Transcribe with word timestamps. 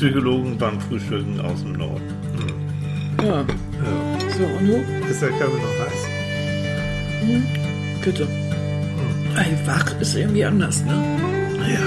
Psychologen 0.00 0.56
beim 0.56 0.80
Frühstücken 0.80 1.38
aus 1.42 1.60
dem 1.60 1.72
Norden. 1.74 2.00
Hm. 3.18 3.26
Ja. 3.26 3.40
Ja. 3.42 3.46
So, 4.30 4.44
und 4.44 4.66
du? 4.66 5.06
Ist 5.10 5.20
der 5.20 5.28
Kaffee 5.28 5.60
noch 5.60 5.78
heiß? 5.78 6.06
Bitte. 8.02 8.26
Ey, 9.36 9.58
wach 9.66 10.00
ist 10.00 10.14
irgendwie 10.16 10.42
anders, 10.42 10.80
ne? 10.84 10.94
Ja. 11.68 11.86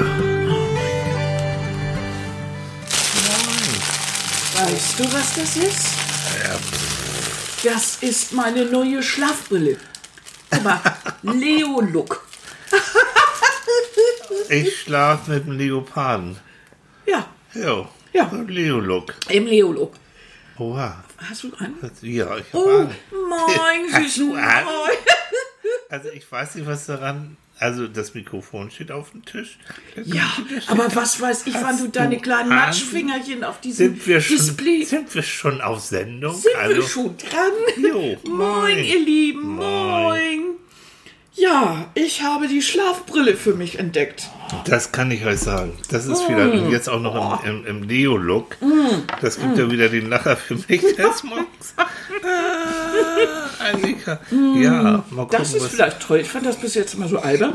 Weißt 4.64 5.00
du, 5.00 5.04
was 5.06 5.34
das 5.34 5.58
ist? 5.58 5.88
Das 7.64 7.98
ist 8.04 8.32
meine 8.32 8.66
neue 8.66 9.02
Schlafbrille. 9.02 9.78
Guck 10.52 10.64
mal, 10.64 10.80
Leo-Look. 11.24 12.28
Ich 14.50 14.82
schlafe 14.82 15.32
mit 15.32 15.48
dem 15.48 15.58
Leoparden. 15.58 16.38
Ja, 17.08 17.26
Jo. 17.56 17.88
Ja. 18.14 18.32
Leo-Look. 18.48 19.14
im 19.30 19.46
Leo-Look. 19.48 19.94
Oha. 20.60 21.04
Hast 21.18 21.44
du 21.44 21.52
einen? 21.58 21.76
Ja, 22.02 22.38
ich 22.38 22.46
Oh, 22.54 22.70
habe 22.82 22.90
mein 23.30 23.92
Hast 23.92 24.04
süßen 24.16 24.30
du 24.30 24.36
einen? 24.36 24.66
Moin. 24.66 24.98
Also 25.90 26.10
ich 26.10 26.30
weiß 26.32 26.56
nicht, 26.56 26.66
was 26.68 26.88
daran. 26.88 27.38
Also 27.60 27.88
das 27.88 28.16
Mikrofon 28.16 28.72
steht 28.72 28.92
auf 28.92 29.12
dem 29.12 29.24
Tisch. 29.26 29.60
Ja, 30.04 30.28
aber 30.68 30.94
was 30.96 31.22
weiß 31.22 31.46
ich, 31.46 31.54
wann 31.54 31.78
du 31.78 31.88
deine 31.88 32.18
kleinen 32.18 32.52
einen? 32.52 32.60
Matschfingerchen 32.62 33.44
auf 33.44 33.62
diesem 33.62 34.00
Sind 34.00 34.22
schon, 34.22 34.36
Display. 34.38 34.84
sind 34.84 35.14
wir 35.14 35.22
schon 35.22 35.62
auf 35.62 35.80
Sendung? 35.82 36.34
Sind 36.36 36.56
also, 36.58 36.76
wir 36.78 36.84
schon 36.84 37.16
dran? 37.18 37.52
Jo, 37.92 38.18
moin, 38.30 38.38
moin. 38.38 38.84
ihr 38.84 39.00
Lieben, 39.00 39.56
moin. 39.56 40.42
Ja, 41.36 41.90
ich 41.94 42.24
habe 42.24 42.48
die 42.48 42.62
Schlafbrille 42.64 43.36
für 43.36 43.54
mich 43.54 43.78
entdeckt. 43.80 44.30
Das 44.66 44.92
kann 44.92 45.12
ich 45.12 45.26
euch 45.26 45.40
sagen. 45.40 45.74
Das 45.90 46.06
ist 46.06 46.28
Mm. 46.28 46.32
wieder 46.32 46.70
jetzt 46.70 46.90
auch 46.90 47.00
noch 47.00 47.44
im, 47.44 47.66
im, 47.66 47.82
im 47.82 47.84
Leo-Look. 47.90 48.58
Das 49.22 49.40
gibt 49.40 49.58
ja 49.58 49.70
wieder 49.72 49.90
den 49.90 50.10
Lacher 50.10 50.36
für 50.38 50.56
mich 50.56 50.82
des 50.98 51.24
Morgens. 51.24 51.74
Ah, 51.78 51.86
Annika. 53.72 54.20
Ja, 54.56 55.04
mal 55.10 55.24
gucken, 55.26 55.28
Mm. 55.28 55.32
Das 55.32 55.54
ist 55.54 55.66
vielleicht 55.68 56.00
toll. 56.00 56.20
Ich 56.20 56.30
fand 56.30 56.46
das 56.46 56.58
bis 56.58 56.74
jetzt 56.76 56.94
immer 56.94 57.08
so 57.08 57.20
albern. 57.20 57.54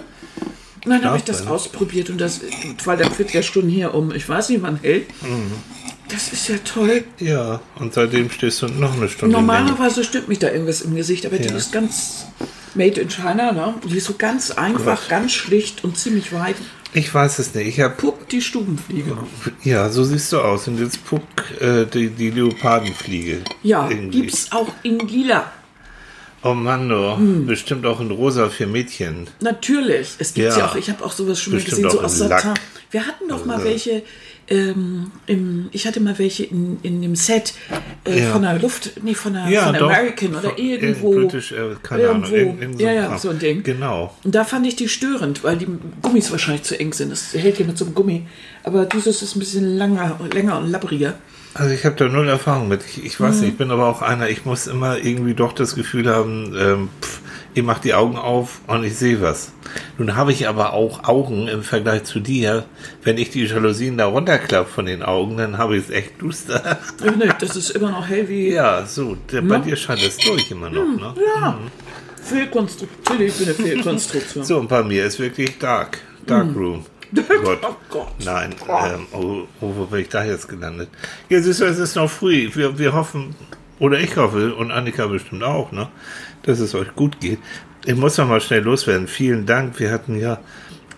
Und 0.84 0.90
dann 0.92 1.04
habe 1.04 1.16
ich 1.18 1.24
das 1.24 1.46
ausprobiert 1.46 2.08
und 2.08 2.18
das, 2.20 2.40
weil 2.84 2.96
der 2.96 3.18
wird 3.18 3.32
ja 3.32 3.42
schon 3.42 3.68
hier 3.68 3.94
um, 3.94 4.12
ich 4.14 4.28
weiß 4.28 4.48
nicht 4.50 4.62
wann 4.62 4.78
hält. 4.80 5.08
Mhm. 5.22 5.52
Das 6.08 6.32
ist 6.32 6.48
ja 6.48 6.54
toll. 6.64 7.04
Ja, 7.18 7.60
und 7.78 7.92
seitdem 7.92 8.30
stehst 8.30 8.62
du 8.62 8.68
noch 8.68 8.96
eine 8.96 9.08
Stunde. 9.10 9.36
Normalerweise 9.36 10.04
stimmt 10.04 10.28
mich 10.28 10.38
da 10.38 10.50
irgendwas 10.50 10.80
im 10.80 10.94
Gesicht, 10.94 11.26
aber 11.26 11.36
die 11.36 11.48
Ja. 11.48 11.56
ist 11.56 11.72
ganz 11.72 12.26
made 12.74 12.98
in 13.00 13.08
China, 13.10 13.52
ne? 13.52 13.74
Die 13.84 13.98
ist 13.98 14.06
so 14.06 14.14
ganz 14.16 14.52
einfach, 14.52 15.00
Gott. 15.02 15.08
ganz 15.10 15.32
schlicht 15.32 15.84
und 15.84 15.98
ziemlich 15.98 16.32
weit. 16.32 16.56
Ich 16.94 17.12
weiß 17.12 17.38
es 17.38 17.54
nicht. 17.54 17.78
Ich 17.78 17.96
Pupp 17.96 18.28
die 18.28 18.40
Stubenfliege. 18.40 19.16
ja, 19.62 19.88
so 19.90 20.04
siehst 20.04 20.32
du 20.32 20.40
aus. 20.40 20.68
Und 20.68 20.78
jetzt 20.80 21.04
Puck 21.04 21.22
äh, 21.60 21.84
die, 21.84 22.08
die 22.10 22.30
Leopardenfliege. 22.30 23.42
Ja, 23.62 23.88
Irgendwie. 23.88 24.22
gibt's 24.22 24.50
auch 24.52 24.68
in 24.82 24.98
lila. 25.00 25.52
Oh 26.42 26.54
Mann, 26.54 26.90
oh. 26.92 27.16
Hm. 27.16 27.46
bestimmt 27.46 27.84
auch 27.86 28.00
in 28.00 28.10
rosa 28.10 28.48
für 28.48 28.66
Mädchen. 28.66 29.26
Natürlich. 29.40 30.14
Es 30.18 30.34
gibt 30.34 30.48
ja, 30.48 30.58
Ja. 30.58 30.66
auch, 30.68 30.76
ich 30.76 30.88
habe 30.88 31.04
auch 31.04 31.12
sowas 31.12 31.40
schon 31.40 31.54
mal 31.54 31.62
gesehen, 31.62 31.90
so 31.90 32.00
aus 32.00 32.20
in 32.20 32.28
Satin. 32.28 32.54
Wir 32.90 33.06
hatten 33.06 33.28
doch 33.28 33.44
mal 33.44 33.54
Also- 33.56 33.66
welche, 33.66 34.02
ähm, 34.48 35.10
im, 35.26 35.68
ich 35.72 35.86
hatte 35.86 36.00
mal 36.00 36.18
welche 36.18 36.44
in, 36.44 36.78
in 36.82 37.02
dem 37.02 37.16
Set 37.16 37.52
äh, 38.04 38.20
Ja. 38.22 38.32
von 38.32 38.42
der 38.42 38.58
Luft, 38.58 38.92
nee, 39.02 39.12
von 39.14 39.34
der, 39.34 39.46
Ja, 39.48 39.64
von 39.64 39.72
der 39.72 39.82
doch. 39.82 39.90
American 39.90 40.30
oder 40.30 40.40
Von- 40.50 40.56
irgendwo. 40.56 41.12
in 41.12 41.20
British, 41.28 41.52
äh, 41.52 41.56
keine 41.82 42.08
Ahnung, 42.08 42.22
irgendwo. 42.24 42.36
irgend- 42.36 42.60
irgend 42.62 42.78
so 42.78 42.84
ja, 42.86 42.92
ja, 42.92 43.18
so 43.18 43.28
ein 43.30 43.38
Ding. 43.40 43.62
Genau. 43.62 44.14
Und 44.24 44.34
da 44.34 44.44
fand 44.44 44.66
ich 44.66 44.76
die 44.76 44.88
störend, 44.88 45.42
weil 45.44 45.58
die 45.58 45.66
Gummis 46.00 46.30
wahrscheinlich 46.30 46.62
zu 46.62 46.78
eng 46.80 46.92
sind. 46.94 47.10
Das 47.10 47.34
hält 47.34 47.58
ja 47.58 47.66
mit 47.66 47.76
so 47.76 47.84
einem 47.84 47.94
Gummi. 47.94 48.26
Aber 48.64 48.86
dieses 48.86 49.20
ist 49.22 49.36
ein 49.36 49.40
bisschen 49.40 49.76
langer, 49.76 50.18
länger 50.32 50.58
und 50.58 50.70
labbriger. 50.70 51.14
Also 51.54 51.74
ich 51.74 51.84
habe 51.84 51.96
da 51.96 52.06
null 52.08 52.28
Erfahrung 52.28 52.68
mit. 52.68 52.82
Ich, 52.84 53.04
ich 53.04 53.20
weiß 53.20 53.36
Mhm. 53.36 53.40
nicht, 53.40 53.50
ich 53.52 53.58
bin 53.58 53.70
aber 53.70 53.86
auch 53.86 54.02
einer, 54.02 54.28
ich 54.28 54.44
muss 54.44 54.66
immer 54.66 54.98
irgendwie 54.98 55.34
doch 55.34 55.52
das 55.52 55.74
Gefühl 55.74 56.08
haben, 56.08 56.54
ähm, 56.56 56.88
pff, 57.02 57.20
ich 57.54 57.62
mache 57.64 57.82
die 57.82 57.94
Augen 57.94 58.16
auf 58.16 58.60
und 58.68 58.84
ich 58.84 58.96
sehe 58.96 59.20
was. 59.20 59.52
Nun 59.96 60.14
habe 60.14 60.30
ich 60.32 60.46
aber 60.46 60.72
auch 60.72 61.04
Augen 61.04 61.48
im 61.48 61.62
Vergleich 61.62 62.04
zu 62.04 62.20
dir. 62.20 62.64
Wenn 63.02 63.18
ich 63.18 63.30
die 63.30 63.44
Jalousien 63.44 63.98
da 63.98 64.06
runterklappe 64.06 64.70
von 64.70 64.86
den 64.86 65.02
Augen, 65.02 65.36
dann 65.38 65.58
habe 65.58 65.76
ich 65.76 65.84
es 65.84 65.90
echt 65.90 66.22
duster. 66.22 66.78
Nee, 67.02 67.30
das 67.40 67.56
ist 67.56 67.70
immer 67.70 67.90
noch 67.90 68.08
wie 68.08 68.50
ja, 68.52 68.86
so, 68.86 69.16
der, 69.32 69.42
bei 69.42 69.58
dir 69.58 69.76
scheint 69.76 70.02
es 70.02 70.16
durch 70.18 70.50
immer 70.50 70.70
noch. 70.70 70.84
Ne? 70.86 71.14
ja. 71.40 71.58
Fehlkonstruktion. 72.22 73.02
Natürlich 73.08 73.34
bin 73.36 73.46
eine 73.46 73.54
Fehlkonstruktion. 73.54 74.44
So, 74.44 74.58
und 74.58 74.68
bei 74.68 74.82
mir 74.82 75.06
ist 75.06 75.18
wirklich 75.18 75.58
dark. 75.58 75.98
Dark 76.26 76.54
Room. 76.54 76.84
Gott. 77.14 77.58
Oh 77.62 77.76
Gott. 77.88 78.12
Nein, 78.24 78.54
ähm, 78.68 79.06
oh, 79.12 79.46
oh, 79.60 79.72
wo 79.76 79.86
bin 79.86 80.00
ich 80.00 80.08
da 80.08 80.24
jetzt 80.24 80.48
gelandet? 80.48 80.88
Ja, 81.28 81.40
siehst 81.40 81.60
du, 81.60 81.64
es 81.64 81.78
ist 81.78 81.96
noch 81.96 82.10
früh. 82.10 82.50
Wir, 82.54 82.78
wir 82.78 82.92
hoffen, 82.92 83.34
oder 83.78 83.98
ich 83.98 84.16
hoffe, 84.16 84.54
und 84.54 84.70
Annika 84.70 85.06
bestimmt 85.06 85.42
auch, 85.42 85.72
ne, 85.72 85.88
dass 86.42 86.60
es 86.60 86.74
euch 86.74 86.94
gut 86.94 87.20
geht. 87.20 87.38
Ich 87.84 87.94
muss 87.94 88.18
noch 88.18 88.28
mal 88.28 88.40
schnell 88.40 88.62
loswerden. 88.62 89.06
Vielen 89.06 89.46
Dank. 89.46 89.78
Wir 89.78 89.90
hatten 89.90 90.18
ja 90.18 90.38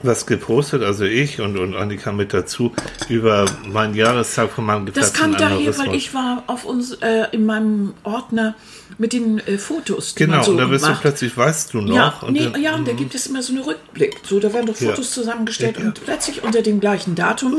was 0.02 0.26
gepostet, 0.26 0.82
also 0.82 1.04
ich 1.04 1.40
und, 1.40 1.58
und 1.58 1.74
Annika 1.74 2.12
mit 2.12 2.32
dazu, 2.32 2.72
über 3.08 3.44
meinen 3.66 3.94
Jahrestag 3.94 4.50
von 4.50 4.64
meinem 4.64 4.86
Das 4.86 4.94
geplatzten 5.12 5.20
kam 5.20 5.36
daher, 5.36 5.78
weil 5.78 5.94
ich 5.94 6.14
war 6.14 6.44
auf 6.46 6.64
uns 6.64 6.92
äh, 6.94 7.26
in 7.32 7.46
meinem 7.46 7.94
Ordner 8.02 8.54
mit 8.98 9.12
den 9.12 9.38
äh, 9.40 9.58
Fotos. 9.58 10.14
die 10.14 10.24
Genau, 10.24 10.42
so 10.42 10.52
und 10.52 10.58
da 10.58 10.66
bist 10.66 10.86
du 10.86 10.94
plötzlich, 10.94 11.36
weißt 11.36 11.74
du 11.74 11.80
noch. 11.82 11.94
Ja, 11.94 12.14
und 12.22 12.32
nee, 12.32 12.48
dann, 12.50 12.60
ja, 12.60 12.74
und 12.74 12.88
da 12.88 12.92
gibt 12.92 13.14
es 13.14 13.26
immer 13.26 13.42
so 13.42 13.52
einen 13.52 13.62
Rückblick. 13.62 14.16
So, 14.24 14.40
da 14.40 14.52
werden 14.52 14.66
doch 14.66 14.80
Ja. 14.80 14.90
Fotos 14.90 15.10
zusammengestellt 15.12 15.76
Ja. 15.78 15.84
und 15.86 16.04
plötzlich 16.04 16.42
unter 16.42 16.62
dem 16.62 16.80
gleichen 16.80 17.14
Datum 17.14 17.54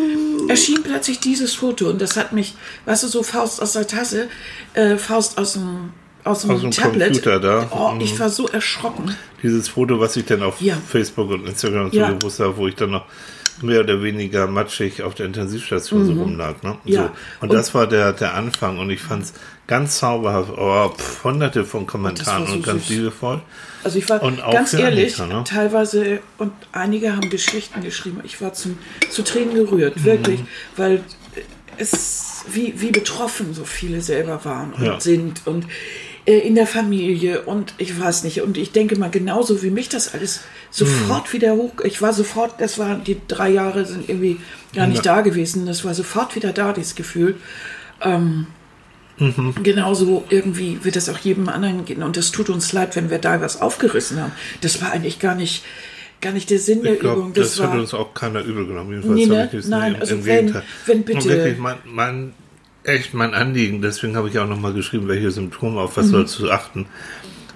erschien 0.48 0.84
plötzlich 0.84 1.20
dieses 1.20 1.54
Foto 1.54 1.90
und 1.90 2.02
das 2.02 2.18
hat 2.18 2.34
mich, 2.34 2.56
weißt 2.86 3.04
du, 3.04 3.08
so 3.08 3.24
Faust 3.24 3.62
aus 3.62 3.74
der 3.74 3.88
Tasse, 3.88 4.28
äh, 4.74 4.98
Faust 4.98 5.38
aus 5.38 5.54
dem 5.54 5.94
aus 6.24 6.42
dem, 6.42 6.52
Aus 6.52 6.62
dem 6.62 6.72
Tablet. 6.72 7.14
Computer 7.14 7.40
da. 7.40 7.68
Oh, 7.72 7.92
Mhm. 7.94 8.02
ich 8.02 8.20
war 8.20 8.30
so 8.30 8.48
erschrocken. 8.48 9.16
Dieses 9.44 9.70
Foto, 9.70 10.00
was 10.00 10.16
ich 10.16 10.26
dann 10.26 10.44
auf 10.44 10.62
Ja. 10.62 10.76
Facebook 10.88 11.30
und 11.32 11.48
Instagram 11.48 11.90
Ja. 11.92 12.10
so 12.10 12.18
gewusst 12.18 12.40
habe, 12.40 12.58
wo 12.58 12.68
ich 12.68 12.76
dann 12.76 12.92
noch 12.92 13.06
mehr 13.64 13.82
oder 13.82 14.02
weniger 14.02 14.48
matschig 14.48 15.04
auf 15.04 15.14
der 15.14 15.28
Intensivstation 15.28 16.06
so 16.06 16.14
rumlag. 16.14 16.64
Ne? 16.64 16.78
Mhm. 16.84 16.92
Ja. 16.92 17.02
So. 17.04 17.10
Und, 17.42 17.50
Und- 17.50 17.54
das 17.54 17.74
war 17.76 17.86
der, 17.88 18.14
der 18.14 18.34
Anfang 18.34 18.80
und 18.80 18.90
ich 18.90 19.02
fand 19.02 19.24
es 19.24 19.34
ganz 19.68 20.00
zauberhaft. 20.00 20.52
Oh, 20.58 20.90
pff, 20.90 21.24
hunderte 21.24 21.64
von 21.66 21.86
Kommentaren 21.86 22.48
so 22.48 22.54
und 22.54 22.64
ganz 22.66 22.88
süß. 22.88 22.98
liebevoll. 22.98 23.42
Also 23.84 23.98
ich 24.00 24.10
war 24.10 24.22
Und 24.24 24.42
auch 24.44 24.52
ganz 24.54 24.74
ehrlich, 24.74 25.20
Annika, 25.20 25.38
ne? 25.40 25.44
teilweise 25.44 26.20
und 26.38 26.52
einige 26.72 27.16
haben 27.16 27.30
Geschichten 27.30 27.82
geschrieben. 27.82 28.20
Ich 28.24 28.42
war 28.42 28.54
zum, 28.54 28.78
zu 29.10 29.24
Tränen 29.24 29.54
gerührt, 29.56 29.98
Mhm. 29.98 30.04
wirklich, 30.06 30.40
weil 30.76 31.04
es 31.78 32.46
wie, 32.52 32.74
wie 32.82 32.92
betroffen 32.92 33.54
so 33.54 33.64
viele 33.64 34.02
selber 34.02 34.44
waren 34.44 34.74
und 34.74 34.84
Ja. 34.84 35.00
sind 35.00 35.42
und 35.46 35.66
in 36.40 36.56
der 36.56 36.68
Familie 36.68 37.42
und 37.42 37.74
ich 37.78 38.00
weiß 38.00 38.24
nicht. 38.24 38.42
Und 38.42 38.58
ich 38.58 38.72
denke 38.72 38.96
mal, 38.98 39.10
genauso 39.10 39.62
wie 39.64 39.70
mich 39.70 39.90
das 39.90 40.14
alles 40.14 40.42
sofort 40.70 41.28
Mhm. 41.30 41.34
wieder 41.34 41.56
hoch. 41.56 41.74
Ich 41.84 42.02
war 42.02 42.14
sofort, 42.14 42.60
das 42.60 42.78
war, 42.80 42.96
die 42.96 43.18
drei 43.28 43.50
Jahre 43.50 43.86
sind 43.86 44.08
irgendwie 44.10 44.38
gar 44.76 44.88
nicht 44.88 45.06
da 45.06 45.22
gewesen. 45.22 45.66
Das 45.66 45.84
war 45.86 45.94
sofort 45.94 46.36
wieder 46.36 46.54
da, 46.54 46.74
dieses 46.74 46.96
Gefühl. 46.96 47.36
Ähm, 48.02 48.48
Mhm. 49.18 49.54
Genauso 49.62 50.24
irgendwie 50.30 50.84
wird 50.84 50.96
es 50.96 51.08
auch 51.08 51.18
jedem 51.20 51.48
anderen 51.48 51.86
gehen. 51.86 52.02
Und 52.02 52.18
es 52.18 52.32
tut 52.32 52.50
uns 52.50 52.74
leid, 52.74 52.96
wenn 52.96 53.12
wir 53.12 53.20
da 53.20 53.40
was 53.40 53.62
aufgerissen 53.62 54.20
haben. 54.20 54.32
Das 54.62 54.82
war 54.82 54.92
eigentlich 54.94 55.20
gar 55.20 55.36
nicht, 55.36 55.64
gar 56.22 56.32
nicht 56.34 56.50
der 56.50 56.58
Sinn 56.58 56.82
der 56.82 56.94
Ich 56.94 57.02
glaube, 57.02 57.20
Übung. 57.20 57.34
das, 57.34 57.56
Das, 57.58 57.60
hat 57.66 57.72
war, 57.74 57.80
uns 57.80 57.94
auch 57.94 58.16
keiner 58.16 58.42
übel 58.42 58.66
genommen. 58.66 58.90
Jedenfalls 58.90 59.16
Nee, 59.16 59.26
ne? 59.28 59.50
das 59.52 59.68
Nein, 59.68 59.96
also 60.00 60.26
wenn- 60.26 60.56
wenn 60.88 60.98
Und 61.00 61.06
bitte- 61.06 61.26
wirklich, 61.30 61.58
mein, 61.60 61.76
mein, 61.86 62.34
echt 62.84 63.14
mein 63.14 63.34
Anliegen, 63.34 63.82
deswegen 63.82 64.16
habe 64.16 64.30
ich 64.30 64.40
auch 64.40 64.48
nochmal 64.48 64.74
geschrieben, 64.74 65.08
welche 65.08 65.32
Symptome, 65.32 65.80
auf 65.82 65.98
was 65.98 66.08
soll 66.08 66.28
zu 66.28 66.52
achten, 66.52 66.88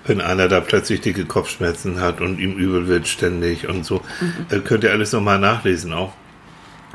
wenn 0.05 0.21
einer 0.21 0.47
da 0.47 0.59
plötzlich 0.59 1.01
dicke 1.01 1.25
Kopfschmerzen 1.25 1.99
hat 1.99 2.21
und 2.21 2.39
ihm 2.39 2.53
übel 2.57 2.87
wird 2.87 3.07
ständig 3.07 3.67
und 3.67 3.85
so. 3.85 4.01
Äh, 4.49 4.59
könnt 4.59 4.83
ihr 4.83 4.91
alles 4.91 5.11
nochmal 5.13 5.39
nachlesen 5.39 5.93
auch. 5.93 6.13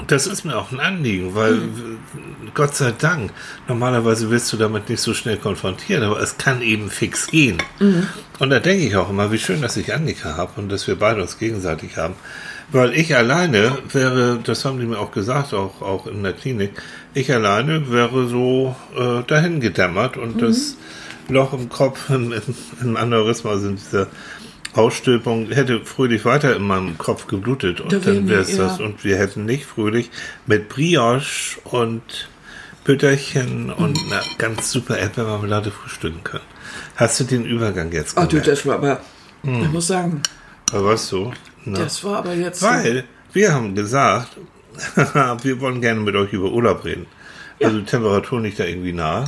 Das 0.07 0.27
ist 0.27 0.45
mir 0.45 0.57
auch 0.57 0.73
ein 0.73 0.81
Anliegen, 0.81 1.35
weil 1.35 1.57
w- 1.61 1.97
Gott 2.55 2.75
sei 2.75 2.93
Dank, 2.97 3.33
normalerweise 3.69 4.31
wirst 4.31 4.51
du 4.53 4.57
damit 4.57 4.89
nicht 4.89 5.01
so 5.03 5.13
schnell 5.13 5.37
konfrontiert, 5.37 6.03
aber 6.03 6.21
es 6.21 6.39
kann 6.39 6.63
eben 6.63 6.89
fix 6.89 7.27
gehen. 7.27 7.59
Und 8.39 8.51
da 8.51 8.61
denke 8.61 8.87
ich 8.87 8.97
auch 8.97 9.11
immer, 9.11 9.31
wie 9.31 9.39
schön, 9.39 9.61
dass 9.61 9.77
ich 9.77 9.93
Annika 9.93 10.37
habe 10.39 10.53
und 10.59 10.71
dass 10.71 10.87
wir 10.87 10.95
beide 10.95 11.21
uns 11.21 11.39
gegenseitig 11.39 11.97
haben. 11.99 12.15
Weil 12.73 12.95
ich 12.95 13.17
alleine 13.17 13.79
wäre, 13.93 14.39
das 14.45 14.65
haben 14.65 14.79
die 14.79 14.87
mir 14.87 14.99
auch 15.01 15.11
gesagt, 15.11 15.53
auch, 15.55 15.83
auch 15.83 16.07
in 16.07 16.23
der 16.23 16.33
Klinik, 16.35 16.71
ich 17.15 17.33
alleine 17.33 17.91
wäre 17.91 18.29
so 18.29 18.77
äh, 18.97 19.23
dahin 19.27 19.61
gedämmert 19.61 20.17
und 20.17 20.41
das 20.41 20.77
Loch 21.29 21.53
im 21.53 21.69
Kopf, 21.69 22.11
im, 22.11 22.33
im, 22.81 22.97
Aneurysma, 22.97 23.51
also 23.51 23.69
in 23.69 23.77
dieser 23.77 24.07
Ausstülpung, 24.75 25.51
hätte 25.51 25.85
fröhlich 25.85 26.25
weiter 26.25 26.55
in 26.55 26.63
meinem 26.63 26.97
Kopf 26.97 27.27
geblutet 27.27 27.81
und 27.81 27.93
Da 27.93 27.99
dann 27.99 28.29
wäre 28.29 28.43
es 28.43 28.57
ja. 28.57 28.65
das. 28.69 28.79
Und 28.81 29.03
wir 29.05 29.17
hätten 29.17 29.45
nicht 29.47 29.65
fröhlich 29.67 30.11
mit 30.47 30.69
Brioche 30.69 31.59
und 31.65 32.03
Bütterchen 32.85 33.71
und 33.73 33.97
Mhm. 33.97 34.13
einer 34.13 34.23
ganz 34.39 34.71
super 34.71 34.97
Erdbeermarmelade 34.97 35.71
frühstücken 35.71 36.23
können. 36.25 36.45
Hast 36.97 37.19
du 37.21 37.25
den 37.25 37.45
Übergang 37.45 37.91
jetzt 37.93 38.17
Ach 38.17 38.23
du, 38.25 38.29
gemerkt? 38.41 38.47
das 38.49 38.67
war 38.67 38.77
aber, 38.77 39.01
Hm. 39.43 39.63
ich 39.63 39.69
muss 39.73 39.87
sagen, 39.89 40.23
Aber 40.73 40.85
was 40.87 41.09
so? 41.09 41.33
Na? 41.65 41.79
das 41.79 42.03
war 42.05 42.19
aber 42.19 42.35
jetzt. 42.35 42.63
Weil 42.63 43.05
wir 43.33 43.53
haben 43.53 43.75
gesagt, 43.75 44.37
wir 45.43 45.61
wollen 45.61 45.81
gerne 45.81 46.01
mit 46.01 46.15
euch 46.17 46.33
über 46.33 46.51
Urlaub 46.53 46.85
reden. 46.85 47.07
Also 47.63 47.79
die 47.79 47.85
Temperatur 47.85 48.41
liegt 48.41 48.59
da 48.59 48.65
irgendwie 48.65 48.93
nah. 48.93 49.25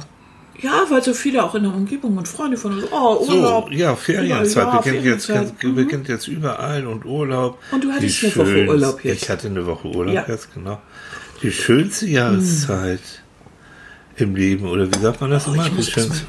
Ja, 0.60 0.84
weil 0.88 1.02
so 1.02 1.12
viele 1.14 1.42
auch 1.42 1.54
in 1.54 1.64
der 1.64 1.74
Umgebung 1.74 2.16
und 2.16 2.28
Freunde 2.28 2.56
von 2.56 2.74
uns, 2.74 2.84
oh, 2.90 3.26
Urlaub. 3.28 3.68
So, 3.68 3.74
ja, 3.74 3.96
Ferienzeit 3.96 4.64
Ja, 4.64 4.78
beginnt, 4.78 5.04
jetzt, 5.04 5.26
Ferienzeit. 5.26 5.64
Mhm. 5.64 5.74
beginnt 5.74 6.08
jetzt 6.08 6.28
überall 6.28 6.86
und 6.86 7.04
Urlaub. 7.04 7.58
Und 7.72 7.84
du 7.84 7.90
hattest 7.90 8.24
eine 8.24 8.36
Woche 8.36 8.68
Urlaub 8.68 9.04
jetzt. 9.04 9.22
Ich 9.22 9.30
hatte 9.30 9.48
eine 9.48 9.66
Woche 9.66 9.88
Urlaub 9.88 10.14
Ja. 10.14 10.22
Mhm. 10.22 10.30
jetzt, 10.30 10.54
genau. 10.54 10.80
Die 11.42 11.50
schönste 11.52 12.06
Jahreszeit 12.06 13.00
im 14.16 14.36
Leben, 14.36 14.68
oder 14.68 14.86
wie 14.86 14.98
sagt 15.00 15.20
man 15.20 15.30
das 15.30 15.46
immer? 15.46 15.58
Oh, 15.58 15.66
ich 15.66 15.70
Die 15.70 15.76
jetzt 15.78 15.90
schönste. 15.90 16.26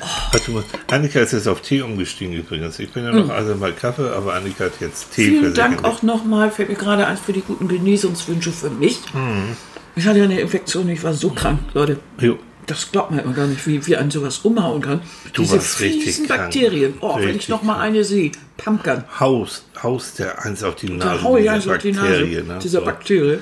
Mal, 0.00 0.64
Annika 0.90 1.20
ist 1.20 1.32
jetzt 1.32 1.46
auf 1.48 1.60
Tee 1.60 1.82
umgestiegen 1.82 2.32
übrigens. 2.34 2.78
Ich 2.78 2.90
bin 2.92 3.04
ja 3.04 3.12
noch 3.12 3.28
also 3.30 3.54
mal 3.54 3.72
Kaffee, 3.72 4.08
aber 4.10 4.34
Annika 4.34 4.64
hat 4.64 4.72
jetzt 4.80 5.12
Tee. 5.12 5.26
Vielen 5.26 5.54
Dank 5.54 5.84
auch 5.84 6.02
nochmal, 6.02 6.50
fällt 6.50 6.68
mir 6.70 6.74
gerade 6.76 7.06
ein, 7.06 7.16
für 7.16 7.32
die 7.32 7.42
guten 7.42 7.68
Genesungswünsche 7.68 8.52
für 8.52 8.70
mich. 8.70 8.98
Mhm. 9.12 9.56
Ich 9.96 10.06
hatte 10.06 10.18
ja 10.18 10.24
eine 10.24 10.40
Infektion, 10.40 10.88
ich 10.88 11.02
war 11.02 11.12
so 11.12 11.30
krank, 11.30 11.60
Leute. 11.74 11.98
Jo. 12.20 12.38
Das 12.66 12.92
glaubt 12.92 13.10
man 13.10 13.18
immer 13.20 13.32
gar 13.32 13.46
nicht, 13.48 13.66
wie, 13.66 13.84
wie 13.86 13.96
ein 13.96 14.10
sowas 14.12 14.38
umhauen 14.38 14.80
kann. 14.80 15.00
Du 15.32 15.42
Diese 15.42 15.56
warst 15.56 15.80
richtig 15.80 16.16
krank. 16.28 16.28
Bakterien. 16.42 16.94
Oh, 17.00 17.16
wenn 17.16 17.22
ich 17.22 17.28
Richtig 17.34 17.48
noch 17.48 17.62
mal 17.62 17.72
krank. 17.74 17.86
eine 17.86 18.04
sehe. 18.04 18.30
Pumpkin. 18.58 19.02
Haus, 19.18 19.64
Haus 19.82 20.14
der 20.14 20.44
eins 20.44 20.62
auf 20.62 20.76
die 20.76 20.86
Da 20.98 21.06
Nase. 21.06 21.22
hau 21.24 21.36
ich 21.36 21.50
eins 21.50 21.66
auf 21.66 21.78
die 21.78 21.90
Nase. 21.92 22.22
Ne? 22.24 22.58
Dieser 22.62 22.78
So. 22.80 22.84
Bakterie. 22.84 23.38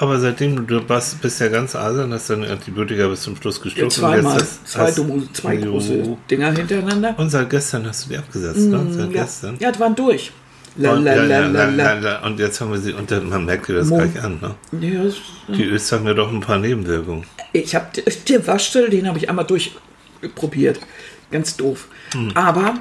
Aber 0.00 0.18
seitdem 0.18 0.66
du 0.66 0.80
bist, 0.80 1.20
bist 1.20 1.40
ja 1.40 1.48
ganz 1.48 1.76
eisern, 1.76 2.10
hast 2.14 2.30
deine 2.30 2.48
Antibiotika 2.50 3.06
bis 3.08 3.20
zum 3.22 3.36
Schluss 3.36 3.58
Ja, 3.58 3.62
geschluckt. 3.64 3.82
und 3.84 3.90
zweimal. 3.92 4.34
hast- 4.34 4.66
Zwei, 4.66 4.90
dumme, 4.90 5.28
zwei 5.34 5.56
große 5.56 6.16
Dinger 6.30 6.52
hintereinander. 6.52 7.14
Und 7.18 7.28
seit 7.28 7.50
gestern 7.50 7.86
hast 7.86 8.06
du 8.06 8.10
die 8.10 8.16
abgesetzt, 8.16 8.60
ne? 8.60 8.80
Seit 8.90 9.08
Mm, 9.10 9.14
Ja, 9.14 9.22
gestern. 9.22 9.56
ja, 9.60 9.70
die 9.70 9.78
waren 9.78 9.94
durch. 9.94 10.32
La, 10.76 10.92
Und, 10.92 11.04
la, 11.04 11.16
ja, 11.16 11.22
la, 11.46 12.18
ja, 12.20 12.28
jetzt 12.38 12.60
haben 12.62 12.72
wir 12.72 12.78
sie, 12.80 12.92
und 12.94 13.10
man 13.28 13.44
merkt 13.44 13.68
dir 13.68 13.74
das 13.74 13.88
Mo- 13.88 13.96
gleich 13.98 14.22
an, 14.24 14.38
ne? 14.40 14.54
Ja, 14.80 15.02
das- 15.02 15.16
Die 15.48 15.64
Ös 15.64 15.92
haben 15.92 16.06
ja 16.06 16.14
doch 16.14 16.32
ein 16.32 16.40
paar 16.40 16.58
Nebenwirkungen. 16.58 17.24
Ich 17.52 17.74
habe 17.74 17.86
der 18.28 18.46
Waschsel, 18.46 18.88
den 18.88 19.06
habe 19.06 19.18
ich 19.18 19.28
einmal 19.28 19.44
durchprobiert. 19.44 20.80
Ganz 21.30 21.56
doof. 21.56 21.88
Hm. 22.12 22.30
Aber 22.34 22.74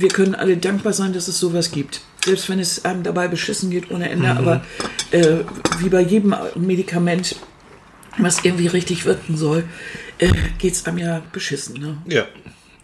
wir 0.00 0.08
können 0.08 0.34
alle 0.34 0.56
dankbar 0.56 0.92
sein, 0.92 1.12
dass 1.12 1.28
es 1.28 1.38
sowas 1.38 1.70
gibt. 1.70 2.00
Selbst 2.24 2.48
wenn 2.48 2.58
es 2.58 2.84
einem 2.84 3.02
dabei 3.02 3.28
beschissen 3.28 3.70
geht 3.70 3.90
ohne 3.90 4.06
Mhm. 4.06 4.12
Ende. 4.12 4.30
Aber 4.30 4.64
äh, 5.10 5.38
wie 5.78 5.88
bei 5.88 6.00
jedem 6.00 6.34
Medikament, 6.56 7.36
was 8.18 8.44
irgendwie 8.44 8.66
richtig 8.66 9.04
wirken 9.04 9.36
soll, 9.36 9.64
äh, 10.18 10.32
geht 10.58 10.74
es 10.74 10.86
einem 10.86 10.98
ja 10.98 11.22
beschissen. 11.32 11.80
Ne? 11.80 11.98
Ja. 12.06 12.24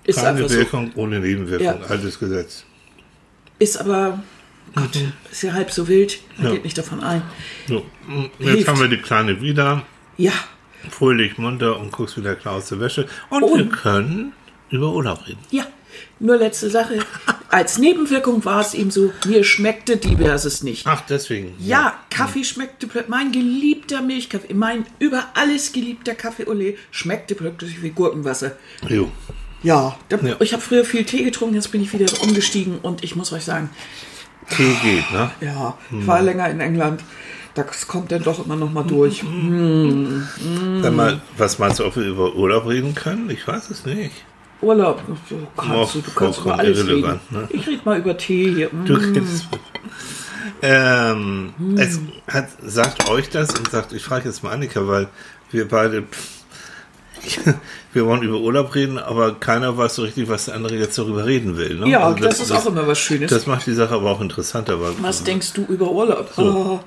Ist 0.05 0.17
Keine 0.17 0.29
einfach 0.39 0.49
so. 0.49 0.57
Wirkung 0.57 0.93
ohne 0.95 1.19
Nebenwirkung. 1.21 1.67
Ja. 1.67 1.87
Altes 1.89 2.19
Gesetz. 2.19 2.65
Ist 3.59 3.79
aber, 3.81 4.23
Gott, 4.75 4.91
ist 5.31 5.43
ja 5.43 5.53
halb 5.53 5.71
so 5.71 5.89
wild. 5.89 6.19
Man 6.37 6.39
Mhm. 6.39 6.45
Ja. 6.47 6.55
geht 6.55 6.65
nicht 6.65 6.79
davon 6.79 7.01
ein. 7.03 7.23
So, 7.67 7.85
jetzt 8.39 8.49
Hilft. 8.51 8.69
haben 8.69 8.81
wir 8.81 8.89
die 8.89 8.99
Kleine 8.99 9.41
wieder. 9.41 9.83
Ja, 10.17 10.33
Fröhlich, 10.91 11.37
munter 11.37 11.81
und 11.81 11.91
guckst 11.91 12.17
wieder 12.17 12.37
klar 12.37 12.55
aus 12.55 12.69
der 12.69 12.79
Wäsche. 12.79 13.09
Und 13.29 13.43
Und- 13.43 13.59
wir 13.59 13.69
können 13.69 14.33
über 14.71 14.93
Urlaub 14.93 15.27
reden. 15.27 15.41
ja. 15.51 15.67
Nur 16.19 16.37
letzte 16.37 16.71
Sache. 16.71 16.99
Als 17.49 17.79
Nebenwirkung 17.79 18.45
war 18.45 18.61
es 18.61 18.75
ihm 18.75 18.91
so, 18.91 19.13
mir 19.27 19.45
schmeckte 19.45 19.97
diverses 19.97 20.63
nicht. 20.63 20.87
Ach, 20.87 21.03
deswegen. 21.09 21.55
Ja, 21.59 21.95
Kaffee 22.11 22.45
schmeckte 22.45 22.87
plötzlich, 22.87 23.11
mein 23.11 23.33
geliebter 23.33 24.01
Milchkaffee, 24.03 24.55
mein 24.55 24.87
über 24.99 25.27
alles 25.35 25.73
geliebter 25.73 26.15
Kaffee 26.15 26.45
Olé 26.45 26.75
schmeckte 26.91 27.35
plötzlich 27.35 27.83
wie 27.83 27.91
Gurkenwasser. 27.91 28.53
Jo. 28.89 29.11
Ja, 29.63 29.97
da, 30.09 30.19
Ja. 30.23 30.37
ich 30.41 30.53
habe 30.53 30.63
früher 30.63 30.85
viel 30.85 31.05
Tee 31.05 31.25
getrunken, 31.25 31.55
jetzt 31.55 31.71
bin 31.73 31.83
ich 31.83 31.93
wieder 31.93 32.07
umgestiegen 32.23 32.79
und 32.83 33.03
ich 33.05 33.17
muss 33.17 33.33
euch 33.33 33.45
sagen, 33.45 33.71
Tee 34.57 34.75
geht, 34.83 35.11
ne? 35.13 35.31
ja, 35.41 35.77
Hm. 35.91 36.01
ich 36.01 36.07
war 36.07 36.23
länger 36.23 36.49
in 36.51 36.61
England, 36.61 37.03
das 37.55 37.87
kommt 37.89 38.13
dann 38.13 38.23
doch 38.23 38.45
immer 38.45 38.55
noch 38.57 38.71
mal 38.71 38.85
durch. 38.85 39.25
Sag 40.83 40.93
mal, 40.95 41.21
was 41.37 41.59
meinst 41.59 41.79
du, 41.79 41.85
ob 41.87 41.97
wir 41.97 42.05
über 42.05 42.35
Urlaub 42.35 42.67
reden 42.67 42.95
können? 42.95 43.31
Ich 43.31 43.47
weiß 43.47 43.71
es 43.71 43.85
nicht. 43.87 44.13
Urlaub, 44.63 45.03
du 45.29 45.37
kannst, 45.57 45.95
du, 45.95 46.03
kannst 46.15 46.41
über 46.41 46.59
alles 46.59 46.87
reden. 46.87 47.21
ne? 47.31 47.49
Ich 47.51 47.67
rede 47.67 47.81
mal 47.85 47.99
über 47.99 48.17
Tee 48.17 48.53
hier. 48.55 48.69
Mm. 48.73 48.87
Du 48.87 48.95
redest. 48.95 49.47
Ähm, 50.63 51.53
Hm. 51.59 51.77
Es 51.77 52.01
hat, 52.29 52.49
sagt 52.65 53.09
euch 53.11 53.29
das 53.29 53.51
und 53.59 53.71
sagt, 53.71 53.93
ich 53.93 54.03
frage 54.03 54.29
jetzt 54.29 54.43
mal 54.43 54.51
Annika, 54.53 54.87
weil 54.89 55.09
wir 55.51 55.69
beide, 55.69 56.05
wir 57.93 58.07
wollen 58.07 58.23
über 58.23 58.39
Urlaub 58.39 58.75
reden, 58.75 58.99
aber 58.99 59.35
keiner 59.35 59.77
weiß 59.77 59.97
so 59.97 60.03
richtig, 60.03 60.29
was 60.29 60.47
der 60.47 60.55
andere 60.55 60.77
jetzt 60.77 60.97
darüber 60.99 61.27
reden 61.27 61.57
will. 61.57 61.75
Ne? 61.79 61.91
Ja, 61.91 62.01
Also 62.05 62.25
das, 62.25 62.41
ist 62.41 62.53
auch 62.53 62.67
immer 62.67 62.87
was 62.87 62.99
Schönes. 62.99 63.31
Das 63.31 63.47
macht 63.47 63.67
die 63.67 63.75
Sache 63.75 63.95
aber 63.95 64.11
auch 64.11 64.21
interessanter. 64.21 64.81
Weil 64.81 64.93
was 65.01 65.23
denkst 65.25 65.53
du 65.53 65.65
über 65.67 65.91
Urlaub? 65.91 66.31
Oh, 66.39 66.81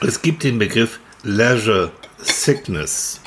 es 0.00 0.22
gibt 0.22 0.44
den 0.44 0.58
Begriff 0.58 0.98
Leisure 1.22 1.90
Sickness. 2.18 3.20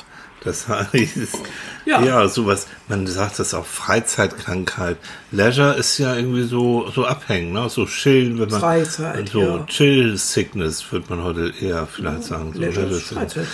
Das 0.46 0.66
heißt, 0.68 0.94
ja. 1.84 2.00
Ja. 2.02 2.28
sowas, 2.28 2.66
man 2.88 3.06
sagt 3.06 3.38
das 3.38 3.52
auch 3.52 3.66
Freizeitkrankheit. 3.66 4.96
Leisure 5.32 5.74
ist 5.74 5.98
ja 5.98 6.14
irgendwie 6.16 6.44
so, 6.44 6.88
so 6.94 7.04
abhängen, 7.04 7.52
ne? 7.52 7.68
so 7.68 7.84
chillen, 7.84 8.38
wenn 8.38 8.48
man. 8.48 8.60
Freizeit, 8.60 9.28
So 9.28 9.40
ja. 9.40 9.66
Chill 9.66 10.16
Sickness, 10.16 10.90
würde 10.90 11.06
man 11.10 11.22
heute 11.24 11.52
eher 11.60 11.86
vielleicht 11.86 12.24
sagen. 12.24 12.52
So 12.54 12.60
Leisure 12.60 12.86
Leisure. 12.86 13.00
Freizeit. 13.20 13.46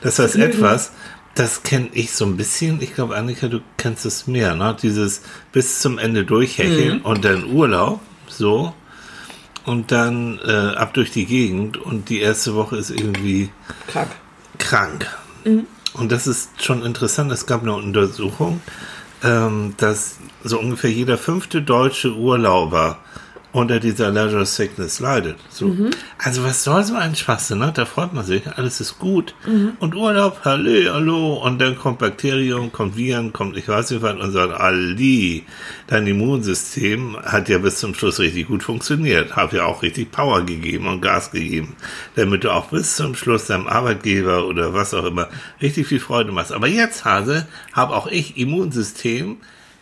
Das 0.00 0.18
heißt 0.18 0.36
etwas, 0.36 0.92
das 1.34 1.62
kenne 1.62 1.88
ich 1.92 2.12
so 2.12 2.24
ein 2.24 2.36
bisschen. 2.36 2.80
Ich 2.82 2.94
glaube, 2.94 3.14
Annika, 3.16 3.46
du 3.48 3.60
kennst 3.76 4.04
es 4.06 4.26
mehr, 4.26 4.56
ne? 4.56 4.76
Dieses 4.82 5.22
bis 5.52 5.78
zum 5.80 5.98
Ende 5.98 6.24
durchhecheln 6.24 6.98
Mhm. 6.98 7.04
und 7.04 7.24
dann 7.24 7.44
Urlaub, 7.44 8.00
so. 8.26 8.74
Und 9.64 9.92
dann 9.92 10.40
äh, 10.46 10.50
ab 10.76 10.94
durch 10.94 11.10
die 11.10 11.26
Gegend 11.26 11.76
und 11.76 12.08
die 12.08 12.20
erste 12.20 12.54
Woche 12.54 12.76
ist 12.76 12.90
irgendwie 12.90 13.50
krank. 13.86 14.08
krank. 14.58 15.06
Mhm. 15.44 15.66
Und 15.98 16.12
das 16.12 16.26
ist 16.26 16.62
schon 16.62 16.84
interessant. 16.84 17.32
Es 17.32 17.46
gab 17.46 17.62
eine 17.62 17.74
Untersuchung, 17.74 18.60
ähm, 19.24 19.74
dass 19.78 20.18
so 20.44 20.58
ungefähr 20.60 20.90
jeder 20.90 21.18
fünfte 21.18 21.60
deutsche 21.60 22.14
Urlauber 22.14 22.98
unter 23.52 23.80
dieser 23.80 24.10
Leisure 24.10 24.44
Sickness 24.44 25.00
leidet. 25.00 25.36
So. 25.48 25.68
Mhm. 25.68 25.90
Also 26.18 26.44
was 26.44 26.64
soll 26.64 26.84
so 26.84 26.94
ein 26.94 27.16
Schwachsinn, 27.16 27.58
ne? 27.58 27.72
Da 27.74 27.86
freut 27.86 28.12
man 28.12 28.24
sich, 28.24 28.42
alles 28.46 28.80
ist 28.80 28.98
gut. 28.98 29.34
Mhm. 29.46 29.72
Und 29.80 29.94
Urlaub, 29.94 30.40
hallo, 30.44 30.92
hallo. 30.92 31.34
Und 31.34 31.58
dann 31.58 31.76
kommt 31.76 31.98
Bakterium, 31.98 32.72
kommt 32.72 32.96
Viren, 32.96 33.32
kommt 33.32 33.56
ich 33.56 33.66
weiß 33.66 33.90
nicht 33.90 34.02
was 34.02 34.16
und 34.16 34.32
sagt, 34.32 34.52
Ali, 34.52 35.44
dein 35.86 36.06
Immunsystem 36.06 37.16
hat 37.22 37.48
ja 37.48 37.58
bis 37.58 37.78
zum 37.78 37.94
Schluss 37.94 38.18
richtig 38.18 38.48
gut 38.48 38.62
funktioniert. 38.62 39.34
Hab 39.36 39.52
ja 39.52 39.64
auch 39.64 39.82
richtig 39.82 40.10
Power 40.10 40.42
gegeben 40.42 40.86
und 40.86 41.00
Gas 41.00 41.30
gegeben, 41.30 41.74
damit 42.16 42.44
du 42.44 42.50
auch 42.50 42.66
bis 42.66 42.96
zum 42.96 43.14
Schluss 43.14 43.46
deinem 43.46 43.66
Arbeitgeber 43.66 44.46
oder 44.46 44.74
was 44.74 44.92
auch 44.92 45.04
immer 45.04 45.28
richtig 45.62 45.86
viel 45.86 46.00
Freude 46.00 46.32
machst. 46.32 46.52
Aber 46.52 46.66
jetzt, 46.66 47.06
Hase, 47.06 47.46
habe 47.72 47.94
auch 47.94 48.06
ich 48.08 48.36
Immunsystem, 48.36 49.38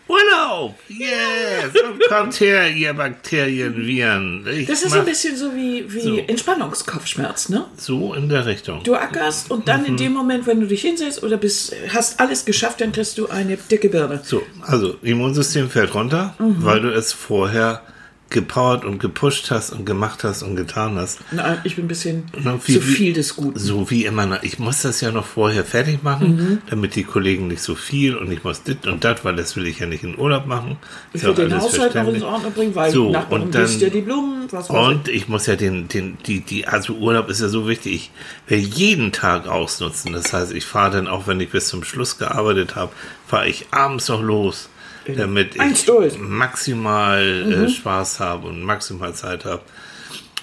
Urlaub! 0.08 0.75
Yes! 0.88 1.75
Und 1.82 2.00
kommt 2.08 2.38
her, 2.40 2.70
ihr 2.70 2.92
Bakterien, 2.94 3.76
Viren. 3.86 4.46
Ich 4.48 4.66
Das 4.68 4.82
ist 4.82 4.92
so 4.92 5.00
ein 5.00 5.04
bisschen 5.04 5.36
so 5.36 5.54
wie, 5.54 5.84
wie 5.92 6.00
So. 6.00 6.16
Entspannungskopfschmerz, 6.18 7.48
ne? 7.48 7.64
so 7.76 8.14
in 8.14 8.28
der 8.28 8.46
Richtung. 8.46 8.82
Du 8.84 8.94
ackerst 8.94 9.50
und 9.50 9.66
dann 9.66 9.80
Mhm. 9.80 9.86
in 9.86 9.96
dem 9.96 10.12
Moment, 10.12 10.46
wenn 10.46 10.60
du 10.60 10.66
dich 10.66 10.82
hinsetzt 10.82 11.22
oder 11.22 11.36
bist, 11.36 11.75
hast 11.92 12.20
alles 12.20 12.44
geschafft, 12.44 12.80
dann 12.80 12.92
kriegst 12.92 13.18
du 13.18 13.28
eine 13.28 13.56
dicke 13.56 13.88
Birne. 13.88 14.20
So, 14.22 14.42
also 14.62 14.94
Immunsystem 15.02 15.68
fällt 15.70 15.94
runter, 15.94 16.34
Mhm. 16.38 16.56
weil 16.64 16.80
du 16.80 16.88
es 16.92 17.12
vorher 17.12 17.82
gepowert 18.28 18.85
und 18.85 18.99
gepusht 18.99 19.50
hast 19.52 19.71
und 19.73 19.85
gemacht 19.87 20.25
hast 20.25 20.42
und 20.42 20.56
getan 20.56 20.97
hast. 20.99 21.21
Nein, 21.30 21.59
ich 21.62 21.76
bin 21.76 21.85
ein 21.85 21.88
bisschen 21.88 22.25
Na, 22.42 22.59
wie- 22.64 22.73
zu 22.75 22.80
viel 22.80 23.12
des 23.12 23.37
Guten. 23.37 23.56
So 23.59 23.88
wie 23.90 24.04
immer, 24.04 24.42
ich 24.42 24.59
muss 24.59 24.83
das 24.83 25.00
ja 25.00 25.12
noch 25.12 25.25
vorher 25.26 25.64
fertig 25.64 26.02
machen, 26.02 26.61
damit 26.68 26.97
die 26.97 27.04
Kollegen 27.04 27.47
nicht 27.47 27.62
so 27.62 27.76
viel 27.76 28.16
und 28.16 28.30
ich 28.33 28.42
muss 28.42 28.64
dit 28.64 28.87
und 28.87 29.04
dat, 29.04 29.25
weil 29.25 29.37
das 29.37 29.54
will 29.54 29.66
ich 29.68 29.78
ja 29.78 29.87
nicht 29.87 30.02
in 30.02 30.18
Urlaub 30.18 30.47
machen. 30.47 30.76
Ich 31.12 31.23
will 31.23 31.35
den 31.35 31.56
Haushalt 31.56 31.95
noch 31.95 32.09
ins 32.09 32.23
Ordnung 32.25 32.52
bringen, 32.52 32.75
weil 32.75 32.90
So, 32.90 33.11
Nachbarn 33.12 33.42
und 33.42 33.54
dann- 33.54 33.78
ja 33.78 33.88
die 33.90 34.00
Blumen, 34.00 34.49
was 34.50 34.71
Und 34.71 35.09
ich 35.09 35.28
muss 35.28 35.47
ja 35.47 35.54
den, 35.54 35.87
den, 35.87 36.18
die, 36.26 36.40
die, 36.40 36.66
also 36.66 36.95
Urlaub 36.95 37.28
ist 37.28 37.40
ja 37.40 37.49
so 37.49 37.68
wichtig. 37.68 38.11
Ich 38.47 38.50
will 38.50 38.59
jeden 38.59 39.12
Tag 39.12 39.47
ausnutzen. 39.47 40.12
Das 40.12 40.33
heißt, 40.33 40.52
ich 40.52 40.66
fahre 40.66 40.90
dann 40.90 41.06
auch, 41.06 41.26
wenn 41.28 41.38
ich 41.40 41.50
bis 41.50 41.68
zum 41.68 41.85
Schluss 41.85 42.18
gearbeitet 42.18 42.75
habe, 42.75 42.90
fahre 43.28 43.49
ich 43.49 43.66
abends 43.71 44.09
noch 44.09 44.21
los, 44.23 44.68
damit 45.14 45.56
ich 45.56 46.18
maximal 46.18 47.22
äh, 47.22 47.68
Spaß 47.68 48.20
habe 48.20 48.48
und 48.48 48.62
maximal 48.62 49.14
Zeit 49.14 49.44
habe. 49.44 49.62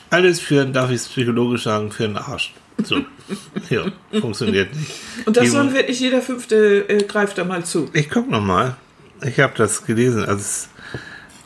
Alles 0.09 0.39
für, 0.39 0.65
darf 0.65 0.89
ich 0.89 0.97
es 0.97 1.07
psychologisch 1.07 1.63
sagen, 1.63 1.91
für 1.91 2.03
den 2.03 2.17
Arsch. 2.17 2.53
So, 2.83 2.97
ja, 3.69 3.85
funktioniert 4.19 4.73
nicht. 4.75 4.89
ich. 5.19 5.27
Und 5.27 5.37
das 5.37 5.51
soll 5.51 5.73
wirklich 5.73 5.99
jeder 5.99 6.21
Fünfte 6.21 6.87
äh, 6.89 7.03
greift 7.03 7.37
da 7.37 7.43
mal 7.43 7.63
zu. 7.65 7.89
ich 7.93 8.09
guck 8.09 8.29
noch 8.29 8.41
mal. 8.41 8.77
Ich 9.25 9.39
habe 9.39 9.53
das 9.55 9.85
gelesen. 9.85 10.25
als 10.25 10.69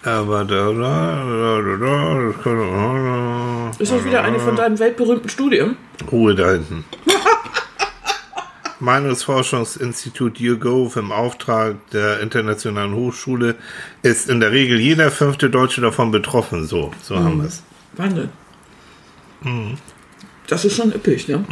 aber 0.04 0.46
da, 0.46 0.72
da, 0.72 0.74
da, 0.74 1.62
da, 1.62 1.78
da, 1.78 2.32
das 2.32 2.44
kann, 2.44 3.72
Ist 3.80 3.92
das 3.92 4.06
wieder 4.06 4.24
eine 4.24 4.40
von 4.40 4.56
deinen 4.56 4.80
weltberühmten 4.80 5.30
Studien? 5.30 5.76
Ruhe 6.10 6.34
da 6.34 6.52
hinten. 6.52 6.86
Meinungsforschungsinstitut 8.80 10.40
YouGov 10.40 10.96
im 10.98 11.12
Auftrag 11.12 11.76
der 11.92 12.20
Internationalen 12.20 12.94
Hochschule 12.94 13.56
ist 14.04 14.30
in 14.30 14.40
der 14.40 14.52
Regel 14.52 14.80
jeder 14.80 15.12
fünfte 15.12 15.50
Deutsche 15.50 15.82
davon 15.82 16.12
betroffen. 16.12 16.66
So, 16.66 16.92
so 17.02 17.18
haben 17.18 17.42
wir 17.42 17.48
es. 17.48 17.64
Wahnsinn. 17.94 18.30
Mhm. 19.42 19.78
Das 20.48 20.64
ist 20.64 20.76
schon 20.76 20.94
üppig, 20.94 21.28
ne? 21.28 21.44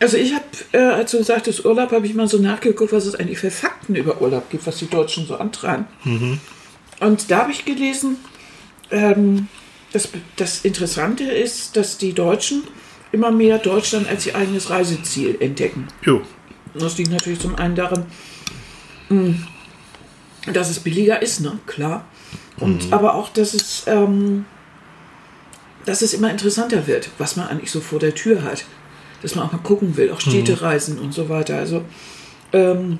Also 0.00 0.16
ich 0.16 0.32
habe, 0.34 0.44
äh, 0.72 0.78
als 0.78 1.10
du 1.10 1.22
sagtest 1.22 1.64
Urlaub, 1.64 1.92
habe 1.92 2.06
ich 2.06 2.14
mal 2.14 2.26
so 2.26 2.38
nachgeguckt, 2.38 2.92
was 2.92 3.04
es 3.04 3.14
eigentlich 3.14 3.38
für 3.38 3.50
Fakten 3.50 3.96
über 3.96 4.22
Urlaub 4.22 4.48
gibt, 4.48 4.66
was 4.66 4.78
die 4.78 4.88
Deutschen 4.88 5.26
so 5.26 5.36
antreiben. 5.36 5.86
Und 7.00 7.30
da 7.30 7.38
habe 7.38 7.52
ich 7.52 7.66
gelesen, 7.66 8.16
ähm, 8.90 9.48
das, 9.92 10.08
das 10.36 10.64
Interessante 10.64 11.24
ist, 11.24 11.76
dass 11.76 11.98
die 11.98 12.12
Deutschen 12.12 12.62
immer 13.12 13.30
mehr 13.30 13.58
Deutschland 13.58 14.08
als 14.08 14.26
ihr 14.26 14.36
eigenes 14.36 14.70
Reiseziel 14.70 15.36
entdecken. 15.40 15.88
Jo. 16.02 16.22
Das 16.74 16.96
liegt 16.98 17.10
natürlich 17.10 17.40
zum 17.40 17.56
einen 17.56 17.74
daran, 17.74 18.06
mh, 19.08 19.34
dass 20.52 20.70
es 20.70 20.78
billiger 20.80 21.20
ist, 21.20 21.40
ne? 21.40 21.58
Klar. 21.66 22.04
Und 22.58 22.92
aber 22.92 23.14
auch, 23.14 23.30
dass 23.30 23.54
es, 23.54 23.84
ähm, 23.86 24.44
dass 25.86 26.02
es 26.02 26.12
immer 26.12 26.30
interessanter 26.30 26.86
wird, 26.86 27.10
was 27.18 27.36
man 27.36 27.48
eigentlich 27.48 27.70
so 27.70 27.80
vor 27.80 27.98
der 27.98 28.14
Tür 28.14 28.42
hat. 28.42 28.64
Dass 29.22 29.34
man 29.34 29.46
auch 29.46 29.52
mal 29.52 29.58
gucken 29.58 29.96
will, 29.96 30.10
auch 30.12 30.20
Städtereisen 30.20 30.98
und 30.98 31.12
so 31.12 31.28
weiter. 31.28 31.58
Also 31.58 31.84
ähm, 32.52 32.98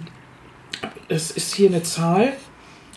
es 1.08 1.30
ist 1.30 1.54
hier 1.54 1.68
eine 1.68 1.82
Zahl. 1.82 2.34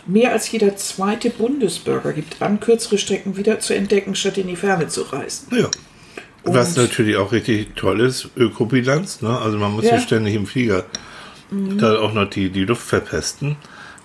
Mehr 0.05 0.33
als 0.33 0.51
jeder 0.51 0.75
zweite 0.75 1.29
Bundesbürger 1.29 2.11
gibt 2.11 2.41
an, 2.41 2.59
kürzere 2.59 2.97
Strecken 2.97 3.37
wieder 3.37 3.61
zu 3.61 3.73
entdecken, 3.73 4.15
statt 4.15 4.37
in 4.37 4.47
die 4.47 4.57
Ferne 4.57 4.89
zu 4.89 5.03
reisen. 5.03 5.47
Ja. 5.55 5.69
Was 6.45 6.77
Und- 6.77 6.83
natürlich 6.83 7.15
auch 7.17 7.31
richtig 7.31 7.75
toll 7.75 8.01
ist, 8.01 8.29
Ökobilanz. 8.35 9.21
Ne? 9.21 9.37
Also 9.37 9.57
man 9.57 9.71
muss 9.71 9.85
Ja. 9.85 9.91
Mhm. 9.91 9.95
nicht 9.97 10.07
ständig 10.07 10.35
im 10.35 10.45
Flieger 10.45 10.85
da 11.77 11.99
auch 11.99 12.13
noch 12.13 12.29
die, 12.29 12.49
die 12.49 12.65
Luft 12.65 12.81
verpesten, 12.81 13.57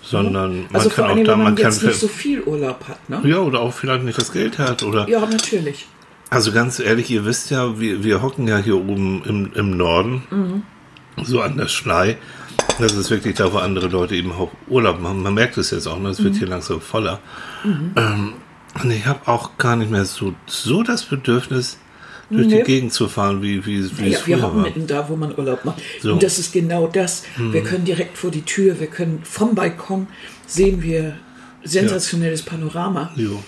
sondern 0.03 0.67
man 0.71 0.75
Also 0.75 0.89
kann 0.89 1.05
vor 1.05 1.13
auch 1.15 1.23
da, 1.23 1.35
man 1.35 1.45
man 1.45 1.55
kann 1.55 1.73
nicht 1.75 1.99
so 1.99 2.07
viel 2.07 2.41
Urlaub 2.41 2.87
hat. 2.87 3.09
Ne? 3.09 3.21
ja 3.25 3.39
oder 3.39 3.59
auch 3.61 3.73
vielleicht 3.73 4.03
nicht 4.03 4.19
das 4.19 4.31
Geld 4.31 4.59
hat 4.59 4.83
oder 4.83 5.09
Ja, 5.09 5.25
natürlich. 5.25 5.87
Also 6.29 6.51
ganz 6.51 6.79
ehrlich, 6.79 7.09
ihr 7.09 7.25
wisst 7.25 7.49
ja, 7.49 7.79
wir, 7.79 8.03
wir 8.03 8.21
hocken 8.21 8.47
ja 8.47 8.57
hier 8.59 8.75
oben 8.77 9.23
im, 9.25 9.51
im 9.55 9.75
Norden, 9.77 10.63
so 11.23 11.41
an 11.41 11.57
der 11.57 11.67
Schlei. 11.67 12.17
Das 12.77 12.93
ist 12.93 13.09
wirklich 13.09 13.35
da, 13.35 13.51
wo 13.51 13.57
andere 13.57 13.87
Leute 13.87 14.15
eben 14.15 14.31
auch 14.31 14.51
Urlaub 14.67 15.01
machen. 15.01 15.23
Man 15.23 15.33
merkt 15.33 15.57
es 15.57 15.71
jetzt 15.71 15.87
auch, 15.87 15.99
ne? 15.99 16.09
es 16.09 16.23
wird 16.23 16.35
hier 16.35 16.47
langsam 16.47 16.81
voller. 16.81 17.19
Ähm, 17.65 18.33
und 18.83 18.91
ich 18.91 19.07
habe 19.07 19.27
auch 19.27 19.57
gar 19.57 19.75
nicht 19.75 19.89
mehr 19.89 20.05
so, 20.05 20.35
so 20.45 20.83
das 20.83 21.03
Bedürfnis, 21.03 21.79
durch 22.29 22.47
Nee. 22.47 22.57
die 22.59 22.63
Gegend 22.63 22.93
zu 22.93 23.07
fahren, 23.07 23.41
wie, 23.41 23.65
wie, 23.65 23.83
wie 23.97 24.09
Ja, 24.09 24.17
es 24.19 24.27
wir 24.27 24.37
früher 24.37 24.41
hocken 24.43 24.57
war. 24.57 24.63
mitten 24.65 24.85
da, 24.87 25.09
wo 25.09 25.15
man 25.15 25.37
Urlaub 25.37 25.65
macht. 25.65 25.81
So. 26.01 26.13
Und 26.13 26.21
das 26.23 26.37
ist 26.39 26.53
genau 26.53 26.87
das. 26.87 27.23
Wir 27.37 27.63
können 27.63 27.85
direkt 27.85 28.17
vor 28.17 28.29
die 28.31 28.43
Tür, 28.43 28.79
wir 28.79 28.87
können 28.87 29.21
vom 29.23 29.55
Balkon 29.55 30.07
sehen 30.45 30.81
wir 30.83 31.15
sensationelles 31.63 32.41
Panorama. 32.43 33.11
Jo. 33.15 33.43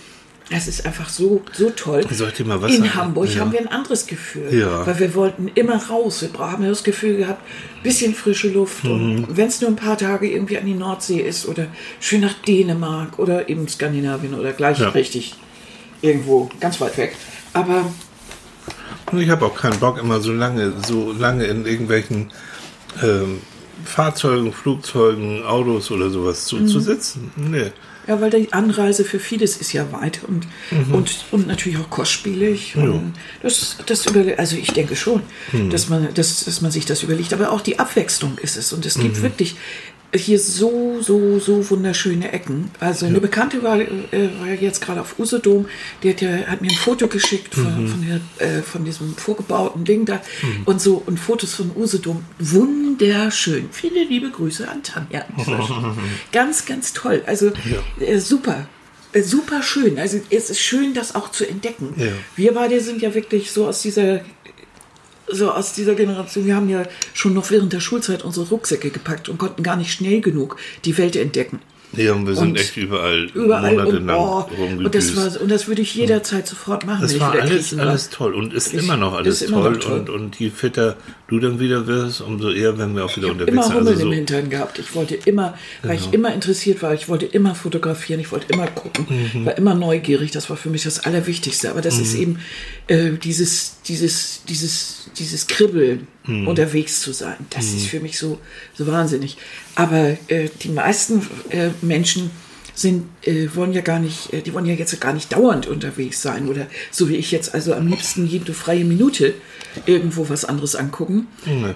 Es 0.54 0.68
ist 0.68 0.86
einfach 0.86 1.08
so, 1.08 1.42
so 1.54 1.70
toll. 1.70 2.04
Soll 2.12 2.28
ich 2.28 2.34
dir 2.34 2.46
mal 2.46 2.62
was 2.62 2.72
In 2.74 2.80
sagen? 2.80 2.96
Hamburg 2.96 3.34
Ja. 3.34 3.40
haben 3.40 3.54
wir 3.54 3.62
ein 3.62 3.70
anderes 3.70 4.06
Gefühl. 4.06 4.54
Ja. 4.54 4.86
Weil 4.86 5.00
wir 5.00 5.16
wollten 5.16 5.48
immer 5.56 5.78
raus. 5.88 6.22
Wir 6.22 6.38
haben 6.40 6.66
das 6.68 6.84
Gefühl 6.84 7.16
gehabt, 7.18 7.42
bisschen 7.84 8.14
frische 8.14 8.50
Luft. 8.50 8.84
Mhm. 8.84 8.92
Und 9.26 9.38
wenn 9.38 9.48
es 9.48 9.62
nur 9.62 9.70
ein 9.70 9.78
paar 9.78 9.98
Tage 9.98 10.30
irgendwie 10.30 10.58
an 10.58 10.66
die 10.66 10.74
Nordsee 10.74 11.20
ist 11.22 11.48
oder 11.48 11.68
schön 12.02 12.20
nach 12.20 12.34
Dänemark 12.46 13.18
oder 13.18 13.48
eben 13.48 13.66
Skandinavien 13.70 14.34
oder 14.34 14.52
gleich 14.52 14.80
Ja. 14.80 14.90
richtig 14.90 15.36
irgendwo 16.02 16.50
ganz 16.60 16.82
weit 16.82 16.98
weg. 16.98 17.16
Aber 17.54 17.86
Und 19.12 19.20
ich 19.22 19.30
habe 19.30 19.46
auch 19.46 19.56
keinen 19.56 19.80
Bock, 19.80 19.98
immer 20.00 20.20
so 20.22 20.32
lange, 20.32 20.74
so 20.88 21.12
lange 21.12 21.46
in 21.46 21.66
irgendwelchen 21.66 22.32
ähm, 23.02 23.40
Fahrzeugen, 23.84 24.54
Flugzeugen, 24.54 25.44
Autos 25.44 25.92
oder 25.92 26.10
sowas 26.10 26.46
zu, 26.46 26.58
Mhm. 26.58 26.68
zu 26.68 26.80
sitzen. 26.80 27.32
Nee. 27.36 27.72
Ja, 28.08 28.20
weil 28.20 28.32
die 28.32 28.52
Anreise 28.52 29.06
für 29.06 29.20
vieles 29.20 29.58
ist 29.58 29.74
ja 29.74 29.92
weit 29.92 30.22
und, 30.28 30.48
und, 30.92 31.26
und 31.30 31.48
natürlich 31.48 31.78
auch 31.78 31.90
kostspielig. 31.92 32.76
Und 32.76 33.14
das, 33.44 33.78
das 33.86 34.06
also 34.38 34.56
ich 34.56 34.74
denke 34.74 34.96
schon, 34.96 35.22
dass, 35.70 35.88
man, 35.88 36.12
dass, 36.16 36.44
dass 36.46 36.62
man 36.62 36.72
sich 36.72 36.86
das 36.86 37.04
überlegt. 37.04 37.32
Aber 37.32 37.52
auch 37.52 37.62
die 37.62 37.78
Abwechslung 37.78 38.40
ist 38.40 38.58
es. 38.58 38.74
Und 38.74 38.88
es 38.88 38.98
gibt 38.98 39.22
wirklich 39.22 39.56
hier 40.14 40.40
so, 40.40 41.02
so, 41.02 41.40
so 41.40 41.70
wunderschöne 41.70 42.32
Ecken. 42.32 42.72
Also 42.80 43.06
eine 43.06 43.22
Bekannte 43.22 43.64
war, 43.64 43.80
äh, 43.80 44.30
war 44.40 44.48
jetzt 44.48 44.82
gerade 44.82 45.02
auf 45.02 45.18
Usedom, 45.18 45.68
die 46.04 46.10
hat, 46.10 46.22
ja, 46.22 46.30
hat 46.48 46.62
mir 46.62 46.70
ein 46.70 46.78
Foto 46.78 47.08
geschickt 47.08 47.54
von, 47.56 47.88
von, 47.88 48.06
der, 48.06 48.48
äh, 48.48 48.62
von 48.62 48.84
diesem 48.84 49.16
vorgebauten 49.16 49.86
Ding 49.86 50.06
da 50.06 50.22
und 50.66 50.82
so 50.82 51.02
und 51.06 51.20
Fotos 51.20 51.54
von 51.54 51.72
Usedom. 51.76 52.26
Wunderschön. 52.40 53.70
Viele 53.72 54.04
liebe 54.04 54.30
Grüße 54.30 54.68
an 54.68 54.84
Tanja. 54.84 55.26
ganz, 56.32 56.66
ganz 56.66 56.94
toll. 56.94 57.24
Also 57.26 57.52
äh, 58.00 58.20
super. 58.20 58.68
Äh, 59.14 59.24
Super 59.24 59.62
schön. 59.62 60.00
Also 60.00 60.22
es 60.30 60.50
ist 60.50 60.62
schön, 60.62 60.94
das 60.94 61.16
auch 61.16 61.32
zu 61.32 61.48
entdecken. 61.48 61.94
Ja. 61.98 62.08
Wir 62.36 62.54
beide 62.54 62.80
sind 62.80 63.02
ja 63.02 63.14
wirklich 63.14 63.52
so 63.52 63.68
aus 63.68 63.82
dieser 63.82 64.22
so 65.32 65.52
aus 65.52 65.74
dieser 65.74 65.96
Generation, 65.96 66.46
wir 66.46 66.56
haben 66.56 66.70
ja 66.70 66.84
schon 67.14 67.34
noch 67.34 67.50
während 67.52 67.74
der 67.74 67.80
Schulzeit 67.80 68.24
unsere 68.24 68.48
Rucksäcke 68.48 68.90
gepackt 68.90 69.30
und 69.30 69.38
konnten 69.38 69.64
gar 69.64 69.76
nicht 69.76 69.92
schnell 69.94 70.22
genug 70.22 70.58
die 70.86 70.98
Welt 70.98 71.16
entdecken. 71.16 71.60
Nee, 71.94 72.08
und 72.10 72.26
wir 72.26 72.36
sind 72.36 72.52
Und 72.52 72.56
echt 72.58 72.78
überall, 72.78 73.26
Überall 73.34 73.78
und, 73.78 74.06
monatelang 74.06 74.18
oh, 74.18 74.50
und 74.78 74.96
das 74.96 75.14
war 75.18 75.42
und 75.42 75.52
das 75.52 75.68
würde 75.68 75.82
ich 75.82 75.94
jederzeit 75.94 76.48
sofort 76.48 76.86
machen, 76.86 77.02
Das 77.02 77.20
war 77.20 77.34
alles, 77.34 77.78
alles 77.78 78.10
toll 78.10 78.34
und 78.34 78.54
ist 78.54 78.74
Ich- 78.74 78.82
immer 78.82 78.96
noch 78.96 79.14
alles 79.14 79.42
immer 79.42 79.62
toll, 79.62 79.72
noch 79.74 79.80
toll. 79.80 80.00
Und, 80.00 80.10
und 80.10 80.40
je 80.40 80.52
fitter 80.52 80.96
du 81.32 81.40
dann 81.40 81.60
wieder 81.60 81.88
wirst, 81.88 82.22
umso 82.22 82.52
eher 82.52 82.78
werden 82.78 82.96
wir 82.96 83.06
auch 83.06 83.16
wieder 83.18 83.30
unterwegs 83.32 83.52
immer 83.54 83.64
sein. 83.64 83.72
Hummeln 83.78 83.88
Also 83.88 84.02
im 84.04 84.10
so, 84.10 84.14
Hintern 84.14 84.50
gehabt. 84.50 84.78
Ich 84.80 84.94
wollte 84.94 85.16
immer, 85.26 85.58
weil 85.82 85.96
ich 85.98 86.12
immer 86.14 86.34
interessiert 86.34 86.82
war, 86.84 86.94
ich 86.94 87.08
wollte 87.10 87.26
immer 87.26 87.56
fotografieren, 87.56 88.20
ich 88.20 88.32
wollte 88.32 88.52
immer 88.54 88.68
gucken, 88.68 89.08
Mhm. 89.34 89.46
war 89.46 89.58
immer 89.58 89.74
neugierig. 89.74 90.32
Das 90.32 90.50
war 90.50 90.58
für 90.58 90.70
mich 90.70 90.84
das 90.84 91.00
Allerwichtigste. 91.06 91.70
Aber 91.72 91.82
das 91.82 91.98
ist 91.98 92.14
eben 92.16 92.40
äh, 92.88 93.12
dieses, 93.14 93.78
dieses, 93.88 94.44
dieses, 94.48 95.10
dieses 95.18 95.48
Kribbeln, 95.48 96.08
Mhm. 96.28 96.48
unterwegs 96.48 97.02
zu 97.02 97.14
sein. 97.14 97.38
Das 97.50 97.66
ist 97.74 97.88
für 97.88 98.00
mich 98.00 98.20
so, 98.20 98.38
so 98.76 98.86
wahnsinnig. 98.86 99.38
Aber 99.74 100.18
äh, 100.28 100.50
die 100.62 100.70
meisten 100.70 101.26
äh, 101.50 101.70
Menschen 101.82 102.30
sind, 102.82 103.08
äh, 103.24 103.48
wollen 103.54 103.74
ja 103.74 103.82
gar 103.82 104.00
nicht, 104.00 104.34
äh, 104.34 104.42
die 104.42 104.54
wollen 104.54 104.66
ja 104.66 104.74
jetzt 104.74 105.00
gar 105.00 105.14
nicht 105.14 105.32
dauernd 105.32 105.68
unterwegs 105.68 106.22
sein 106.22 106.48
oder 106.48 106.68
so 106.92 107.10
wie 107.10 107.16
ich 107.16 107.32
jetzt, 107.32 107.54
also 107.54 107.74
am 107.74 107.88
liebsten 107.88 108.26
jede 108.26 108.54
freie 108.54 108.84
Minute 108.84 109.34
irgendwo 109.86 110.30
was 110.30 110.46
anderes 110.46 110.76
angucken 110.76 111.28
nee. 111.46 111.74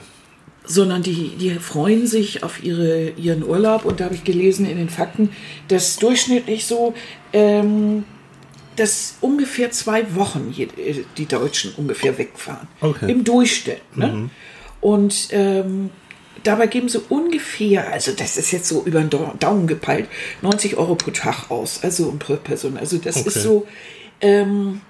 sondern 0.65 1.03
die, 1.03 1.35
die 1.39 1.51
freuen 1.51 2.07
sich 2.07 2.43
auf 2.43 2.63
ihre, 2.63 3.09
ihren 3.11 3.43
Urlaub. 3.43 3.85
Und 3.85 3.99
da 3.99 4.05
habe 4.05 4.15
ich 4.15 4.23
gelesen 4.23 4.65
in 4.65 4.77
den 4.77 4.89
Fakten, 4.89 5.29
dass 5.67 5.97
durchschnittlich 5.97 6.65
so, 6.65 6.93
ähm, 7.33 8.03
dass 8.75 9.17
ungefähr 9.21 9.71
zwei 9.71 10.15
Wochen 10.15 10.51
je, 10.51 10.65
äh, 10.65 11.05
die 11.17 11.27
Deutschen 11.27 11.73
ungefähr 11.77 12.17
wegfahren. 12.17 12.67
Okay. 12.81 13.11
Im 13.11 13.23
Durchschnitt. 13.23 13.81
Ne? 13.95 14.29
Und 14.81 15.29
ähm, 15.31 15.91
dabei 16.47 16.67
geben 16.67 16.89
sie 16.89 16.99
ungefähr, 17.09 17.91
also 17.91 18.11
das 18.11 18.37
ist 18.37 18.51
jetzt 18.51 18.67
so 18.67 18.83
über 18.85 18.99
den 19.01 19.09
Dau- 19.09 19.33
Daumen 19.39 19.67
gepeilt, 19.67 20.07
90 20.41 20.77
Euro 20.77 20.95
pro 20.95 21.11
Tag 21.11 21.49
aus, 21.51 21.79
also 21.83 22.13
pro 22.19 22.35
Person. 22.35 22.77
Also 22.77 22.97
das 22.97 23.17
Okay. 23.17 23.27
ist 23.29 23.41
so, 23.43 23.67
ähm, 24.21 24.81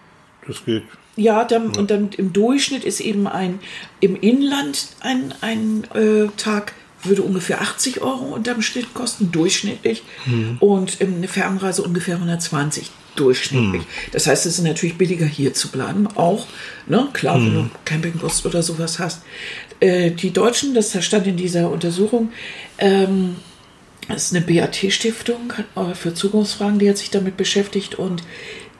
das 0.47 0.63
geht. 0.65 0.83
ja, 1.15 1.43
dann, 1.45 1.75
und 1.75 1.89
dann 1.91 2.09
im 2.17 2.33
Durchschnitt 2.33 2.83
ist 2.83 2.99
eben 2.99 3.27
ein, 3.27 3.59
im 3.99 4.15
Inland 4.15 4.87
ein, 4.99 5.33
ein 5.41 5.83
äh, 5.95 6.27
Tag 6.37 6.73
würde 7.03 7.21
ungefähr 7.21 7.61
80 7.61 8.01
Euro 8.01 8.33
unterm 8.33 8.61
Schnitt 8.63 8.93
kosten, 8.95 9.31
durchschnittlich. 9.31 10.01
Und 10.59 10.99
ähm, 11.01 11.15
eine 11.17 11.27
Fernreise 11.27 11.83
ungefähr 11.83 12.15
120 12.15 12.89
durchschnittlich. 13.15 13.83
Das 14.11 14.27
heißt, 14.27 14.45
es 14.45 14.59
ist 14.59 14.63
natürlich 14.63 14.97
billiger 14.97 15.25
hier 15.25 15.53
zu 15.53 15.69
bleiben, 15.69 16.07
auch, 16.15 16.47
ne, 16.87 17.07
klar, 17.13 17.35
wenn 17.35 17.53
du 17.53 17.69
Campingbus 17.85 18.45
oder 18.45 18.61
sowas 18.61 18.99
hast. 18.99 19.21
Äh, 19.79 20.11
die 20.11 20.31
Deutschen, 20.31 20.73
das 20.73 21.03
stand 21.03 21.27
in 21.27 21.37
dieser 21.37 21.71
Untersuchung, 21.71 22.31
ähm, 22.77 23.35
das 24.07 24.31
ist 24.31 24.35
eine 24.35 24.45
BAT-Stiftung 24.45 25.53
für 25.95 26.13
Zukunftsfragen, 26.13 26.77
die 26.77 26.87
hat 26.87 26.97
sich 26.97 27.09
damit 27.09 27.37
beschäftigt 27.37 27.95
und 27.95 28.21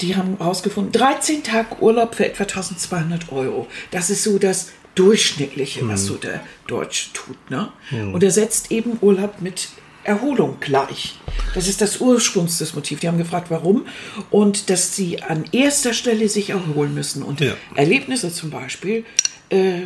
die 0.01 0.15
haben 0.15 0.38
herausgefunden, 0.38 0.92
13 0.92 1.44
Tage 1.44 1.82
Urlaub 1.82 2.15
für 2.15 2.25
etwa 2.25 2.44
1200 2.44 3.32
Euro. 3.32 3.68
Das 3.92 4.10
ist 4.10 4.24
so 4.24 4.38
das 4.38 4.72
Durchschnittliche, 4.94 5.88
was 5.88 6.06
so 6.06 6.15
der 6.15 6.42
Deutsch 6.68 7.12
tut. 7.13 7.38
Ne? 7.50 7.72
Und 7.92 8.24
er 8.24 8.32
setzt 8.32 8.72
eben 8.72 8.98
Urlaub 9.01 9.42
mit 9.42 9.70
Erholung 10.06 10.58
gleich. 10.60 11.16
Das 11.54 11.68
ist 11.68 11.82
das 11.82 12.00
Ursprungs 12.00 12.60
des 12.60 12.76
Motivs. 12.76 13.02
Die 13.02 13.08
haben 13.08 13.18
gefragt, 13.18 13.48
warum. 13.50 13.86
Und 14.30 14.70
dass 14.70 14.96
sie 14.96 15.22
an 15.24 15.46
erster 15.52 15.94
Stelle 15.94 16.30
sich 16.30 16.52
erholen 16.52 16.94
müssen. 16.94 17.24
Und 17.24 17.42
Ja. 17.42 17.54
Erlebnisse 17.76 18.32
zum 18.32 18.50
Beispiel, 18.52 19.04
äh, 19.50 19.82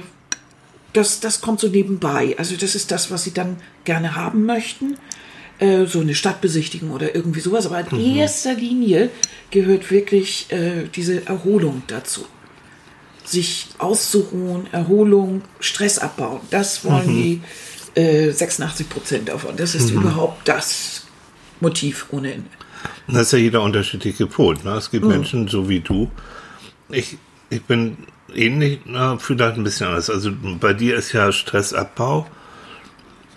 das, 0.94 1.20
das 1.20 1.42
kommt 1.42 1.60
so 1.60 1.68
nebenbei. 1.68 2.36
Also 2.38 2.56
das 2.56 2.76
ist 2.76 2.92
das, 2.92 3.12
was 3.12 3.24
sie 3.24 3.34
dann 3.34 3.58
gerne 3.86 4.16
haben 4.16 4.46
möchten. 4.46 4.98
Äh, 5.60 5.86
so 5.86 6.00
eine 6.00 6.16
Stadtbesichtigung 6.16 6.92
oder 6.92 7.16
irgendwie 7.16 7.40
sowas. 7.42 7.66
Aber 7.66 7.80
in 7.92 8.16
erster 8.16 8.54
Linie 8.54 9.10
gehört 9.52 9.90
wirklich 9.92 10.48
äh, 10.52 10.88
diese 10.96 11.26
Erholung 11.28 11.84
dazu. 11.88 12.26
Sich 13.26 13.68
auszuruhen, 13.78 14.68
Erholung, 14.72 15.44
Stress 15.60 16.00
abbauen. 16.00 16.40
Das 16.50 16.84
wollen 16.84 17.08
die 17.08 17.42
äh, 17.96 18.32
86 18.32 18.90
Prozent 18.90 19.30
davon. 19.30 19.56
Das 19.58 19.76
ist 19.76 19.90
überhaupt 19.92 20.48
das 20.48 21.06
Motiv 21.60 22.06
ohne 22.12 22.34
Ende. 22.34 22.50
Das 23.08 23.24
ist 23.24 23.32
ja 23.34 23.40
jeder 23.40 23.62
unterschiedlich 23.62 24.18
gepolt. 24.18 24.64
Ne? 24.64 24.72
Es 24.72 24.90
gibt 24.92 25.04
Mhm. 25.06 25.12
Menschen, 25.12 25.48
so 25.48 25.68
wie 25.70 25.80
du. 25.82 26.10
Ich 26.90 27.18
Ich 27.52 27.64
bin 27.64 27.98
ähnlich, 28.36 28.80
na, 28.86 29.18
vielleicht 29.18 29.58
ein 29.58 29.64
bisschen 29.64 29.88
anders. 29.88 30.10
Also 30.12 30.32
bei 30.60 30.74
dir 30.74 30.96
ist 30.96 31.14
ja 31.14 31.32
Stressabbau. 31.32 32.28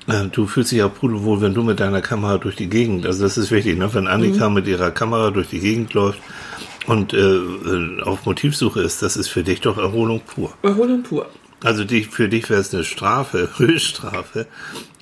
Äh, 0.06 0.26
Du 0.32 0.46
fühlst 0.46 0.70
dich 0.72 0.78
ja 0.80 0.88
pudelwohl, 0.88 1.40
wenn 1.40 1.54
du 1.54 1.62
mit 1.62 1.80
deiner 1.80 2.02
Kamera 2.02 2.36
durch 2.38 2.56
die 2.56 2.68
Gegend, 2.68 3.06
also 3.06 3.22
das 3.22 3.38
ist 3.38 3.50
wichtig, 3.50 3.78
ne? 3.78 3.92
wenn 3.94 4.06
Annika 4.08 4.50
mit 4.50 4.66
ihrer 4.66 4.90
Kamera 4.90 5.30
durch 5.30 5.48
die 5.48 5.60
Gegend 5.60 5.94
läuft 5.94 6.18
und 6.86 7.14
äh, 7.14 7.18
äh, 7.18 8.02
auf 8.02 8.26
Motivsuche 8.26 8.80
ist, 8.82 9.00
das 9.02 9.16
ist 9.16 9.28
für 9.28 9.42
dich 9.42 9.60
doch 9.62 9.78
Erholung 9.78 10.20
pur. 10.20 10.52
Erholung 10.62 11.02
pur. 11.02 11.26
Also 11.62 11.84
dich, 11.84 12.08
für 12.08 12.28
dich 12.28 12.50
wäre 12.50 12.60
es 12.60 12.74
eine 12.74 12.84
Strafe, 12.84 13.48
Höchststrafe, 13.56 14.46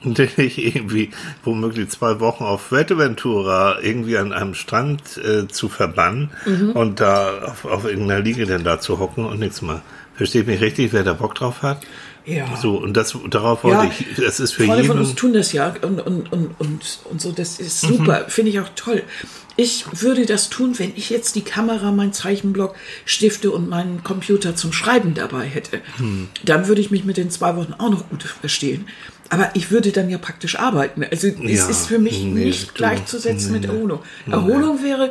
dich 0.04 0.58
irgendwie 0.58 1.10
womöglich 1.44 1.88
zwei 1.90 2.20
Wochen 2.20 2.44
auf 2.44 2.62
Fuerteventura 2.62 3.80
irgendwie 3.80 4.18
an 4.18 4.32
einem 4.32 4.54
Strand 4.54 5.18
äh, 5.18 5.48
zu 5.48 5.68
verbannen 5.68 6.30
und 6.74 7.00
da 7.00 7.42
auf, 7.42 7.64
auf 7.64 7.84
irgendeiner 7.84 8.20
Liege 8.20 8.46
denn 8.46 8.64
da 8.64 8.80
zu 8.80 8.98
hocken 8.98 9.24
und 9.26 9.40
nichts 9.40 9.62
mal. 9.62 9.82
Versteht 10.14 10.46
mich 10.46 10.60
richtig, 10.60 10.92
wer 10.92 11.02
da 11.02 11.14
Bock 11.14 11.34
drauf 11.34 11.62
hat? 11.62 11.80
Ja. 12.30 12.56
So, 12.56 12.76
und 12.76 12.96
das, 12.96 13.16
darauf 13.28 13.64
wollte 13.64 13.84
Ja, 13.84 13.90
ich, 13.90 14.16
das 14.16 14.40
ist 14.40 14.52
für 14.52 14.64
Freunde 14.64 14.82
jeden, 14.82 14.94
von 14.94 14.98
uns 14.98 15.14
tun 15.14 15.32
das 15.32 15.52
ja 15.52 15.74
und, 15.82 16.00
und, 16.00 16.32
und, 16.32 16.60
und, 16.60 16.98
und 17.04 17.20
so, 17.20 17.32
das 17.32 17.58
ist 17.60 17.80
super, 17.80 18.24
finde 18.28 18.50
ich 18.50 18.60
auch 18.60 18.68
toll. 18.76 19.02
Ich 19.56 19.84
würde 20.00 20.24
das 20.24 20.48
tun, 20.48 20.78
wenn 20.78 20.92
ich 20.96 21.10
jetzt 21.10 21.34
die 21.34 21.42
Kamera, 21.42 21.92
mein 21.92 22.12
Zeichenblock, 22.14 22.74
Stifte 23.04 23.50
und 23.50 23.68
meinen 23.68 24.02
Computer 24.02 24.56
zum 24.56 24.72
Schreiben 24.72 25.12
dabei 25.12 25.44
hätte. 25.44 25.80
Dann 26.44 26.66
würde 26.68 26.80
ich 26.80 26.90
mich 26.90 27.04
mit 27.04 27.18
den 27.18 27.30
zwei 27.30 27.56
Wochen 27.56 27.74
auch 27.74 27.90
noch 27.90 28.08
gut 28.08 28.22
verstehen. 28.22 28.86
Aber 29.28 29.50
ich 29.54 29.70
würde 29.70 29.92
dann 29.92 30.08
ja 30.08 30.18
praktisch 30.18 30.58
arbeiten. 30.58 31.04
Also 31.04 31.28
es 31.28 31.58
Ja, 31.58 31.68
ist 31.68 31.86
für 31.86 31.98
mich 31.98 32.22
nee, 32.22 32.44
nicht 32.46 32.74
gleichzusetzen 32.74 33.52
mit 33.52 33.62
nee. 33.62 33.68
Erholung. 33.68 34.00
Erholung 34.30 34.82
wäre, 34.82 35.10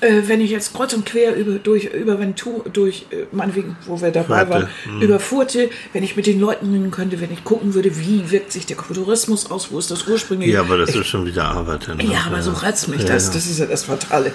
äh, 0.00 0.22
wenn 0.26 0.40
ich 0.40 0.50
jetzt 0.50 0.74
kreuz 0.74 0.92
und 0.92 1.04
quer 1.06 1.34
über, 1.36 1.58
durch, 1.58 1.86
über 1.86 2.18
Ventur, 2.18 2.64
durch, 2.72 3.06
äh, 3.10 3.24
meinetwegen, 3.32 3.76
wo 3.86 4.00
wir 4.00 4.10
dabei 4.10 4.46
Furte, 4.46 4.50
waren, 4.50 5.02
über 5.02 5.20
Furte, 5.20 5.70
wenn 5.92 6.02
ich 6.02 6.16
mit 6.16 6.26
den 6.26 6.40
Leuten 6.40 6.72
reden 6.72 6.90
könnte, 6.90 7.20
wenn 7.20 7.32
ich 7.32 7.44
gucken 7.44 7.74
würde, 7.74 7.96
wie 7.98 8.30
wirkt 8.30 8.52
sich 8.52 8.66
der 8.66 8.76
Tourismus 8.76 9.50
aus, 9.50 9.72
wo 9.72 9.78
ist 9.78 9.90
das 9.90 10.06
ursprünglich. 10.06 10.50
ja, 10.50 10.60
aber 10.60 10.78
das 10.78 10.94
ist 10.94 11.06
schon 11.06 11.26
wieder 11.26 11.46
Arbeit. 11.46 11.88
Ne? 11.88 12.04
ja, 12.04 12.24
aber 12.26 12.42
so 12.42 12.52
reizt 12.52 12.88
mich 12.88 13.02
Ja, 13.02 13.08
das, 13.08 13.28
ja. 13.28 13.32
das 13.34 13.46
ist 13.46 13.58
ja 13.58 13.66
das 13.66 13.84
Fatale. 13.84 14.32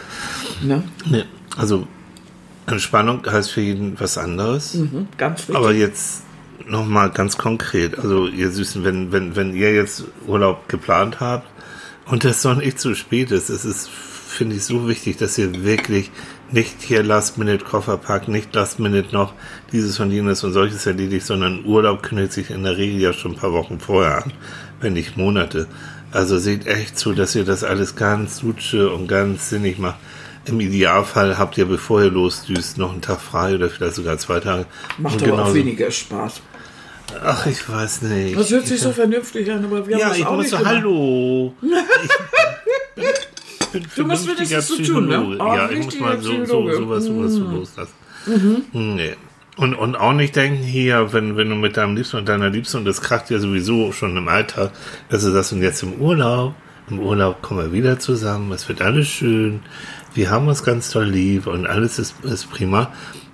Ne? 0.62 0.84
Nee, 1.06 1.24
also 1.58 1.88
Entspannung 2.66 3.26
heißt 3.26 3.52
für 3.52 3.62
jeden 3.62 4.00
was 4.00 4.18
anderes. 4.18 4.76
Mhm, 4.76 5.08
ganz 5.18 5.42
wichtig. 5.42 5.56
Aber 5.56 5.72
jetzt 5.72 6.24
nochmal 6.66 7.10
ganz 7.10 7.38
konkret. 7.38 7.98
Also 8.00 8.28
ihr 8.28 8.52
Süßen, 8.52 8.84
wenn, 8.84 9.12
wenn, 9.12 9.36
wenn 9.36 9.56
ihr 9.56 9.74
jetzt 9.74 10.06
Urlaub 10.28 10.70
geplant 10.70 11.20
habt 11.20 11.48
und 12.06 12.24
das 12.24 12.44
noch 12.44 12.56
nicht 12.56 12.80
zu 12.80 12.96
spät 12.96 13.32
ist, 13.32 13.50
es 13.50 13.66
ist, 13.66 13.90
finde 14.34 14.56
ich, 14.56 14.64
so 14.64 14.88
wichtig, 14.88 15.18
dass 15.18 15.38
ihr 15.38 15.64
wirklich 15.64 16.12
nicht 16.52 16.82
hier 16.82 17.04
Last-Minute-Koffer 17.04 17.98
packt, 17.98 18.28
nicht 18.28 18.54
Last-Minute 18.54 19.14
noch 19.14 19.34
dieses 19.72 20.00
und 20.00 20.12
jenes 20.12 20.44
und 20.44 20.54
solches 20.54 20.86
erledigt, 20.86 21.26
sondern 21.26 21.66
Urlaub 21.66 22.04
kündigt 22.04 22.34
sich 22.34 22.50
in 22.50 22.64
der 22.64 22.78
Regel 22.78 23.00
ja 23.00 23.14
schon 23.14 23.32
ein 23.34 23.38
paar 23.38 23.54
Wochen 23.54 23.80
vorher 23.80 24.24
an, 24.24 24.34
wenn 24.82 24.94
nicht 24.94 25.18
Monate. 25.18 25.68
Also 26.12 26.38
seht 26.38 26.68
echt 26.68 26.98
zu, 26.98 27.14
dass 27.14 27.34
ihr 27.36 27.44
das 27.44 27.64
alles 27.64 27.96
ganz 27.96 28.38
sutsche 28.38 28.92
und 28.92 29.08
ganz 29.08 29.50
sinnig 29.50 29.80
macht. 29.80 29.98
Im 30.46 30.60
Idealfall 30.60 31.38
habt 31.38 31.58
ihr, 31.58 31.66
bevor 31.66 32.04
ihr 32.04 32.12
losdüst, 32.12 32.78
noch 32.78 32.92
einen 32.92 33.02
Tag 33.02 33.22
frei 33.22 33.56
oder 33.56 33.70
vielleicht 33.70 33.96
sogar 33.96 34.18
zwei 34.18 34.40
Tage. 34.40 34.66
Macht 34.98 35.22
Und 35.22 35.32
aber 35.32 35.46
auch 35.46 35.54
weniger 35.54 35.90
Spaß. 35.90 36.42
Ach, 37.24 37.46
ich 37.46 37.68
weiß 37.68 38.04
nicht. 38.04 38.38
Das 38.38 38.52
hört 38.52 38.68
sich 38.68 38.82
so 38.82 38.92
vernünftig 38.92 39.50
an, 39.52 39.64
aber 39.66 39.88
wir 39.88 39.98
ja, 39.98 40.06
haben 40.06 40.10
das 40.10 40.18
ich 40.18 40.26
auch 40.26 40.38
nicht 40.38 40.50
so, 40.50 40.58
gemacht. 40.58 40.76
hallo. 40.76 41.54
Bin 43.74 43.86
Du 43.96 44.06
musst 44.06 44.28
wenigstens 44.28 44.68
so 44.68 44.78
tun, 44.78 45.08
ne? 45.08 45.38
Oh, 45.40 45.56
ja, 45.56 45.70
ich 45.70 45.84
muss 45.84 46.00
mal 46.00 46.20
so, 46.22 46.46
so, 46.46 46.72
sowas, 46.72 47.04
sowas 47.06 47.34
so 47.34 47.44
loslassen. 47.44 47.94
Nee. 48.72 49.16
Und, 49.56 49.76
und 49.76 49.96
auch 49.96 50.14
nicht 50.14 50.36
denken 50.36 50.64
hier, 50.64 51.14
wenn, 51.14 51.38
wenn 51.38 51.50
du 51.50 51.56
mit 51.56 51.78
deinem 51.78 51.96
Liebsten 51.96 52.18
und 52.18 52.30
deiner 52.30 52.50
Liebsten, 52.50 52.78
und 52.78 52.86
das 52.86 53.02
kracht 53.02 53.30
ja 53.30 53.40
sowieso 53.40 53.92
schon 53.92 54.18
im 54.18 54.28
Alltag, 54.28 54.72
dass 55.10 55.24
du 55.24 55.32
sagst, 55.32 55.54
und 55.54 55.62
jetzt 55.62 55.84
im 55.84 55.94
Urlaub, 55.94 56.56
im 56.90 57.00
Urlaub 57.00 57.42
kommen 57.42 57.60
wir 57.60 57.72
wieder 57.72 58.00
zusammen, 58.00 58.52
es 58.52 58.68
wird 58.68 58.82
alles 58.82 59.08
schön, 59.08 59.62
wir 60.16 60.32
haben 60.32 60.48
uns 60.48 60.64
ganz 60.64 60.90
toll 60.90 61.06
lieb 61.06 61.48
und 61.48 61.68
alles 61.68 62.00
ist, 62.00 62.16
ist 62.24 62.50
prima. 62.50 62.92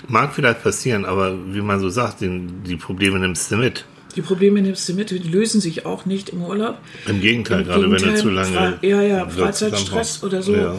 Mag 0.08 0.34
vielleicht 0.34 0.64
passieren, 0.64 1.06
aber 1.06 1.34
wie 1.54 1.62
man 1.62 1.80
so 1.80 1.90
sagt, 1.90 2.22
den, 2.22 2.64
die 2.64 2.76
Probleme 2.76 3.20
nimmst 3.20 3.52
du 3.52 3.58
mit. 3.58 3.86
Die 4.16 4.22
Probleme 4.22 4.62
nimmst 4.62 4.88
du 4.90 4.94
mit, 4.94 5.12
die 5.12 5.18
lösen 5.20 5.62
sich 5.62 5.86
auch 5.86 6.06
nicht 6.06 6.30
im 6.30 6.42
Urlaub. 6.42 6.78
Im 7.08 7.22
Gegenteil, 7.22 7.62
Im 7.62 7.66
gerade 7.68 7.82
wenn 7.84 7.92
du 7.92 7.98
Gegenteil, 7.98 8.22
zu 8.22 8.30
lange. 8.30 8.58
Fre- 8.82 8.86
ja, 8.88 9.02
ja, 9.02 9.28
Freizeitstress 9.30 10.24
oder 10.24 10.42
so. 10.42 10.56
Ja. 10.56 10.76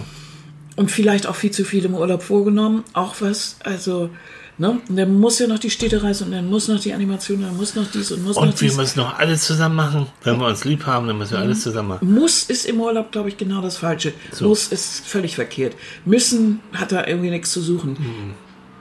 Und 0.77 0.91
vielleicht 0.91 1.27
auch 1.27 1.35
viel 1.37 1.51
zu 1.51 1.65
viel 1.65 1.85
im 1.85 1.95
Urlaub 1.95 2.23
vorgenommen. 2.23 2.85
Auch 2.93 3.17
was, 3.21 3.57
also, 3.65 4.11
ne? 4.59 4.81
Und 4.89 4.97
dann 4.97 5.19
muss 5.21 5.39
ja 5.39 5.47
noch 5.47 5.59
die 5.59 5.71
Städtereise 5.71 6.25
und 6.25 6.33
dann 6.33 6.47
muss 6.49 6.69
noch 6.69 6.81
die 6.81 6.93
Animation, 6.93 7.43
dann 7.43 7.57
muss 7.57 7.75
noch 7.75 7.87
dies 7.91 8.11
und 8.13 8.25
muss 8.25 8.37
noch 8.37 8.43
Und 8.43 8.61
wir 8.61 8.69
dies. 8.69 8.77
müssen 8.77 8.99
noch 9.01 9.19
alles 9.19 9.43
zusammen 9.43 9.77
machen. 9.77 10.07
Wenn 10.25 10.39
wir 10.39 10.47
uns 10.47 10.65
lieb 10.65 10.87
haben, 10.87 11.07
dann 11.07 11.19
müssen 11.19 11.33
wir 11.33 11.39
Mhm. 11.39 11.45
alles 11.45 11.63
zusammen 11.63 11.89
machen. 11.91 12.13
Muss 12.15 12.45
ist 12.45 12.65
im 12.67 12.81
Urlaub, 12.81 13.13
glaube 13.13 13.29
ich, 13.29 13.37
genau 13.37 13.61
das 13.61 13.77
Falsche. 13.77 14.13
Muss 14.41 14.69
ist 14.69 15.07
völlig 15.07 15.35
verkehrt. 15.35 15.75
Müssen 16.05 16.61
hat 16.73 16.93
da 16.93 17.07
irgendwie 17.07 17.31
nichts 17.31 17.53
zu 17.53 17.61
suchen. 17.61 17.93
Mhm. 17.93 18.35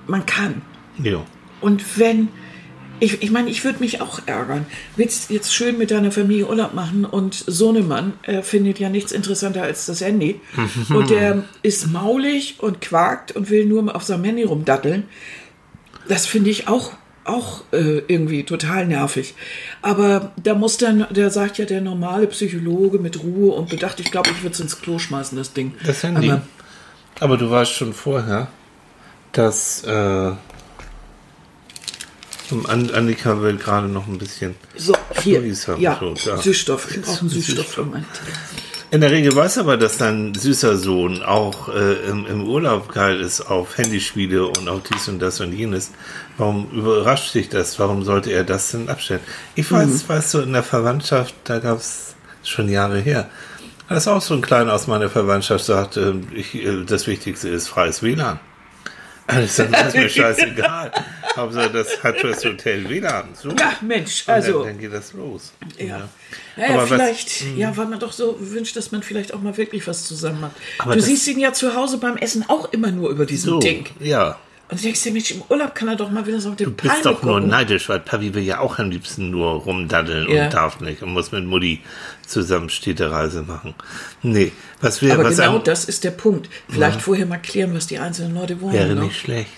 Man 0.08 0.26
kann. 0.26 0.62
Ja. 1.04 1.22
Und 1.62 1.84
wenn, 2.00 2.30
ich, 3.00 3.22
ich 3.22 3.32
meine, 3.32 3.50
ich 3.50 3.64
würde 3.64 3.80
mich 3.80 4.02
auch 4.02 4.20
ärgern. 4.26 4.66
Willst 4.96 5.30
jetzt 5.30 5.54
schön 5.54 5.78
mit 5.78 5.92
deiner 5.92 6.12
Familie 6.12 6.48
Urlaub 6.48 6.74
machen 6.74 7.06
und 7.06 7.34
Sohnemann 7.34 8.14
äh, 8.24 8.42
findet 8.42 8.80
ja 8.80 8.90
nichts 8.90 9.12
interessanter 9.12 9.64
als 9.64 9.86
das 9.86 10.02
Handy. 10.02 10.40
und 10.90 11.10
der 11.10 11.44
ist 11.62 11.88
maulig 11.92 12.56
und 12.60 12.82
quakt 12.82 13.32
und 13.32 13.50
will 13.50 13.66
nur 13.66 13.96
auf 13.96 14.04
seinem 14.04 14.24
Handy 14.24 14.44
rumdatteln. 14.44 15.04
Das 16.08 16.26
finde 16.26 16.50
ich 16.50 16.68
auch, 16.68 16.94
auch 17.24 17.64
äh, 17.72 18.00
irgendwie 18.08 18.44
total 18.44 18.88
nervig. 18.88 19.36
Aber 19.82 20.32
da 20.42 20.56
muss 20.56 20.78
dann, 20.78 21.06
der 21.12 21.30
sagt 21.30 21.58
ja 21.58 21.66
der 21.66 21.82
normale 21.82 22.28
Psychologe 22.28 23.00
mit 23.00 23.24
Ruhe 23.24 23.54
und 23.54 23.70
Bedacht, 23.70 24.00
ich 24.00 24.12
glaube, 24.12 24.30
ich 24.32 24.44
würde 24.44 24.54
es 24.54 24.60
ins 24.60 24.82
Klo 24.82 25.00
schmeißen, 25.00 25.38
das 25.38 25.54
Ding. 25.54 25.74
Das 25.86 26.04
Handy. 26.04 26.32
Aber, 26.32 26.42
Aber, 27.20 27.38
du 27.38 27.50
weißt 27.50 27.74
schon 27.74 27.94
vorher, 27.94 28.48
dass 29.32 29.84
äh, 29.84 30.32
An 32.68 32.90
Annika 32.92 33.42
will 33.42 33.58
gerade 33.58 33.88
noch 33.88 34.08
ein 34.08 34.18
bisschen. 34.18 34.56
so, 34.76 34.94
hier, 35.22 35.40
Louis 35.42 35.68
haben 35.68 35.82
ja, 35.82 36.00
so. 36.16 36.38
Süßstoff. 36.38 36.96
Ich 36.96 37.02
brauche 37.02 37.22
einen 37.22 37.30
Süßstoff 37.30 37.68
für 37.68 37.84
Tee. 37.84 38.02
In 38.92 39.02
der 39.02 39.12
Regel 39.12 39.36
weiß 39.36 39.60
aber, 39.60 39.78
dass 39.78 39.98
dein 39.98 40.34
süßer 40.34 40.76
Sohn 40.76 41.22
auch 41.22 41.70
äh, 41.70 42.10
im, 42.10 42.26
im 42.26 42.48
Urlaub 42.48 42.92
geil 42.92 43.22
ist 43.22 43.42
auf 43.42 43.78
Handyspiele 43.78 44.48
und 44.48 44.68
auf 44.68 44.82
dies 44.92 45.08
und 45.08 45.20
das 45.20 45.40
und 45.42 45.54
jenes. 45.54 45.92
Warum 46.40 46.72
überrascht 46.72 47.36
dich 47.36 47.50
das? 47.50 47.78
Warum 47.78 48.04
sollte 48.04 48.32
er 48.32 48.44
das 48.44 48.72
denn 48.72 48.90
abstellen? 48.90 49.20
Ich 49.54 49.72
weiß, 49.72 50.10
weißt 50.10 50.34
du, 50.34 50.40
in 50.40 50.54
der 50.54 50.64
Verwandtschaft, 50.64 51.36
da 51.44 51.60
gab 51.60 51.78
es 51.78 52.16
schon 52.44 52.68
Jahre 52.68 53.00
her, 53.00 53.30
da 53.90 53.96
ist 53.96 54.08
auch 54.08 54.24
so 54.24 54.34
ein 54.34 54.42
Kleiner 54.42 54.74
aus 54.74 54.88
meiner 54.88 55.10
Verwandtschaft 55.10 55.66
sagt, 55.66 55.98
äh, 55.98 56.14
ich, 56.34 56.56
äh, 56.56 56.84
das 56.84 57.06
Wichtigste 57.06 57.50
ist 57.50 57.68
freies 57.68 58.02
WLAN. 58.02 58.40
Alles 59.30 59.56
dann 59.58 59.74
ist 59.74 59.96
mir 59.96 60.10
scheißegal. 60.10 60.92
Hauptsache, 61.36 61.70
das 61.72 62.04
hat 62.04 62.16
das 62.24 62.44
Hotel 62.44 62.90
WLAN. 62.90 63.30
So. 63.34 63.50
Ja, 63.50 63.74
Mensch, 63.82 64.24
also. 64.28 64.60
dann, 64.60 64.68
dann 64.74 64.80
geht 64.80 64.94
das 64.94 65.14
los. 65.14 65.54
Ja. 65.78 66.10
Naja, 66.58 66.70
Aber 66.74 66.82
was- 66.82 66.90
vielleicht, 66.90 67.42
ja, 67.56 67.76
weil 67.78 67.86
man 67.86 68.00
doch 68.00 68.12
so 68.12 68.36
wünscht, 68.40 68.76
dass 68.76 68.92
man 68.92 69.04
vielleicht 69.04 69.34
auch 69.34 69.42
mal 69.42 69.56
wirklich 69.56 69.88
was 69.88 70.06
zusammen 70.06 70.42
macht. 70.42 70.56
Aber 70.80 70.96
du 70.96 71.02
siehst 71.02 71.28
ihn 71.28 71.40
ja 71.40 71.54
zu 71.54 71.76
Hause 71.76 71.98
beim 72.00 72.18
Essen 72.18 72.44
auch 72.50 72.74
immer 72.74 72.92
nur 72.92 73.10
über 73.12 73.26
diesen 73.26 73.50
So, 73.52 73.60
Ding. 73.60 73.86
ja. 74.00 74.38
Und 74.72 74.80
du 74.80 74.84
denkst 74.84 75.02
dir, 75.02 75.12
Mensch, 75.12 75.32
im 75.32 75.42
Urlaub 75.50 75.74
kann 75.74 75.88
er 75.88 75.96
doch 75.96 76.12
mal 76.12 76.26
wieder 76.28 76.40
so 76.40 76.50
auf 76.50 76.56
den 76.56 76.66
Du 76.66 76.72
bist 76.74 76.88
Palme 76.88 77.04
doch 77.04 77.24
nur 77.24 77.36
gucken. 77.38 77.50
neidisch, 77.50 77.90
weil 77.90 78.00
Papi 78.00 78.36
will 78.36 78.44
ja 78.44 78.60
auch 78.60 78.78
am 78.78 78.92
liebsten 78.92 79.32
nur 79.32 79.50
rumdaddeln 79.54 80.30
Ja. 80.30 80.46
und 80.46 80.54
darf 80.54 80.80
nicht 80.80 81.02
und 81.02 81.12
muss 81.12 81.32
mit 81.32 81.44
Mutti 81.46 81.82
zusammen 82.28 82.70
Städtereise 82.70 83.42
machen. 83.42 83.74
Nee, 84.22 84.52
was 84.80 85.02
wir, 85.02 85.14
Aber 85.16 85.24
was 85.26 85.38
genau 85.38 85.58
das 85.58 85.86
ist 85.86 86.04
der 86.04 86.12
Punkt. 86.12 86.50
Vielleicht 86.70 87.02
vorher 87.02 87.26
mal 87.26 87.38
klären, 87.40 87.74
was 87.74 87.88
die 87.88 87.98
einzelnen 87.98 88.36
Leute 88.36 88.62
wollen. 88.62 88.74
wäre 88.74 88.94
ne? 88.94 89.02
nicht 89.02 89.18
schlecht. 89.20 89.50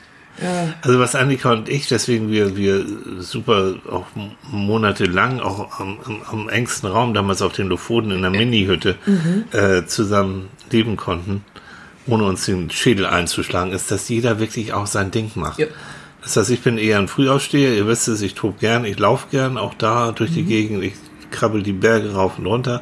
Ja. 0.41 0.73
Also 0.81 0.97
was 0.97 1.13
Annika 1.13 1.51
und 1.51 1.67
ich, 1.67 1.89
deswegen 1.89 2.31
wir, 2.31 2.55
wir 2.55 2.85
super 3.19 3.75
auch 3.91 4.05
monatelang 4.49 5.41
auch 5.41 5.79
am, 5.79 5.99
am, 6.05 6.21
am 6.31 6.49
engsten 6.49 6.89
Raum 6.89 7.13
damals 7.13 7.41
auf 7.41 7.51
den 7.51 7.67
Lofoten 7.67 8.11
in 8.11 8.21
der 8.21 8.31
Mini-Hütte 8.31 8.95
Mhm. 9.05 9.43
äh, 9.51 9.85
zusammen 9.85 10.47
leben 10.71 10.95
konnten, 10.95 11.43
ohne 12.07 12.23
uns 12.25 12.45
den 12.45 12.69
Schädel 12.69 13.05
einzuschlagen, 13.05 13.71
ist, 13.71 13.91
dass 13.91 14.09
jeder 14.09 14.39
wirklich 14.39 14.73
auch 14.73 14.87
sein 14.87 15.11
Ding 15.11 15.31
macht. 15.35 15.59
Ja. 15.59 15.67
Das 16.23 16.37
heißt, 16.37 16.51
ich 16.51 16.61
bin 16.61 16.77
eher 16.77 16.99
ein 16.99 17.07
Frühaufsteher, 17.07 17.73
ihr 17.75 17.87
wisst 17.87 18.07
es, 18.07 18.21
ich 18.21 18.35
tob 18.35 18.59
gern, 18.59 18.85
ich 18.85 18.99
laufe 18.99 19.27
gern, 19.31 19.57
auch 19.57 19.73
da 19.73 20.11
durch 20.11 20.31
Mhm. 20.31 20.35
die 20.35 20.43
Gegend, 20.43 20.83
ich 20.83 20.93
krabbel 21.31 21.63
die 21.63 21.73
Berge 21.73 22.13
rauf 22.13 22.37
und 22.37 22.45
runter. 22.45 22.81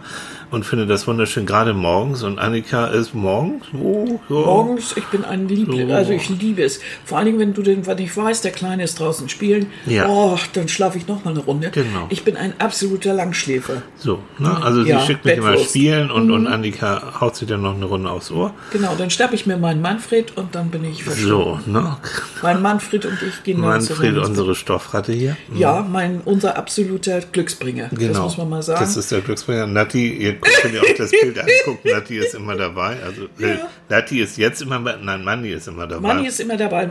und 0.51 0.65
finde 0.65 0.87
das 0.87 1.05
wunderschön, 1.07 1.45
gerade 1.45 1.75
morgens. 1.75 2.23
Und 2.23 2.39
Annika 2.39 2.87
ist 2.87 3.13
morgens, 3.13 3.65
wo? 3.71 4.19
Ja. 4.29 4.35
Morgens, 4.35 4.97
ich 4.97 5.05
bin 5.05 5.23
ein 5.23 5.47
Liebling, 5.47 5.87
So. 5.89 5.93
also 5.93 6.11
ich 6.11 6.27
liebe 6.29 6.63
es. 6.63 6.79
Vor 7.05 7.19
allen 7.19 7.27
Dingen, 7.27 7.37
wenn 7.39 7.53
du 7.53 7.61
den, 7.61 7.85
wenn 7.85 7.99
ich 7.99 8.17
weiß, 8.17 8.41
der 8.41 8.49
Kleine 8.51 8.83
ist 8.83 8.99
draußen 8.99 9.29
spielen, 9.29 9.67
Ja. 9.85 10.07
oh, 10.09 10.39
dann 10.53 10.67
schlafe 10.67 10.97
ich 10.97 11.07
noch 11.07 11.23
mal 11.23 11.31
eine 11.31 11.41
Runde. 11.41 11.69
Genau. 11.69 12.07
Ich 12.09 12.23
bin 12.23 12.35
ein 12.35 12.53
absoluter 12.57 13.13
Langschläfer. 13.13 13.83
So, 13.95 14.17
ne? 14.39 14.57
Also 14.63 14.81
Ja, 14.81 14.99
sie 15.01 15.05
schickt 15.05 15.23
mich 15.23 15.37
immer 15.37 15.49
Bettwurst. 15.51 15.69
spielen 15.69 16.09
und, 16.09 16.31
und 16.31 16.47
Annika 16.47 17.19
haut 17.21 17.35
sich 17.35 17.47
dann 17.47 17.61
noch 17.61 17.75
eine 17.75 17.85
Runde 17.85 18.09
aufs 18.09 18.31
Ohr. 18.31 18.51
Genau, 18.71 18.95
dann 18.97 19.11
schnapp 19.11 19.33
ich 19.33 19.45
mir 19.45 19.57
meinen 19.57 19.83
Manfred 19.83 20.35
und 20.35 20.55
dann 20.55 20.71
bin 20.71 20.83
ich 20.83 21.03
verschwunden. 21.03 21.61
So, 21.65 21.71
ne? 21.71 21.95
Mein 22.41 22.59
Manfred 22.63 23.05
und 23.05 23.19
ich 23.21 23.43
gehen 23.43 23.59
Manfred, 23.61 24.17
unsere 24.17 24.55
Stoffratte 24.55 25.13
hier. 25.13 25.37
Ja, 25.53 25.85
mein, 25.87 26.21
unser 26.25 26.57
absoluter 26.57 27.19
Glücksbringer. 27.19 27.89
Genau. 27.91 28.25
Man 28.39 28.49
mal 28.49 28.63
sagen. 28.63 28.79
Das 28.79 28.97
ist 28.97 29.11
der 29.11 29.21
Glücksbringer. 29.21 29.67
Nati, 29.67 30.09
ihr 30.13 30.35
könnt 30.39 30.73
ihr 30.73 30.81
auch 30.81 30.95
das 30.97 31.11
Bild 31.11 31.37
angucken. 31.39 31.89
Nati 31.89 32.17
ist 32.17 32.33
immer 32.35 32.55
dabei. 32.55 32.97
Also, 33.03 33.23
äh, 33.39 33.57
Ja. 33.57 33.69
Nati 33.89 34.21
ist 34.21 34.37
jetzt 34.37 34.61
immer, 34.61 34.79
bei- 34.79 34.97
nein, 35.01 35.23
Manni 35.23 35.49
ist 35.51 35.67
immer 35.67 35.87
dabei. 35.87 36.01
Manni 36.07 36.27
ist 36.27 36.39
immer 36.39 36.57
dabei. 36.57 36.89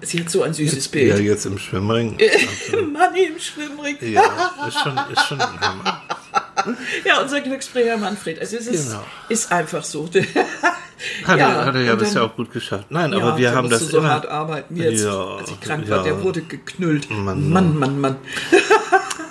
Sie 0.00 0.20
hat 0.20 0.30
so 0.30 0.42
ein 0.44 0.54
süßes 0.54 0.86
ja, 0.86 0.90
Bild. 0.92 1.18
jetzt 1.20 1.44
im 1.46 1.58
Schwimmring. 1.58 2.16
Manni 2.92 3.24
im 3.24 3.38
Schwimmring. 3.40 3.96
Ja, 4.00 4.22
ist 4.68 4.78
schon, 4.80 4.96
ist 5.12 5.26
schon 5.26 5.40
ein 5.40 5.60
Hammer. 5.60 6.02
Ja, 7.04 7.20
unser 7.22 7.40
Glücksbringer 7.40 7.96
Manfred. 7.96 8.40
Also 8.40 8.56
es 8.56 8.66
ist, 8.66 8.88
Genau. 8.90 9.04
ist 9.28 9.50
einfach 9.52 9.82
so. 9.84 10.06
Hat, 10.08 11.38
Ja, 11.38 11.48
er, 11.50 11.64
hat 11.66 11.74
er 11.76 11.80
ja 11.82 11.94
bisher 11.94 12.24
auch 12.24 12.34
gut 12.34 12.52
geschafft. 12.52 12.86
Nein, 12.90 13.12
Ja, 13.12 13.18
aber 13.18 13.38
wir 13.38 13.54
haben 13.54 13.70
das 13.70 13.86
so 13.88 13.98
immer. 13.98 14.08
hart 14.10 14.26
arbeiten 14.26 14.74
jetzt, 14.76 15.04
Ja, 15.04 15.36
als 15.36 15.50
ich 15.50 15.60
krank 15.60 15.84
ja. 15.86 15.96
war. 15.98 16.02
Der 16.02 16.20
wurde 16.22 16.42
geknüllt. 16.42 17.08
Mann, 17.10 17.48
Mann, 17.48 17.78
Mann, 17.78 18.00
Mann. 18.00 18.16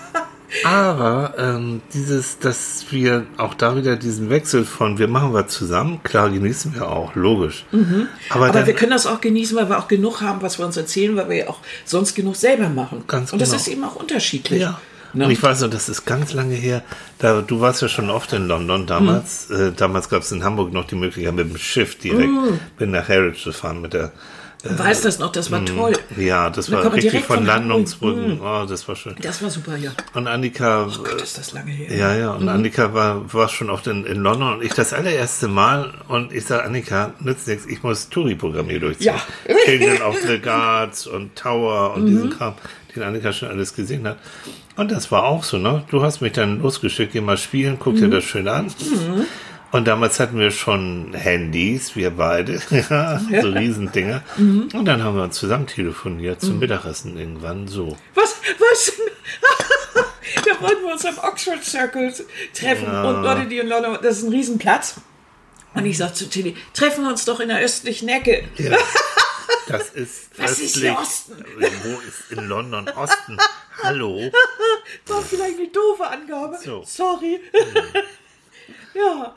Aber 0.63 1.33
ähm, 1.37 1.81
dieses, 1.93 2.39
dass 2.39 2.85
wir 2.89 3.25
auch 3.37 3.53
da 3.53 3.75
wieder 3.75 3.97
diesen 3.97 4.29
Wechsel 4.29 4.63
von 4.63 4.97
wir 4.97 5.07
machen 5.07 5.33
was 5.33 5.47
zusammen, 5.47 6.01
klar 6.03 6.29
genießen 6.29 6.73
wir 6.73 6.89
auch, 6.89 7.15
logisch. 7.15 7.65
Aber, 7.71 7.77
Mhm. 7.77 8.07
Aber 8.29 8.49
dann, 8.49 8.65
wir 8.65 8.73
können 8.73 8.91
das 8.91 9.05
auch 9.05 9.21
genießen, 9.21 9.57
weil 9.57 9.69
wir 9.69 9.77
auch 9.77 9.87
genug 9.87 10.21
haben, 10.21 10.41
was 10.41 10.57
wir 10.57 10.65
uns 10.65 10.77
erzählen, 10.77 11.15
weil 11.15 11.29
wir 11.29 11.35
ja 11.35 11.47
auch 11.49 11.59
sonst 11.85 12.15
genug 12.15 12.35
selber 12.35 12.69
machen. 12.69 13.03
Ganz 13.07 13.33
Und 13.33 13.41
das 13.41 13.49
genau. 13.49 13.61
ist 13.61 13.67
eben 13.67 13.83
auch 13.83 13.95
unterschiedlich. 13.95 14.61
Ja. 14.61 14.79
Ne? 15.13 15.25
Und 15.25 15.31
ich 15.31 15.41
weiß 15.41 15.61
noch, 15.61 15.69
das 15.69 15.89
ist 15.89 16.05
ganz 16.05 16.33
lange 16.33 16.55
her. 16.55 16.83
Da, 17.17 17.41
du 17.41 17.59
warst 17.59 17.81
ja 17.81 17.87
schon 17.87 18.09
oft 18.09 18.33
in 18.33 18.47
London 18.47 18.85
damals. 18.85 19.49
Mhm. 19.49 19.55
Äh, 19.55 19.71
damals 19.71 20.09
gab 20.09 20.21
es 20.21 20.31
in 20.31 20.43
Hamburg 20.43 20.73
noch 20.73 20.85
die 20.85 20.95
Möglichkeit, 20.95 21.33
mit 21.33 21.49
dem 21.49 21.57
Schiff 21.57 21.97
direkt 21.97 22.31
bin 22.77 22.91
nach 22.91 23.07
Harwich 23.09 23.41
zu 23.41 23.51
fahren 23.51 23.81
mit 23.81 23.93
der. 23.93 24.11
Du 24.63 24.77
weißt 24.77 25.05
das 25.05 25.19
noch, 25.19 25.31
das 25.31 25.51
war 25.51 25.63
toll. 25.63 25.93
Ja, 26.17 26.49
das 26.49 26.65
Da 26.65 26.83
war 26.83 26.93
richtig 26.93 27.23
von 27.25 27.37
von. 27.37 27.45
Landungsbrücken. 27.45 28.41
Oh, 28.41 28.65
das 28.67 28.87
war 28.87 28.95
schön. 28.95 29.15
Das 29.21 29.41
war 29.43 29.49
super, 29.51 29.77
ja. 29.77 29.91
Und 30.15 30.27
Annika, 30.27 30.87
Oh 30.87 31.03
Gott, 31.03 31.21
ist 31.21 31.37
das 31.37 31.53
lange 31.53 31.71
her. 31.71 31.95
ja, 31.95 32.15
ja, 32.15 32.33
Mhm. 32.33 32.39
und 32.41 32.49
Annika 32.49 32.93
war, 32.93 33.31
war 33.33 33.49
schon 33.49 33.69
oft 33.69 33.85
in, 33.87 34.03
in 34.05 34.17
London 34.21 34.53
und 34.53 34.63
ich 34.63 34.73
das 34.73 34.93
allererste 34.93 35.47
Mal 35.47 35.93
und 36.07 36.33
ich 36.33 36.45
sage, 36.45 36.63
Annika, 36.63 37.13
nützt 37.19 37.47
nichts, 37.47 37.65
ich 37.67 37.83
muss 37.83 38.09
Touri-Programm 38.09 38.67
hier 38.69 38.79
durchziehen. 38.79 39.13
Ja. 39.15 39.15
Mhm. 39.47 39.57
Children 39.65 40.01
of 40.01 40.17
the 40.25 40.39
Guards 40.39 41.05
und 41.07 41.35
Tower 41.35 41.93
und 41.95 42.07
diesen 42.07 42.29
Kram, 42.31 42.55
den 42.95 43.03
Annika 43.03 43.31
schon 43.31 43.49
alles 43.49 43.75
gesehen 43.75 44.07
hat. 44.07 44.17
Und 44.75 44.91
das 44.91 45.11
war 45.11 45.23
auch 45.25 45.43
so, 45.43 45.57
ne? 45.57 45.83
Du 45.89 46.01
hast 46.01 46.21
mich 46.21 46.33
dann 46.33 46.61
losgeschickt, 46.61 47.13
geh 47.13 47.21
mal 47.21 47.37
spielen, 47.37 47.77
guck 47.79 47.93
Mhm. 47.95 47.97
dir 48.01 48.09
das 48.09 48.23
schön 48.23 48.47
an. 48.47 48.67
Und 49.77 49.85
damals 49.85 50.19
hatten 50.19 50.39
wir 50.39 50.49
schon 50.49 51.13
Handys, 51.13 51.95
wir 51.95 52.09
beide, 52.09 52.53
ja, 52.89 53.19
so 53.19 53.49
Riesendinger. 53.49 54.23
Mhm. 54.35 54.69
Und 54.73 54.85
dann 54.85 55.03
haben 55.03 55.15
wir 55.15 55.21
uns 55.21 55.37
zusammen 55.37 55.67
telefoniert 55.67 56.41
zum 56.41 56.57
Mittagessen 56.57 57.15
irgendwann 57.15 57.67
so. 57.67 57.95
Was? 58.15 58.37
Was? 58.57 58.93
da 60.45 60.61
wollten 60.61 60.83
wir 60.83 60.93
uns 60.93 61.05
am 61.05 61.19
Oxford 61.19 61.63
Circle 61.63 62.11
treffen. 62.55 62.87
Und 62.87 63.21
Leute, 63.21 63.45
die 63.45 63.59
in 63.59 63.67
London, 63.67 63.99
das 64.01 64.17
ist 64.17 64.23
ein 64.23 64.31
Riesenplatz. 64.31 64.95
Und 65.75 65.85
ich 65.85 65.99
sag 65.99 66.15
zu 66.15 66.27
Tilly, 66.27 66.55
treffen 66.73 67.03
wir 67.03 67.11
uns 67.11 67.25
doch 67.25 67.39
in 67.39 67.49
der 67.49 67.59
östlichen 67.59 68.09
Ecke. 68.09 68.45
Ja. 68.57 68.77
Das 69.67 69.89
ist 69.89 70.29
Was 70.37 70.51
ist 70.51 70.61
östlich. 70.61 70.83
hier 70.83 70.97
Osten? 70.97 71.45
Wo 71.83 71.99
ist 72.07 72.31
in 72.31 72.47
London 72.47 72.87
Osten? 72.89 73.37
Hallo? 73.83 74.31
War 75.07 75.21
vielleicht 75.21 75.59
eine 75.59 75.67
doofe 75.67 76.07
Angabe. 76.07 76.57
So. 76.63 76.83
Sorry. 76.85 77.41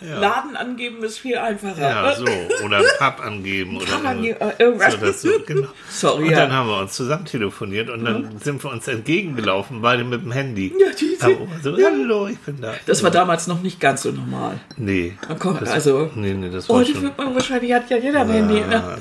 Ja, 0.01 0.19
Laden 0.19 0.57
angeben 0.57 1.03
ist 1.05 1.19
viel 1.19 1.37
einfacher. 1.39 1.81
Ja, 1.81 2.15
so. 2.17 2.25
Oder 2.65 2.83
Pub 2.99 3.21
angeben. 3.25 3.77
Oder 3.77 3.87
so, 3.87 4.25
äh, 4.27 4.53
irgendwas. 4.59 4.99
das 5.01 5.23
so, 5.23 5.31
genau. 5.47 5.69
Sorry, 5.89 6.25
Und 6.25 6.31
ja. 6.31 6.37
dann 6.41 6.53
haben 6.53 6.69
wir 6.69 6.79
uns 6.81 6.93
zusammen 6.95 7.25
telefoniert 7.25 7.91
und 7.91 8.05
dann 8.05 8.39
sind 8.43 8.63
wir 8.65 8.71
uns 8.71 8.87
entgegengelaufen, 8.89 9.81
beide 9.83 10.05
mit 10.05 10.23
dem 10.25 10.33
Handy. 10.33 10.73
Ja, 10.79 10.89
die 10.99 11.17
sind- 11.17 11.39
so, 11.63 11.77
hallo, 11.77 12.27
ich 12.29 12.39
bin 12.39 12.61
da. 12.61 12.75
Das 12.87 13.03
war 13.03 13.11
damals 13.11 13.47
noch 13.47 13.61
nicht 13.63 13.81
ganz 13.81 14.03
so 14.03 14.11
normal. 14.11 14.59
Nee. 14.77 15.17
Man 15.29 15.39
kommt, 15.39 15.63
das, 15.63 15.71
also, 15.71 16.11
Nee, 16.15 16.35
nee, 16.35 16.51
das 16.51 16.69
war 16.69 16.77
heute 16.77 16.93
schon. 16.93 17.03
wird 17.03 17.19
man 17.19 17.35
wahrscheinlich, 17.35 17.73
hat 17.73 17.91
ja 17.91 17.97
jeder 17.99 18.21
ein 18.23 18.31
Handy. 18.31 18.61
Ne? 18.61 18.83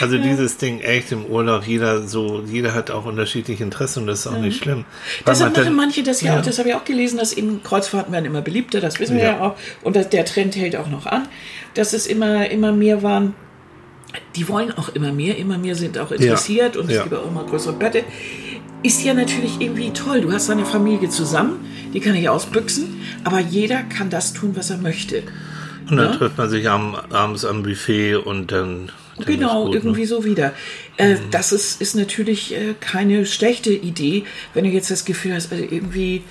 Also 0.00 0.18
dieses 0.18 0.56
Ding 0.58 0.80
echt 0.80 1.12
im 1.12 1.24
Urlaub, 1.26 1.66
jeder 1.66 2.06
so, 2.06 2.42
jeder 2.46 2.74
hat 2.74 2.90
auch 2.90 3.04
unterschiedliche 3.06 3.62
Interessen 3.64 4.00
und 4.00 4.06
das 4.08 4.20
ist 4.20 4.26
auch 4.26 4.38
nicht 4.38 4.62
schlimm. 4.62 4.84
Deshalb 5.26 5.56
machen 5.56 5.74
manche 5.74 6.02
das 6.02 6.20
ja, 6.20 6.34
Ja. 6.34 6.40
auch, 6.40 6.44
das 6.44 6.58
habe 6.58 6.68
ich 6.70 6.74
auch 6.74 6.84
gelesen, 6.84 7.18
dass 7.18 7.32
eben 7.32 7.62
Kreuzfahrten 7.62 8.12
werden 8.12 8.24
immer 8.26 8.42
beliebter, 8.42 8.80
das 8.80 9.00
wissen 9.00 9.16
wir 9.16 9.24
Ja. 9.24 9.30
ja 9.32 9.40
auch. 9.40 9.56
Und 9.82 9.96
das, 9.96 10.08
der 10.10 10.24
Trend 10.24 10.56
hält 10.56 10.76
auch 10.76 10.88
noch 10.88 11.06
an, 11.06 11.28
dass 11.74 11.92
es 11.92 12.06
immer, 12.06 12.50
immer 12.50 12.72
mehr 12.72 13.02
waren. 13.02 13.34
Die 14.36 14.48
wollen 14.48 14.72
auch 14.72 14.88
immer 14.90 15.12
mehr, 15.12 15.36
immer 15.38 15.56
mehr 15.56 15.74
sind 15.76 15.96
auch 15.98 16.10
interessiert 16.10 16.76
und 16.76 16.90
es 16.90 16.96
Ja. 16.96 17.02
gibt 17.04 17.14
auch 17.14 17.26
immer 17.28 17.44
größere 17.44 17.74
Bette. 17.74 18.02
Ist 18.82 19.04
ja 19.04 19.14
natürlich 19.14 19.60
irgendwie 19.60 19.90
toll. 19.90 20.22
Du 20.22 20.32
hast 20.32 20.48
deine 20.48 20.64
Familie 20.64 21.08
zusammen, 21.10 21.60
die 21.94 22.00
kann 22.00 22.14
ich 22.14 22.28
ausbüchsen, 22.28 23.00
aber 23.24 23.38
jeder 23.40 23.82
kann 23.84 24.10
das 24.10 24.32
tun, 24.32 24.52
was 24.56 24.70
er 24.70 24.78
möchte. 24.78 25.22
Und 25.88 25.96
dann 25.96 26.10
Ne? 26.12 26.18
trifft 26.18 26.38
man 26.38 26.48
sich 26.48 26.68
am, 26.68 26.94
abends 27.10 27.44
am 27.44 27.62
Buffet 27.62 28.14
und 28.16 28.52
dann. 28.52 28.90
Genau, 29.18 29.66
gut, 29.66 29.74
irgendwie 29.74 30.00
Ne? 30.00 30.06
so 30.06 30.24
wieder. 30.24 30.54
Äh, 30.96 31.16
Das 31.30 31.52
ist, 31.52 31.80
ist 31.80 31.94
natürlich 31.94 32.54
äh, 32.54 32.74
keine 32.80 33.26
schlechte 33.26 33.70
Idee, 33.70 34.24
wenn 34.54 34.64
du 34.64 34.70
jetzt 34.70 34.90
das 34.90 35.04
Gefühl 35.04 35.34
hast, 35.34 35.52
also 35.52 35.64
irgendwie, 35.64 36.22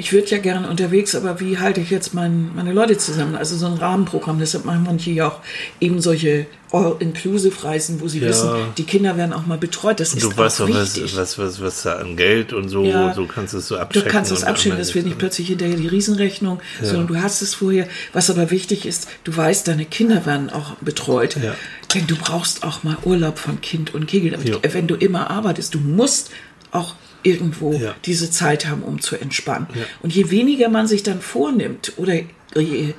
ich 0.00 0.12
würde 0.14 0.28
ja 0.28 0.38
gerne 0.38 0.68
unterwegs, 0.68 1.14
aber 1.14 1.40
wie 1.40 1.58
halte 1.58 1.80
ich 1.80 1.90
jetzt 1.90 2.14
mein, 2.14 2.54
meine 2.54 2.72
Leute 2.72 2.96
zusammen? 2.96 3.34
Also 3.36 3.56
so 3.56 3.66
ein 3.66 3.74
Rahmenprogramm, 3.74 4.38
deshalb 4.38 4.64
machen 4.64 4.82
manche 4.84 5.10
ja 5.10 5.28
auch 5.28 5.40
eben 5.78 6.00
solche 6.00 6.46
All-Inclusive-Reisen, 6.72 8.00
wo 8.00 8.08
sie 8.08 8.20
Ja. 8.20 8.28
wissen, 8.28 8.48
die 8.78 8.84
Kinder 8.84 9.16
werden 9.16 9.32
auch 9.32 9.46
mal 9.46 9.58
betreut. 9.58 10.00
Das 10.00 10.14
ist 10.14 10.22
Du 10.22 10.34
weißt 10.36 10.60
doch, 10.60 10.68
was, 10.70 11.16
was, 11.16 11.38
was, 11.38 11.60
was 11.60 11.82
da 11.82 11.96
an 11.96 12.16
Geld 12.16 12.52
und 12.52 12.68
so, 12.68 12.84
Ja. 12.84 13.12
so 13.14 13.26
kannst 13.26 13.54
du 13.54 13.58
es 13.58 13.68
so 13.68 13.74
Du 13.74 13.80
abchecken. 13.82 14.10
kannst 14.10 14.32
es 14.32 14.40
und 14.42 14.48
abschicken, 14.48 14.72
am 14.72 14.78
das 14.78 14.94
wird 14.94 15.04
nicht 15.06 15.18
plötzlich 15.18 15.48
hinterher 15.48 15.76
die 15.76 15.88
Riesenrechnung, 15.88 16.60
sondern 16.82 17.06
du 17.06 17.16
hast 17.20 17.42
es 17.42 17.54
vorher. 17.54 17.86
Was 18.12 18.30
aber 18.30 18.50
wichtig 18.50 18.86
ist, 18.86 19.08
du 19.24 19.36
weißt, 19.36 19.68
deine 19.68 19.84
Kinder 19.84 20.24
werden 20.26 20.50
auch 20.50 20.76
betreut. 20.80 21.36
Ja. 21.42 21.54
Denn 21.94 22.06
du 22.06 22.16
brauchst 22.16 22.62
auch 22.64 22.82
mal 22.84 22.96
Urlaub 23.04 23.38
von 23.38 23.60
Kind 23.60 23.92
und 23.94 24.06
Kegel. 24.06 24.36
Wenn 24.62 24.86
du 24.86 24.94
immer 24.94 25.30
arbeitest, 25.30 25.74
du 25.74 25.78
musst 25.78 26.30
auch 26.72 26.94
irgendwo 27.22 27.72
Ja. 27.72 27.94
diese 28.04 28.30
Zeit 28.30 28.66
haben, 28.66 28.82
um 28.82 29.00
zu 29.00 29.16
entspannen. 29.16 29.66
Und 30.02 30.14
je 30.14 30.30
weniger 30.30 30.68
man 30.68 30.86
sich 30.86 31.02
dann 31.02 31.20
vornimmt, 31.20 31.92
oder 31.96 32.14
je, 32.56 32.94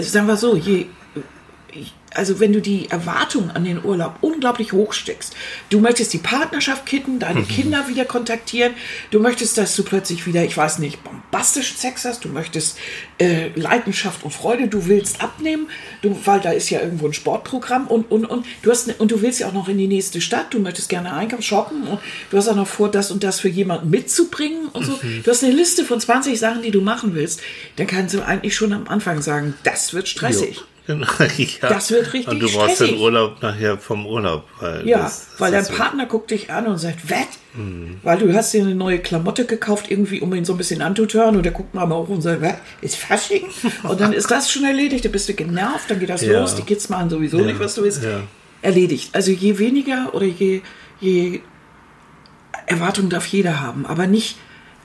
sagen 0.00 0.26
wir 0.26 0.36
so, 0.36 0.56
je 0.56 0.86
also 2.16 2.40
wenn 2.40 2.52
du 2.52 2.60
die 2.60 2.90
Erwartungen 2.90 3.50
an 3.50 3.64
den 3.64 3.84
Urlaub 3.84 4.16
unglaublich 4.20 4.72
hoch 4.72 4.92
steckst, 4.92 5.34
du 5.70 5.80
möchtest 5.80 6.12
die 6.12 6.18
Partnerschaft 6.18 6.86
kitten, 6.86 7.18
deine 7.18 7.40
Mhm. 7.40 7.48
Kinder 7.48 7.88
wieder 7.88 8.04
kontaktieren, 8.04 8.74
du 9.10 9.20
möchtest, 9.20 9.58
dass 9.58 9.76
du 9.76 9.82
plötzlich 9.84 10.26
wieder, 10.26 10.44
ich 10.44 10.56
weiß 10.56 10.78
nicht, 10.78 11.02
bombastischen 11.04 11.76
Sex 11.76 12.04
hast, 12.04 12.24
du 12.24 12.28
möchtest 12.28 12.78
äh, 13.18 13.48
Leidenschaft 13.54 14.24
und 14.24 14.30
Freude, 14.32 14.68
du 14.68 14.86
willst 14.86 15.20
abnehmen, 15.22 15.68
du, 16.02 16.18
weil 16.24 16.40
da 16.40 16.50
ist 16.50 16.70
ja 16.70 16.80
irgendwo 16.80 17.06
ein 17.06 17.12
Sportprogramm 17.12 17.86
und, 17.86 18.10
und, 18.10 18.24
und, 18.24 18.46
du 18.62 18.70
hast, 18.70 18.86
ne- 18.86 18.94
und 18.98 19.10
du 19.10 19.22
willst 19.22 19.40
ja 19.40 19.48
auch 19.48 19.52
noch 19.52 19.68
in 19.68 19.78
die 19.78 19.86
nächste 19.88 20.20
Stadt, 20.20 20.52
du 20.54 20.58
möchtest 20.58 20.88
gerne 20.88 21.12
einkaufen, 21.12 21.42
shoppen 21.42 21.82
und 21.86 22.00
du 22.30 22.36
hast 22.36 22.48
auch 22.48 22.56
noch 22.56 22.66
vor, 22.66 22.90
das 22.90 23.10
und 23.10 23.22
das 23.22 23.40
für 23.40 23.48
jemanden 23.48 23.90
mitzubringen 23.90 24.68
und 24.72 24.84
so. 24.84 24.98
Mhm. 25.02 25.22
Du 25.22 25.30
hast 25.30 25.44
eine 25.44 25.52
Liste 25.52 25.84
von 25.84 26.00
20 26.00 26.38
Sachen, 26.38 26.62
die 26.62 26.70
du 26.70 26.80
machen 26.80 27.14
willst, 27.14 27.40
dann 27.76 27.86
kannst 27.86 28.14
du 28.14 28.22
eigentlich 28.22 28.54
schon 28.54 28.72
am 28.72 28.88
Anfang 28.88 29.22
sagen, 29.22 29.54
das 29.62 29.92
wird 29.94 30.08
stressig. 30.08 30.56
Genau, 30.56 30.66
ja. 30.88 31.68
Das 31.68 31.90
wird 31.90 32.12
richtig 32.12 32.28
Und 32.32 32.40
du 32.40 32.46
brauchst 32.46 32.76
stressig. 32.76 32.94
den 32.94 33.00
Urlaub 33.00 33.42
nachher 33.42 33.76
vom 33.78 34.06
Urlaub. 34.06 34.44
Weil 34.60 34.86
Ja, 34.86 34.98
das, 35.02 35.28
das 35.30 35.40
weil 35.40 35.52
dein 35.52 35.64
so- 35.64 35.72
Partner 35.74 36.06
guckt 36.06 36.30
dich 36.30 36.50
an 36.50 36.66
und 36.66 36.78
sagt, 36.78 37.10
was? 37.10 37.26
Mhm. 37.54 37.98
Weil 38.02 38.18
du 38.18 38.32
hast 38.32 38.52
dir 38.54 38.62
eine 38.62 38.74
neue 38.74 38.98
Klamotte 39.00 39.46
gekauft, 39.46 39.86
irgendwie, 39.90 40.20
um 40.20 40.32
ihn 40.34 40.44
so 40.44 40.52
ein 40.54 40.58
bisschen 40.58 40.82
anzutören 40.82 41.36
und 41.36 41.42
der 41.42 41.52
guckt 41.52 41.74
mal 41.74 41.88
hoch 41.88 42.08
und 42.08 42.20
sagt, 42.22 42.40
was? 42.42 42.54
Ist 42.80 42.96
Fasching? 42.96 43.44
Und 43.82 44.00
dann 44.00 44.12
ist 44.12 44.30
das 44.30 44.50
schon 44.50 44.64
erledigt, 44.64 45.04
dann 45.04 45.12
bist 45.12 45.28
du 45.28 45.34
genervt, 45.34 45.90
dann 45.90 45.98
geht 45.98 46.08
das 46.10 46.22
Ja. 46.22 46.40
los, 46.40 46.54
die 46.54 46.62
Kids 46.62 46.88
machen 46.88 47.10
sowieso 47.10 47.38
nicht, 47.38 47.58
was 47.58 47.74
du 47.74 47.82
willst. 47.82 48.02
ja. 48.02 48.20
Erledigt. 48.62 49.14
Also 49.14 49.30
je 49.32 49.58
weniger 49.58 50.14
oder 50.14 50.26
je, 50.26 50.60
je 51.00 51.40
Erwartungen 52.66 53.10
darf 53.10 53.26
jeder 53.26 53.60
haben, 53.60 53.86
aber 53.86 54.06
nicht, 54.06 54.36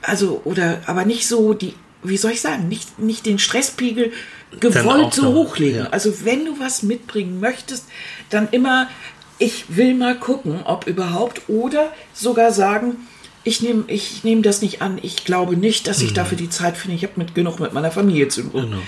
also, 0.02 0.42
oder, 0.46 0.82
aber 0.86 1.06
nicht 1.06 1.28
so 1.28 1.54
die, 1.54 1.74
wie 2.04 2.18
soll 2.18 2.32
ich 2.32 2.42
sagen, 2.42 2.68
nicht, 2.68 3.00
nicht 3.00 3.26
den 3.26 3.40
Stresspegel 3.40 4.12
gewollt 4.60 5.14
so 5.14 5.34
hochlegen. 5.34 5.80
ja. 5.80 5.90
Also 5.90 6.26
wenn 6.26 6.46
du 6.46 6.60
was 6.60 6.84
mitbringen 6.84 7.40
möchtest, 7.40 7.86
dann 8.30 8.50
immer, 8.52 8.90
ich 9.40 9.66
will 9.70 9.94
mal 9.94 10.16
gucken, 10.18 10.62
ob 10.66 10.88
überhaupt, 10.88 11.50
oder 11.50 11.92
sogar 12.14 12.52
sagen, 12.52 12.98
ich 13.44 13.62
nehme 13.62 13.86
ich 13.88 14.24
nehm 14.24 14.44
das 14.44 14.62
nicht 14.62 14.82
an. 14.82 15.00
Ich 15.02 15.26
glaube 15.26 15.58
nicht, 15.58 15.88
dass 15.88 16.02
ich 16.02 16.14
dafür 16.14 16.38
die 16.38 16.50
Zeit 16.50 16.78
finde. 16.78 16.96
Ich 16.96 17.04
habe 17.04 17.14
mit 17.16 17.34
genug 17.34 17.60
mit 17.60 17.74
meiner 17.74 17.92
Familie 17.92 18.28
zu 18.28 18.44
tun. 18.44 18.70
Genau. 18.70 18.82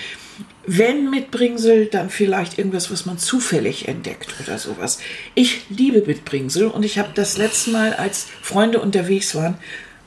Wenn 0.65 1.09
mit 1.09 1.31
Bringsel, 1.31 1.87
dann 1.87 2.09
vielleicht 2.09 2.57
irgendwas, 2.57 2.89
was 2.91 3.05
man 3.05 3.17
zufällig 3.17 3.87
entdeckt 3.87 4.33
oder 4.41 4.57
sowas. 4.57 4.99
Ich 5.35 5.61
liebe 5.69 6.03
Mitbringsel 6.05 6.67
und 6.67 6.83
ich 6.83 6.99
habe 6.99 7.09
das 7.13 7.37
letzte 7.37 7.71
Mal, 7.71 7.93
als 7.95 8.27
Freunde 8.41 8.79
unterwegs 8.79 9.35
waren, 9.35 9.55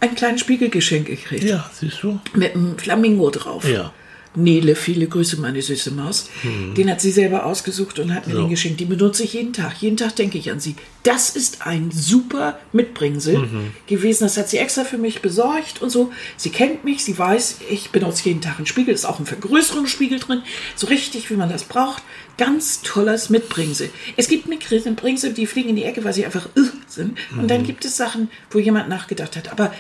ein 0.01 0.15
kleines 0.15 0.41
Spiegelgeschenk 0.41 1.07
gekriegt. 1.07 1.45
Ja, 1.45 1.71
siehst 1.75 2.03
du? 2.03 2.21
Mit 2.35 2.55
einem 2.55 2.79
Flamingo 2.79 3.31
drauf. 3.31 3.69
Ja. 3.69 3.93
Nele, 4.37 4.77
viele 4.77 5.07
Grüße, 5.07 5.41
meine 5.41 5.61
süße 5.63 5.91
Maus. 5.93 6.29
Den 6.77 6.91
hat 6.91 7.01
sie 7.01 7.11
selber 7.11 7.47
ausgesucht 7.47 7.99
und 7.99 8.15
hat 8.15 8.27
mir 8.27 8.35
So. 8.35 8.41
den 8.43 8.51
geschenkt. 8.51 8.79
Die 8.81 8.85
benutze 8.85 9.25
ich 9.25 9.33
jeden 9.33 9.53
Tag. 9.53 9.81
Jeden 9.81 9.97
Tag 9.97 10.15
denke 10.17 10.39
ich 10.39 10.51
an 10.51 10.61
sie. 10.61 10.77
Das 11.03 11.31
ist 11.37 11.67
ein 11.67 11.91
super 11.91 12.59
Mitbringsel 12.73 13.49
gewesen. 13.87 14.25
Das 14.25 14.37
hat 14.37 14.49
sie 14.49 14.59
extra 14.59 14.85
für 14.85 14.99
mich 14.99 15.23
besorgt 15.23 15.81
und 15.83 15.91
so. 15.91 16.13
Sie 16.37 16.51
kennt 16.51 16.85
mich, 16.85 17.03
sie 17.03 17.17
weiß, 17.17 17.59
ich 17.71 17.91
benutze 17.91 18.25
jeden 18.29 18.41
Tag 18.41 18.57
einen 18.59 18.67
Spiegel. 18.67 18.95
Ist 18.95 19.05
auch 19.07 19.19
ein 19.19 19.27
Vergrößerungsspiegel 19.27 20.19
drin. 20.19 20.43
So 20.75 20.87
richtig, 20.89 21.31
wie 21.31 21.35
man 21.35 21.49
das 21.49 21.65
braucht. 21.65 22.03
Ganz 22.39 22.83
tolles 22.83 23.31
Mitbringsel. 23.31 23.89
Es 24.17 24.29
gibt 24.29 24.47
Mitbringsel, 24.49 25.33
die 25.33 25.47
fliegen 25.47 25.71
in 25.71 25.77
die 25.77 25.85
Ecke, 25.85 26.05
weil 26.05 26.13
sie 26.13 26.27
einfach 26.27 26.47
äh, 26.57 26.61
sind. 26.87 27.17
Und 27.39 27.51
dann 27.51 27.65
gibt 27.65 27.85
es 27.87 27.97
Sachen, 27.97 28.29
wo 28.51 28.59
jemand 28.59 28.89
nachgedacht 28.91 29.37
hat. 29.37 29.51
Aber 29.51 29.73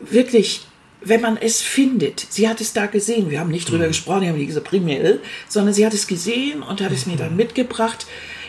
wirklich, 0.00 0.62
wenn 1.08 1.20
man 1.20 1.36
es 1.36 1.62
findet, 1.62 2.26
sie 2.30 2.48
hat 2.48 2.60
es 2.60 2.72
da 2.72 2.86
gesehen, 2.86 3.30
wir 3.30 3.40
haben 3.40 3.50
nicht 3.50 3.70
drüber 3.70 3.86
gesprochen, 3.86 4.22
wir 4.22 4.28
haben 4.28 4.38
nicht 4.38 4.48
gesagt 4.48 4.68
primär, 4.68 5.18
sondern 5.48 5.72
sie 5.72 5.86
hat 5.86 5.94
es 5.94 6.06
gesehen 6.06 6.62
und 6.62 6.80
hat 6.80 6.92
es 6.92 7.06
mir 7.06 7.16
dann 7.16 7.36
mitgebracht. 7.36 8.06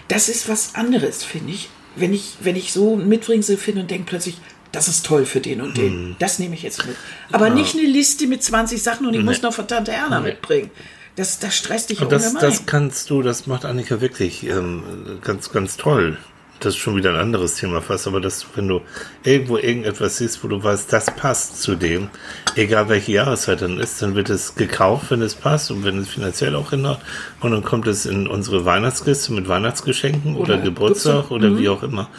Das 0.07 0.27
ist 0.27 0.49
was 0.49 0.75
anderes, 0.75 1.23
finde 1.23 1.53
ich. 1.53 1.69
Wenn 1.95 2.13
ich, 2.13 2.37
wenn 2.39 2.55
ich 2.55 2.73
so 2.73 2.95
ein 2.95 3.07
Mitbringsel 3.07 3.57
finde 3.57 3.81
und 3.81 3.91
denke 3.91 4.05
plötzlich, 4.07 4.37
das 4.71 4.87
ist 4.87 5.05
toll 5.05 5.25
für 5.25 5.39
den 5.39 5.61
und 5.61 5.77
den. 5.77 6.15
Das 6.19 6.39
nehme 6.39 6.55
ich 6.55 6.63
jetzt 6.63 6.85
mit. 6.85 6.95
Aber 7.31 7.49
nicht 7.49 7.75
eine 7.75 7.87
Liste 7.87 8.27
mit 8.27 8.43
20 8.43 8.81
Sachen 8.81 9.07
und 9.07 9.13
ich 9.13 9.23
muss 9.23 9.41
noch 9.41 9.53
von 9.53 9.67
Tante 9.67 9.91
Erna 9.91 10.19
mitbringen. 10.19 10.69
Das, 11.15 11.39
das 11.39 11.55
stresst 11.55 11.89
dich 11.89 12.01
Und 12.01 12.11
das, 12.11 12.27
ungemein. 12.27 12.49
das 12.49 12.65
kannst 12.67 13.09
du, 13.09 13.23
das 13.23 13.47
macht 13.47 13.65
Annika 13.65 14.01
wirklich 14.01 14.43
ähm, 14.43 14.83
ganz, 15.23 15.51
ganz 15.51 15.75
toll. 15.77 16.17
Das 16.59 16.73
ist 16.73 16.79
schon 16.79 16.95
wieder 16.95 17.11
ein 17.11 17.19
anderes 17.19 17.55
Thema 17.55 17.81
fast, 17.81 18.07
aber 18.07 18.19
dass 18.19 18.39
du, 18.39 18.47
wenn 18.55 18.67
du 18.67 18.81
irgendwo 19.23 19.57
irgendetwas 19.57 20.17
siehst, 20.17 20.43
wo 20.43 20.47
du 20.47 20.63
weißt, 20.63 20.91
das 20.91 21.05
passt 21.15 21.61
zu 21.61 21.75
dem, 21.75 22.09
egal 22.55 22.89
welche 22.89 23.11
Jahreszeit 23.11 23.61
dann 23.61 23.79
ist, 23.79 24.01
dann 24.01 24.15
wird 24.15 24.29
es 24.31 24.55
gekauft, 24.55 25.11
wenn 25.11 25.21
es 25.21 25.35
passt 25.35 25.69
und 25.69 25.83
wenn 25.83 25.99
es 25.99 26.09
finanziell 26.09 26.55
auch 26.55 26.71
hinhaut. 26.71 26.99
Und 27.41 27.51
dann 27.51 27.63
kommt 27.63 27.85
es 27.87 28.07
in 28.07 28.27
unsere 28.27 28.65
Weihnachtskiste 28.65 29.33
mit 29.33 29.47
Weihnachtsgeschenken 29.47 30.35
oder, 30.35 30.55
Oder 30.55 30.63
Geburtstag 30.63 31.29
oder 31.29 31.57
wie 31.59 31.69
auch 31.69 31.83
immer. 31.83 32.09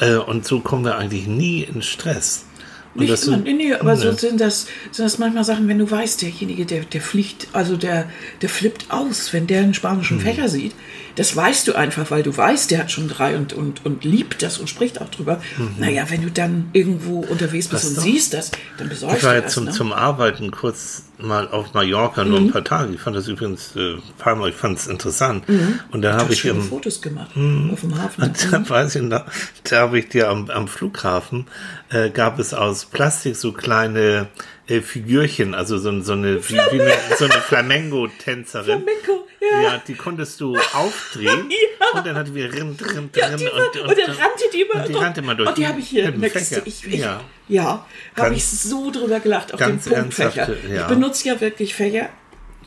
Äh, 0.00 0.14
und 0.16 0.46
so 0.46 0.60
kommen 0.60 0.84
wir 0.86 0.96
eigentlich 0.96 1.26
nie 1.26 1.62
in 1.62 1.82
Stress. 1.82 2.46
Und 2.94 3.00
Nicht 3.02 3.12
das 3.12 3.26
immer, 3.26 3.36
sind- 3.44 3.56
nee, 3.58 3.74
aber 3.74 3.96
so 3.96 4.10
Nee. 4.12 4.16
sind 4.16 4.40
das, 4.40 4.66
sind 4.92 5.04
das 5.04 5.18
manchmal 5.18 5.44
Sachen, 5.44 5.66
wenn 5.68 5.78
du 5.78 5.90
weißt, 5.90 6.22
derjenige, 6.22 6.64
der, 6.64 6.84
der 6.84 7.00
fliegt, 7.00 7.48
also 7.52 7.76
der, 7.76 8.08
der 8.40 8.48
flippt 8.48 8.86
aus, 8.90 9.32
wenn 9.32 9.46
der 9.46 9.60
einen 9.62 9.74
spanischen 9.74 10.20
Fächer 10.20 10.48
sieht. 10.48 10.72
Das 11.16 11.36
weißt 11.36 11.68
du 11.68 11.74
einfach, 11.74 12.10
weil 12.10 12.22
du 12.22 12.36
weißt, 12.36 12.70
der 12.70 12.80
hat 12.80 12.90
schon 12.90 13.08
drei 13.08 13.36
und, 13.36 13.52
und, 13.52 13.84
und 13.86 14.04
liebt 14.04 14.42
das 14.42 14.58
und 14.58 14.68
spricht 14.68 15.00
auch 15.00 15.08
drüber. 15.10 15.40
Naja, 15.78 16.06
wenn 16.08 16.22
du 16.22 16.30
dann 16.30 16.70
irgendwo 16.72 17.20
unterwegs 17.20 17.68
bist 17.68 17.84
Was 17.84 17.90
und 17.90 17.96
doch? 17.98 18.02
siehst 18.02 18.34
das, 18.34 18.50
dann 18.78 18.88
besorgst 18.88 19.18
Ich 19.18 19.22
war 19.24 19.32
du 19.34 19.36
jetzt 19.38 19.46
das. 19.46 19.54
zum, 19.54 19.64
ne? 19.66 19.70
zum 19.70 19.92
Arbeiten 19.92 20.50
kurz 20.50 21.04
mal 21.18 21.46
auf 21.48 21.72
Mallorca, 21.72 22.24
nur 22.24 22.40
ein 22.40 22.50
paar 22.50 22.64
Tage. 22.64 22.92
Ich 22.92 23.00
fand 23.00 23.14
das 23.16 23.28
übrigens 23.28 23.76
äh, 23.76 23.94
ein 23.94 24.02
paar 24.18 24.34
Mal, 24.34 24.48
ich 24.50 24.56
fand 24.56 24.76
es 24.78 24.88
interessant. 24.88 25.44
Und 25.92 26.02
da 26.02 26.12
du 26.12 26.18
habe 26.18 26.32
ich 26.32 26.44
im, 26.44 26.60
Fotos 26.60 27.00
gemacht 27.00 27.30
Hm. 27.34 27.70
auf 27.72 27.80
dem 27.82 27.96
Hafen. 27.96 28.22
und 28.24 28.52
da 28.52 28.68
weiß 28.68 28.96
ich 28.96 29.02
noch, 29.02 29.24
da 29.70 29.78
habe 29.82 29.98
ich 30.00 30.08
dir 30.08 30.28
am, 30.28 30.50
am 30.50 30.66
Flughafen, 30.66 31.46
äh, 31.90 32.10
gab 32.10 32.40
es 32.40 32.52
aus 32.52 32.86
Plastik 32.86 33.36
so 33.36 33.52
kleine 33.52 34.26
äh, 34.66 34.80
Figürchen, 34.80 35.54
also 35.54 35.78
so, 35.78 36.00
so 36.00 36.12
eine, 36.14 36.42
wie, 36.48 36.54
wie 36.54 36.80
eine, 36.82 36.92
so 37.18 37.24
eine 37.26 37.34
Flamengo-Tänzerin. 37.34 38.64
Flamenco, 38.82 39.23
ja. 39.52 39.62
Ja, 39.62 39.82
die 39.86 39.94
konntest 39.94 40.40
du 40.40 40.56
aufdrehen 40.72 41.50
Ja. 41.50 41.98
und 41.98 42.06
dann 42.06 42.16
hatte 42.16 42.34
wir 42.34 42.52
rin, 42.52 42.76
drin, 42.76 43.10
Ja, 43.16 43.22
war, 43.30 43.32
und, 43.32 43.40
und, 43.88 43.98
dann 43.98 44.10
rannte 44.16 44.44
die 44.52 44.62
immer. 44.62 44.82
und 44.82 44.88
die 44.88 44.94
rannte 44.94 45.20
immer 45.20 45.34
durch. 45.34 45.48
Und 45.48 45.58
die 45.58 45.66
habe 45.66 45.80
ich 45.80 45.88
hier 45.88 46.10
nächste. 46.10 46.62
Ich, 46.64 46.86
ich, 46.86 47.00
ja. 47.00 47.20
ja, 47.48 47.86
habe 48.16 48.34
ich 48.34 48.44
so 48.46 48.90
drüber 48.90 49.20
gelacht 49.20 49.52
auf 49.54 49.60
den 49.60 49.78
Punktfächer. 49.78 50.48
ja. 50.68 50.82
Ich 50.82 50.86
benutze 50.86 51.28
ja 51.28 51.40
wirklich 51.40 51.74
Fächer 51.74 52.08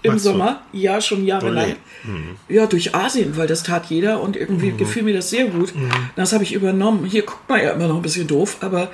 im 0.03 0.11
Machst 0.13 0.25
du? 0.25 0.29
Sommer, 0.29 0.61
ja, 0.73 1.01
schon 1.01 1.25
jahrelang. 1.25 1.75
Ole. 2.05 2.15
Ja, 2.49 2.67
durch 2.67 2.93
Asien, 2.93 3.35
weil 3.35 3.47
das 3.47 3.63
tat 3.63 3.87
jeder 3.87 4.21
und 4.21 4.35
irgendwie 4.37 4.71
Mhm. 4.71 4.77
gefiel 4.77 5.01
mir 5.03 5.15
das 5.15 5.29
sehr 5.31 5.45
gut. 5.47 5.73
Das 6.15 6.33
habe 6.33 6.43
ich 6.43 6.53
übernommen. 6.53 7.05
Hier 7.05 7.23
guckt 7.23 7.49
man 7.49 7.61
ja 7.61 7.71
immer 7.71 7.87
noch 7.87 7.95
ein 7.95 8.01
bisschen 8.03 8.27
doof, 8.27 8.57
aber 8.61 8.91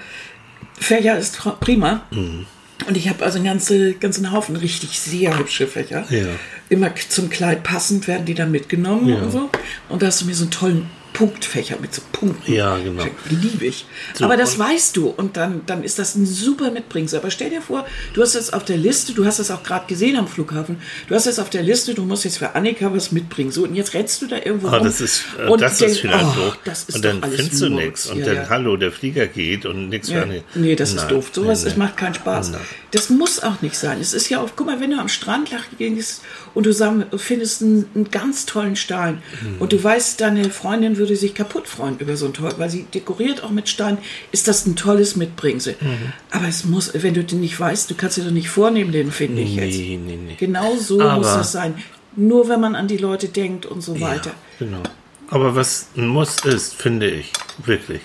Fächer 0.79 1.17
ist 1.17 1.39
prima. 1.59 2.03
Mhm. 2.11 2.45
Und 2.87 2.97
ich 2.97 3.09
habe 3.09 3.23
also 3.23 3.37
einen 3.37 3.45
ganze, 3.45 3.93
ganzen 3.93 4.31
Haufen 4.31 4.55
richtig 4.55 4.99
sehr 4.99 5.37
hübsche 5.37 5.67
Fächer. 5.67 6.05
Ja. 6.09 6.25
Immer 6.69 6.91
zum 7.09 7.29
Kleid 7.29 7.63
passend 7.63 8.07
werden 8.07 8.25
die 8.25 8.33
dann 8.33 8.51
mitgenommen 8.51 9.07
Ja. 9.09 9.17
und 9.21 9.31
so. 9.31 9.49
Und 9.89 10.01
da 10.01 10.07
hast 10.07 10.21
du 10.21 10.25
mir 10.25 10.35
so 10.35 10.43
einen 10.43 10.51
tollen 10.51 10.89
Punktfächer 11.13 11.78
mit 11.80 11.93
so 11.93 12.02
Punkten. 12.12 12.52
Ja, 12.52 12.78
genau. 12.78 13.04
Liebe 13.30 13.65
ich. 13.65 13.86
So, 14.15 14.26
aber 14.26 14.36
das 14.36 14.58
weißt 14.58 14.97
du 14.97 15.08
und 15.10 15.38
dann, 15.38 15.62
dann 15.65 15.84
ist 15.84 15.99
das 15.99 16.15
ein 16.15 16.26
super 16.26 16.71
Mitbringsel. 16.71 17.19
Aber 17.19 17.30
stell 17.32 17.49
dir 17.52 17.62
vor, 17.62 17.86
du 18.13 18.21
hast 18.21 18.36
es 18.36 18.52
auf 18.52 18.65
der 18.65 18.78
Liste, 18.78 19.13
du 19.13 19.26
hast 19.26 19.39
es 19.39 19.52
auch 19.52 19.63
gerade 19.63 19.86
gesehen 19.88 20.17
am 20.17 20.28
Flughafen, 20.28 20.78
du 21.08 21.15
hast 21.15 21.28
es 21.28 21.39
auf 21.39 21.49
der 21.49 21.62
Liste, 21.63 21.93
du 21.93 22.04
musst 22.04 22.26
jetzt 22.26 22.39
für 22.39 22.56
Annika 22.56 22.91
was 22.93 23.12
mitbringen. 23.12 23.52
So, 23.52 23.63
und 23.63 23.76
jetzt 23.76 23.93
rennst 23.93 24.21
du 24.21 24.28
da 24.28 24.38
irgendwo 24.38 24.67
Ah, 24.69 24.78
rum. 24.78 24.86
das 24.86 25.02
ist, 25.02 25.23
äh, 25.39 25.47
und 25.47 25.62
das 25.62 25.78
denkst, 25.78 25.93
ist 25.93 25.99
vielleicht 26.02 26.26
oh, 26.26 26.34
doof. 26.45 26.58
Das 26.65 26.84
ist 26.86 26.95
und 26.95 27.06
dann 27.06 27.21
findest 27.21 27.62
du 27.62 27.69
nichts. 27.69 28.06
Und 28.08 28.19
Ja, 28.19 28.26
dann, 28.26 28.36
ja. 28.36 28.49
hallo, 28.49 28.76
der 28.78 28.91
Flieger 28.91 29.28
geht 29.28 29.65
und 29.65 29.89
nichts 29.89 30.10
für 30.10 30.15
Ja. 30.15 30.23
eine. 30.23 30.43
Nee, 30.56 30.76
das 30.76 30.89
ist 30.89 30.95
Nein, 30.97 31.10
doof. 31.10 31.30
Sowas 31.32 31.62
nee, 31.63 31.69
es 31.69 31.78
nee. 31.78 31.84
macht 31.84 31.97
keinen 31.97 32.15
Spaß. 32.15 32.52
Nein. 32.52 32.62
Das 32.91 33.10
muss 33.10 33.41
auch 33.41 33.62
nicht 33.62 33.76
sein. 33.76 33.99
Es 34.02 34.13
ist 34.13 34.30
ja 34.30 34.39
auch, 34.39 34.49
guck 34.56 34.67
mal, 34.67 34.80
wenn 34.80 34.91
du 34.91 34.99
am 34.99 35.10
Strand 35.10 35.49
gehst 35.78 36.21
und 36.54 36.65
du 36.65 36.73
findest 37.17 37.62
einen, 37.62 37.89
einen 37.95 38.12
ganz 38.12 38.45
tollen 38.45 38.76
Stein 38.76 39.21
Mhm. 39.41 39.56
und 39.60 39.73
du 39.73 39.84
weißt, 39.84 40.21
deine 40.21 40.49
Freundin 40.49 40.97
würde 41.03 41.17
sich 41.17 41.35
kaputt 41.35 41.67
freuen 41.67 41.97
über 41.99 42.15
so 42.15 42.23
einen 42.25 42.33
toll, 42.33 42.53
weil 42.57 42.69
sie 42.69 42.83
dekoriert 42.83 43.43
auch 43.43 43.49
mit 43.49 43.67
Stein, 43.67 43.97
ist 44.31 44.47
das 44.47 44.65
ein 44.65 44.77
tolles 44.77 45.17
Mitbringsel. 45.17 45.75
Mhm. 45.81 46.13
Aber 46.31 46.47
es 46.47 46.63
muss, 46.63 46.91
wenn 46.93 47.13
du 47.13 47.25
den 47.25 47.41
nicht 47.41 47.59
weißt, 47.59 47.91
du 47.91 47.95
kannst 47.95 48.15
dir 48.15 48.23
doch 48.23 48.31
nicht 48.31 48.49
vornehmen, 48.49 48.93
den 48.93 49.11
finde 49.11 49.41
ich 49.41 49.55
jetzt. 49.55 49.75
Nee, 49.77 49.99
nee, 50.01 50.15
nee. 50.27 50.35
Genau 50.39 50.77
so 50.77 51.01
Aber- 51.01 51.17
muss 51.17 51.27
das 51.27 51.51
sein. 51.51 51.75
Nur 52.15 52.47
wenn 52.47 52.61
man 52.61 52.75
an 52.75 52.87
die 52.87 52.97
Leute 52.97 53.27
denkt 53.27 53.65
und 53.65 53.81
so 53.81 53.99
weiter. 53.99 54.29
Ja, 54.59 54.65
genau. 54.65 54.83
Aber 55.29 55.55
was 55.55 55.87
ein 55.97 56.07
Muss 56.07 56.45
ist, 56.45 56.75
finde 56.75 57.09
ich, 57.09 57.31
wirklich, 57.65 58.01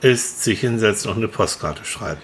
ist 0.00 0.42
sich 0.42 0.60
hinsetzen 0.60 1.10
und 1.10 1.18
eine 1.18 1.28
Postkarte 1.28 1.84
schreiben. 1.84 2.22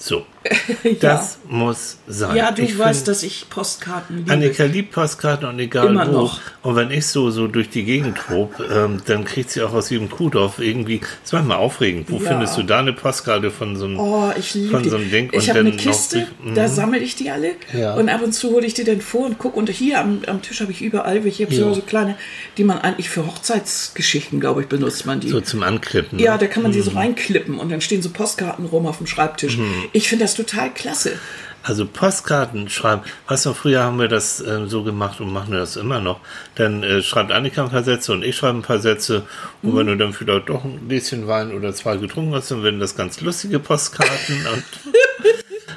So. 0.00 0.24
Das 1.00 1.38
muss 1.48 1.98
sein. 2.06 2.36
Ja, 2.36 2.52
du 2.52 2.62
Ich 2.62 2.78
weißt, 2.78 3.06
dass 3.08 3.22
ich 3.22 3.50
Postkarten 3.50 4.18
liebe. 4.18 4.32
Annika 4.32 4.64
liebt 4.64 4.92
Postkarten 4.92 5.48
und 5.48 5.58
egal 5.58 5.88
Immer 5.88 6.06
wo. 6.08 6.12
noch. 6.12 6.40
Und 6.62 6.76
wenn 6.76 6.90
ich 6.90 7.06
so, 7.06 7.30
so 7.30 7.48
durch 7.48 7.68
die 7.68 7.84
Gegend 7.84 8.18
tob, 8.28 8.54
ähm, 8.72 9.02
dann 9.06 9.24
kriegt 9.24 9.50
sie 9.50 9.60
auch 9.62 9.72
aus 9.74 9.90
jedem 9.90 10.08
Kuhdorf 10.08 10.58
irgendwie, 10.60 11.00
das 11.00 11.08
ist 11.24 11.32
manchmal 11.32 11.58
aufregend. 11.58 12.10
Wo 12.10 12.16
Ja. 12.18 12.30
findest 12.30 12.56
du 12.56 12.62
da 12.62 12.78
eine 12.78 12.92
Postkarte 12.92 13.50
von 13.50 13.76
so 13.76 13.84
einem, 13.86 13.98
Oh, 13.98 14.30
ich 14.38 14.54
liebe 14.54 14.70
von 14.70 14.82
die. 14.82 14.88
so 14.88 14.96
einem 14.96 15.10
Ding? 15.10 15.30
Ich 15.32 15.48
habe 15.50 15.58
eine 15.60 15.70
noch 15.70 15.76
Kiste, 15.76 16.26
die- 16.44 16.54
da 16.54 16.68
sammle 16.68 16.98
ich 17.00 17.16
die 17.16 17.30
alle. 17.30 17.52
Ja. 17.76 17.94
Und 17.94 18.08
ab 18.08 18.22
und 18.22 18.32
zu 18.32 18.50
hole 18.52 18.64
ich 18.66 18.74
die 18.74 18.84
dann 18.84 19.00
vor 19.00 19.26
und 19.26 19.38
gucke. 19.38 19.58
Und 19.58 19.68
hier 19.68 20.00
am, 20.00 20.20
am 20.26 20.40
Tisch 20.40 20.60
habe 20.60 20.72
ich 20.72 20.80
überall 20.80 21.24
welche. 21.24 21.42
Ich 21.44 21.48
habe 21.60 21.68
Ja. 21.70 21.74
so, 21.74 21.80
kleine, 21.82 22.16
die 22.56 22.64
man 22.64 22.78
eigentlich 22.78 23.10
für 23.10 23.26
Hochzeitsgeschichten, 23.26 24.40
glaube 24.40 24.62
ich, 24.62 24.68
benutzt 24.68 25.04
man 25.06 25.20
die. 25.20 25.28
so 25.28 25.40
zum 25.40 25.62
Anklippen. 25.62 26.16
ne? 26.18 26.24
ja, 26.24 26.38
da 26.38 26.46
kann 26.46 26.62
man 26.62 26.72
die 26.72 26.80
so 26.80 26.92
reinklippen 26.92 27.58
und 27.58 27.70
dann 27.70 27.80
stehen 27.80 28.02
so 28.02 28.10
Postkarten 28.10 28.64
rum 28.66 28.86
auf 28.86 28.98
dem 28.98 29.06
Schreibtisch. 29.06 29.58
Mhm. 29.58 29.87
Ich 29.92 30.08
finde 30.08 30.24
das 30.24 30.34
total 30.34 30.70
klasse. 30.72 31.18
Also 31.64 31.86
Postkarten 31.86 32.68
schreiben. 32.70 33.02
Weißt 33.26 33.44
du, 33.46 33.52
früher 33.52 33.82
haben 33.82 33.98
wir 33.98 34.08
das 34.08 34.40
äh, 34.40 34.66
so 34.68 34.84
gemacht 34.84 35.20
und 35.20 35.32
machen 35.32 35.52
wir 35.52 35.58
das 35.58 35.76
immer 35.76 36.00
noch. 36.00 36.20
Dann 36.54 36.82
äh, 36.82 37.02
schreibt 37.02 37.32
Annika 37.32 37.64
ein 37.64 37.70
paar 37.70 37.82
Sätze 37.82 38.12
und 38.12 38.22
ich 38.24 38.36
schreibe 38.36 38.58
ein 38.58 38.62
paar 38.62 38.78
Sätze. 38.78 39.24
Und 39.62 39.76
wenn 39.76 39.86
du 39.88 39.96
dann 39.96 40.12
vielleicht 40.12 40.48
doch 40.48 40.64
ein 40.64 40.88
Gläschen 40.88 41.26
Wein 41.26 41.52
oder 41.52 41.74
zwei 41.74 41.96
getrunken 41.96 42.34
hast, 42.34 42.50
dann 42.50 42.62
werden 42.62 42.80
das 42.80 42.96
ganz 42.96 43.20
lustige 43.20 43.58
Postkarten. 43.58 44.46
und, 44.46 44.64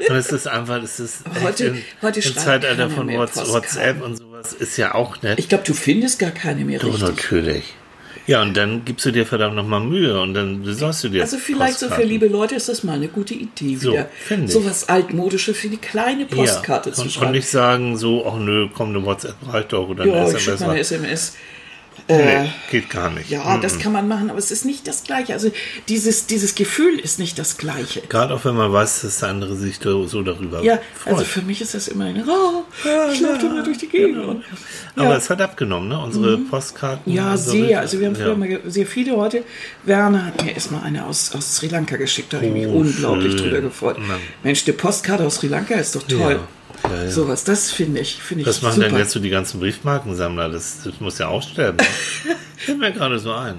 und 0.09 0.15
es 0.15 0.31
ist 0.31 0.47
einfach, 0.47 0.81
es 0.81 0.99
ist 0.99 1.23
Heute- 1.43 1.65
in, 1.65 1.83
heute 2.01 2.19
im 2.21 2.35
Zeitalter 2.37 2.89
von. 2.89 3.09
WhatsApp 3.09 4.01
und 4.01 4.17
sowas 4.17 4.53
ist 4.53 4.77
ja 4.77 4.93
auch 4.93 5.21
nett. 5.23 5.39
Ich 5.39 5.49
glaube, 5.49 5.63
du 5.65 5.73
findest 5.73 6.19
gar 6.19 6.31
keine 6.31 6.63
mehr 6.63 6.79
Doch, 6.79 6.89
richtig. 6.89 7.09
natürlich. 7.09 7.73
Ja, 8.27 8.41
und 8.41 8.55
dann 8.55 8.85
gibst 8.85 9.05
du 9.05 9.11
dir 9.11 9.25
verdammt 9.25 9.55
nochmal 9.55 9.81
Mühe 9.81 10.19
und 10.21 10.33
dann 10.33 10.61
besorgst 10.63 11.03
du 11.03 11.09
dir 11.09 11.21
Also 11.21 11.37
vielleicht 11.37 11.79
so 11.79 11.89
für 11.89 12.03
liebe 12.03 12.27
Leute 12.27 12.55
ist 12.55 12.69
das 12.69 12.83
mal 12.83 12.93
eine 12.93 13.07
gute 13.07 13.33
Idee 13.33 13.75
So, 13.75 13.91
wieder. 13.93 14.09
ich. 14.27 14.47
So 14.47 14.63
was 14.65 14.89
altmodisches 14.89 15.57
für 15.57 15.69
die 15.69 15.77
kleine 15.77 16.25
Postkarte 16.25 16.89
ja. 16.89 16.95
zu 16.95 17.01
und, 17.03 17.11
schreiben. 17.11 17.27
und 17.27 17.31
nicht 17.33 17.49
sagen 17.49 17.97
so, 17.97 18.25
ach 18.27 18.37
nö, 18.37 18.67
komm, 18.73 18.89
eine 18.89 19.05
WhatsApp 19.05 19.35
reicht 19.47 19.73
doch 19.73 19.89
oder 19.89 20.05
ja, 20.05 20.13
eine 20.13 20.29
ich 20.29 20.35
SMS. 20.35 20.59
mal 20.61 20.69
eine 20.69 20.79
reicht. 20.79 21.35
SMS. 22.07 22.43
Nee, 22.43 22.51
geht 22.71 22.89
gar 22.89 23.09
nicht. 23.09 23.29
Ja, 23.29 23.57
das 23.57 23.79
kann 23.79 23.91
man 23.91 24.07
machen, 24.07 24.29
aber 24.29 24.39
es 24.39 24.51
ist 24.51 24.65
nicht 24.65 24.87
das 24.87 25.03
Gleiche. 25.03 25.33
Also 25.33 25.51
dieses, 25.89 26.25
dieses 26.27 26.55
Gefühl 26.55 26.99
ist 26.99 27.19
nicht 27.19 27.37
das 27.39 27.57
Gleiche. 27.57 28.01
Gerade 28.09 28.33
auch 28.33 28.43
wenn 28.45 28.55
man 28.55 28.71
weiß, 28.73 29.01
dass 29.01 29.19
der 29.19 29.29
andere 29.29 29.55
sich 29.55 29.79
so 29.81 30.21
darüber 30.23 30.63
Ja, 30.63 30.79
freut. 30.95 31.13
also 31.13 31.25
für 31.25 31.41
mich 31.41 31.61
ist 31.61 31.73
das 31.73 31.87
immer 31.87 32.05
ein, 32.05 32.23
oh, 32.27 32.63
ich 33.13 33.19
laufe 33.21 33.45
immer 33.45 33.63
durch 33.63 33.77
die 33.77 33.87
Gegend. 33.87 34.23
Und, 34.25 34.43
Aber 34.95 35.09
ja. 35.11 35.15
es 35.17 35.29
hat 35.29 35.41
abgenommen, 35.41 35.89
ne? 35.89 35.99
Unsere 35.99 36.37
Postkarten. 36.37 37.11
Ja, 37.13 37.31
unsere- 37.31 37.51
sehr. 37.67 37.79
Also 37.79 37.99
wir 37.99 38.07
haben 38.07 38.15
früher 38.15 38.29
ja. 38.29 38.35
mal 38.35 38.59
sehr 38.65 38.85
viele 38.85 39.15
heute. 39.17 39.43
Werner 39.83 40.25
hat 40.27 40.43
mir 40.43 40.53
erstmal 40.53 40.83
eine 40.83 41.05
aus, 41.05 41.33
aus 41.33 41.55
Sri 41.57 41.67
Lanka 41.67 41.97
geschickt. 41.97 42.33
Da 42.33 42.37
habe 42.37 42.47
ich 42.47 42.53
mich 42.53 42.67
Oh, 42.67 42.77
unglaublich 42.79 43.33
schön. 43.33 43.41
drüber 43.43 43.61
gefreut. 43.61 43.97
Mann. 43.99 44.19
Mensch, 44.43 44.63
die 44.65 44.71
Postkarte 44.71 45.25
aus 45.25 45.35
Sri 45.35 45.47
Lanka 45.47 45.75
ist 45.75 45.95
doch 45.95 46.03
toll. 46.03 46.33
Ja, 46.33 46.39
ja. 46.83 47.09
Sowas, 47.09 47.43
das 47.43 47.71
finde 47.71 47.99
ich, 48.01 48.15
finde 48.15 48.41
ich 48.41 48.47
Was 48.47 48.61
machen 48.61 48.75
super. 48.75 48.87
denn 48.89 48.97
jetzt 48.97 49.11
so 49.11 49.19
die 49.19 49.29
ganzen 49.29 49.59
Briefmarkensammler? 49.59 50.49
Das, 50.49 50.81
das 50.83 50.99
muss 50.99 51.17
ja 51.17 51.27
aussterben. 51.27 51.77
ne? 51.77 52.35
Fällt 52.57 52.77
mir 52.79 52.91
gerade 52.91 53.17
so 53.19 53.31
ein. 53.33 53.57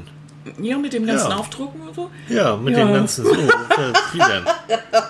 Ja, 0.61 0.77
mit 0.77 0.93
dem 0.93 1.07
ganzen 1.07 1.31
Ja. 1.31 1.37
Aufdrucken 1.37 1.81
und 1.83 1.95
so? 1.95 2.11
Ja, 2.29 2.57
mit 2.57 2.77
Ja. 2.77 2.85
den 2.85 2.95
ganzen 2.95 3.25
so. 3.25 3.31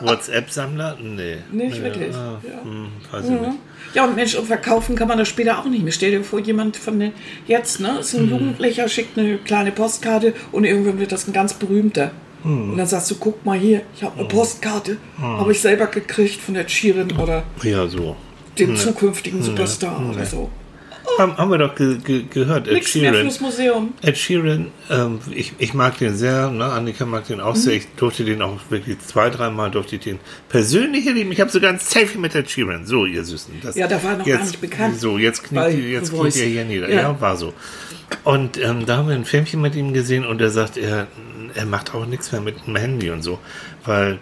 WhatsApp-Sammler? 0.01 0.99
Nee. 1.01 1.37
Nicht 1.51 1.77
nee, 1.79 1.83
wirklich, 1.83 2.15
ah, 2.15 2.39
ja. 2.43 2.63
hm, 2.65 2.89
weiß 3.11 3.25
ich 3.25 3.31
nicht. 3.31 3.53
Ja, 3.95 4.05
und 4.05 4.15
Mensch, 4.17 4.35
und 4.35 4.47
verkaufen 4.47 4.97
kann 4.97 5.09
man 5.09 5.19
das 5.19 5.29
später 5.29 5.59
auch 5.59 5.65
nicht 5.67 5.83
mehr. 5.83 5.93
Stell 5.93 6.11
dir 6.13 6.25
vor, 6.25 6.41
jemand 6.41 6.77
von 6.77 6.99
den, 6.99 7.13
jetzt, 7.47 7.81
ne, 7.81 7.99
ist 8.01 8.15
ein 8.15 8.29
Jugendlicher, 8.31 8.89
schickt 8.89 9.19
eine 9.19 9.39
kleine 9.39 9.73
Postkarte 9.73 10.35
und 10.51 10.65
irgendwann 10.65 10.99
wird 10.99 11.13
das 11.13 11.27
ein 11.27 11.33
ganz 11.33 11.55
berühmter. 11.55 12.11
Hm. 12.43 12.73
Und 12.73 12.77
dann 12.79 12.87
sagst 12.87 13.11
du, 13.11 13.15
guck 13.17 13.45
mal 13.45 13.59
hier, 13.59 13.83
ich 13.95 14.03
habe 14.03 14.19
eine 14.19 14.29
Postkarte, 14.29 14.97
habe 15.21 15.53
ich 15.53 15.61
selber 15.61 15.87
gekriegt 15.87 16.41
von 16.41 16.55
der 16.55 16.69
Sheeran 16.69 17.13
oder 17.13 17.45
Ja, 17.63 17.87
so. 17.87 18.17
dem 18.59 18.77
zukünftigen 18.77 19.43
Superstar 19.43 20.03
oder 20.11 20.25
so. 20.27 20.51
Haben, 21.19 21.37
haben 21.37 21.51
wir 21.51 21.59
doch 21.59 21.75
ge 21.75 21.99
ge 21.99 22.25
gehört. 22.31 22.67
Ed 22.69 22.75
mehr 22.75 22.83
Sheeran. 22.85 23.31
Museum. 23.41 23.93
Ed 24.03 24.17
Sheeran, 24.17 24.69
ähm, 24.89 25.19
ich, 25.35 25.53
ich 25.59 25.75
mag 25.75 25.99
den 25.99 26.17
sehr, 26.17 26.49
ne? 26.49 26.65
Annika 26.65 27.05
mag 27.05 27.27
den 27.27 27.41
auch 27.41 27.55
Mhm. 27.55 27.59
sehr. 27.59 27.75
Ich 27.75 27.89
durfte 27.97 28.25
den 28.25 28.41
auch 28.41 28.59
wirklich 28.71 28.99
zwei, 29.01 29.29
dreimal 29.29 29.71
durfte 29.71 29.97
ich 29.97 30.03
den 30.03 30.21
persönlich 30.49 31.07
erleben. 31.07 31.31
Ich 31.33 31.41
habe 31.41 31.51
sogar 31.51 31.71
ein 31.71 31.79
Selfie 31.81 32.19
mit 32.19 32.35
Ed 32.35 32.49
Sheeran. 32.49 32.87
So, 32.87 33.05
ihr 33.05 33.25
Süßen. 33.25 33.53
Das, 33.63 33.75
Ja, 33.77 33.89
da 33.89 34.03
war 34.03 34.17
noch 34.17 34.27
jetzt, 34.27 34.39
gar 34.39 34.47
nicht 34.47 34.61
bekannt. 34.61 34.99
So, 35.01 35.19
jetzt 35.19 35.43
kniet, 35.45 35.85
jetzt 35.91 36.13
kniet 36.15 36.37
ihr 36.37 36.45
hier 36.47 36.65
nieder. 36.65 36.89
Ja. 36.89 37.03
Ja, 37.03 37.21
war 37.21 37.37
so. 37.37 37.53
Und 38.25 38.59
ähm, 38.63 38.87
da 38.87 38.99
haben 38.99 39.09
wir 39.09 39.15
ein 39.15 39.25
Filmchen 39.27 39.61
mit 39.61 39.75
ihm 39.75 39.93
gesehen 39.93 40.25
und 40.25 40.41
er 40.41 40.51
sagt, 40.51 40.77
er, 40.79 41.09
er 41.55 41.67
macht 41.67 41.95
auch 41.95 42.07
nichts 42.07 42.33
mehr 42.33 42.41
mit 42.41 42.67
dem 42.67 42.77
Handy 42.77 43.11
und 43.11 43.23
so, 43.23 43.39
weil 43.85 44.19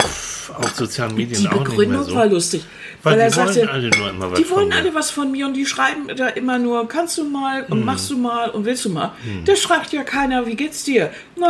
pff, 0.00 0.50
auf 0.50 0.70
sozialen 0.74 1.14
Medien 1.14 1.42
Die 1.42 1.48
auch 1.48 1.52
nicht 1.52 1.68
mehr 1.68 1.68
Begründung 1.76 2.04
so. 2.04 2.14
war 2.14 2.26
lustig. 2.26 2.64
Weil 3.02 3.12
Weil, 3.12 3.20
er 3.20 3.30
die 3.30 3.36
wollen 3.36 3.52
sagte, 3.52 3.70
alle 3.70 3.90
nur 3.90 4.10
immer 4.10 4.30
was 4.32 4.38
die 4.40 4.50
wollen 4.50 4.58
von 4.60 4.68
mir. 4.70 4.74
alle 4.76 4.94
was 4.94 5.10
von 5.12 5.30
mir 5.30 5.46
und 5.46 5.54
die 5.54 5.66
schreiben 5.66 6.08
da 6.16 6.28
immer 6.28 6.58
nur, 6.58 6.88
kannst 6.88 7.16
du 7.18 7.24
mal 7.28 7.62
Hm. 7.66 7.72
und 7.72 7.84
machst 7.84 8.10
du 8.10 8.16
mal 8.18 8.50
und 8.50 8.64
willst 8.64 8.84
du 8.84 8.90
mal. 8.90 9.12
Da 9.44 9.54
fragt 9.54 9.92
ja 9.92 10.02
keiner, 10.02 10.46
wie 10.46 10.56
geht's 10.56 10.82
dir? 10.84 11.10
Na, 11.36 11.48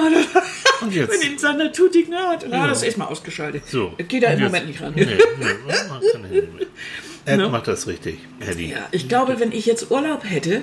Und 0.83 0.95
jetzt? 0.95 1.11
Wenn 1.13 1.33
ihn 1.33 1.39
seiner 1.39 1.73
tut 1.73 1.95
ignoriert, 1.97 2.45
na, 2.51 2.57
Ja. 2.59 2.67
das 2.69 2.79
ist 2.79 2.85
erstmal 2.85 3.09
ausgeschaltet. 3.09 3.63
So. 3.67 3.95
Geht 3.97 4.23
da 4.25 4.29
im 4.31 4.41
Moment 4.41 4.67
nicht 4.67 4.83
ran. 4.83 4.93
Nee, 4.95 5.07
nee. 5.07 6.43
Ed 7.25 7.37
Ne? 7.39 7.49
macht 7.51 7.69
das 7.69 7.87
richtig, 7.87 8.19
Eddie. 8.41 8.71
Ja, 8.71 8.89
ich 8.91 9.09
glaube, 9.09 9.39
wenn 9.39 9.53
ich 9.53 9.67
jetzt 9.67 9.91
Urlaub 9.91 10.25
hätte, 10.25 10.63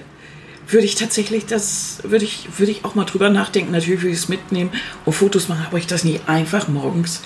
würde 0.68 0.86
ich 0.86 0.96
tatsächlich 0.96 1.46
das, 1.46 2.00
würde 2.04 2.26
ich, 2.26 2.48
würde 2.58 2.72
ich 2.72 2.86
auch 2.86 2.96
mal 2.96 3.06
drüber 3.06 3.30
nachdenken. 3.30 3.72
Natürlich 3.72 4.02
würde 4.02 4.12
ich 4.14 4.18
es 4.20 4.30
mitnehmen 4.30 4.72
und 5.06 5.14
Fotos 5.14 5.48
machen, 5.48 5.66
aber 5.68 5.78
ich 5.78 5.88
das 5.88 6.04
nicht 6.04 6.28
einfach 6.28 6.68
morgens 6.68 7.22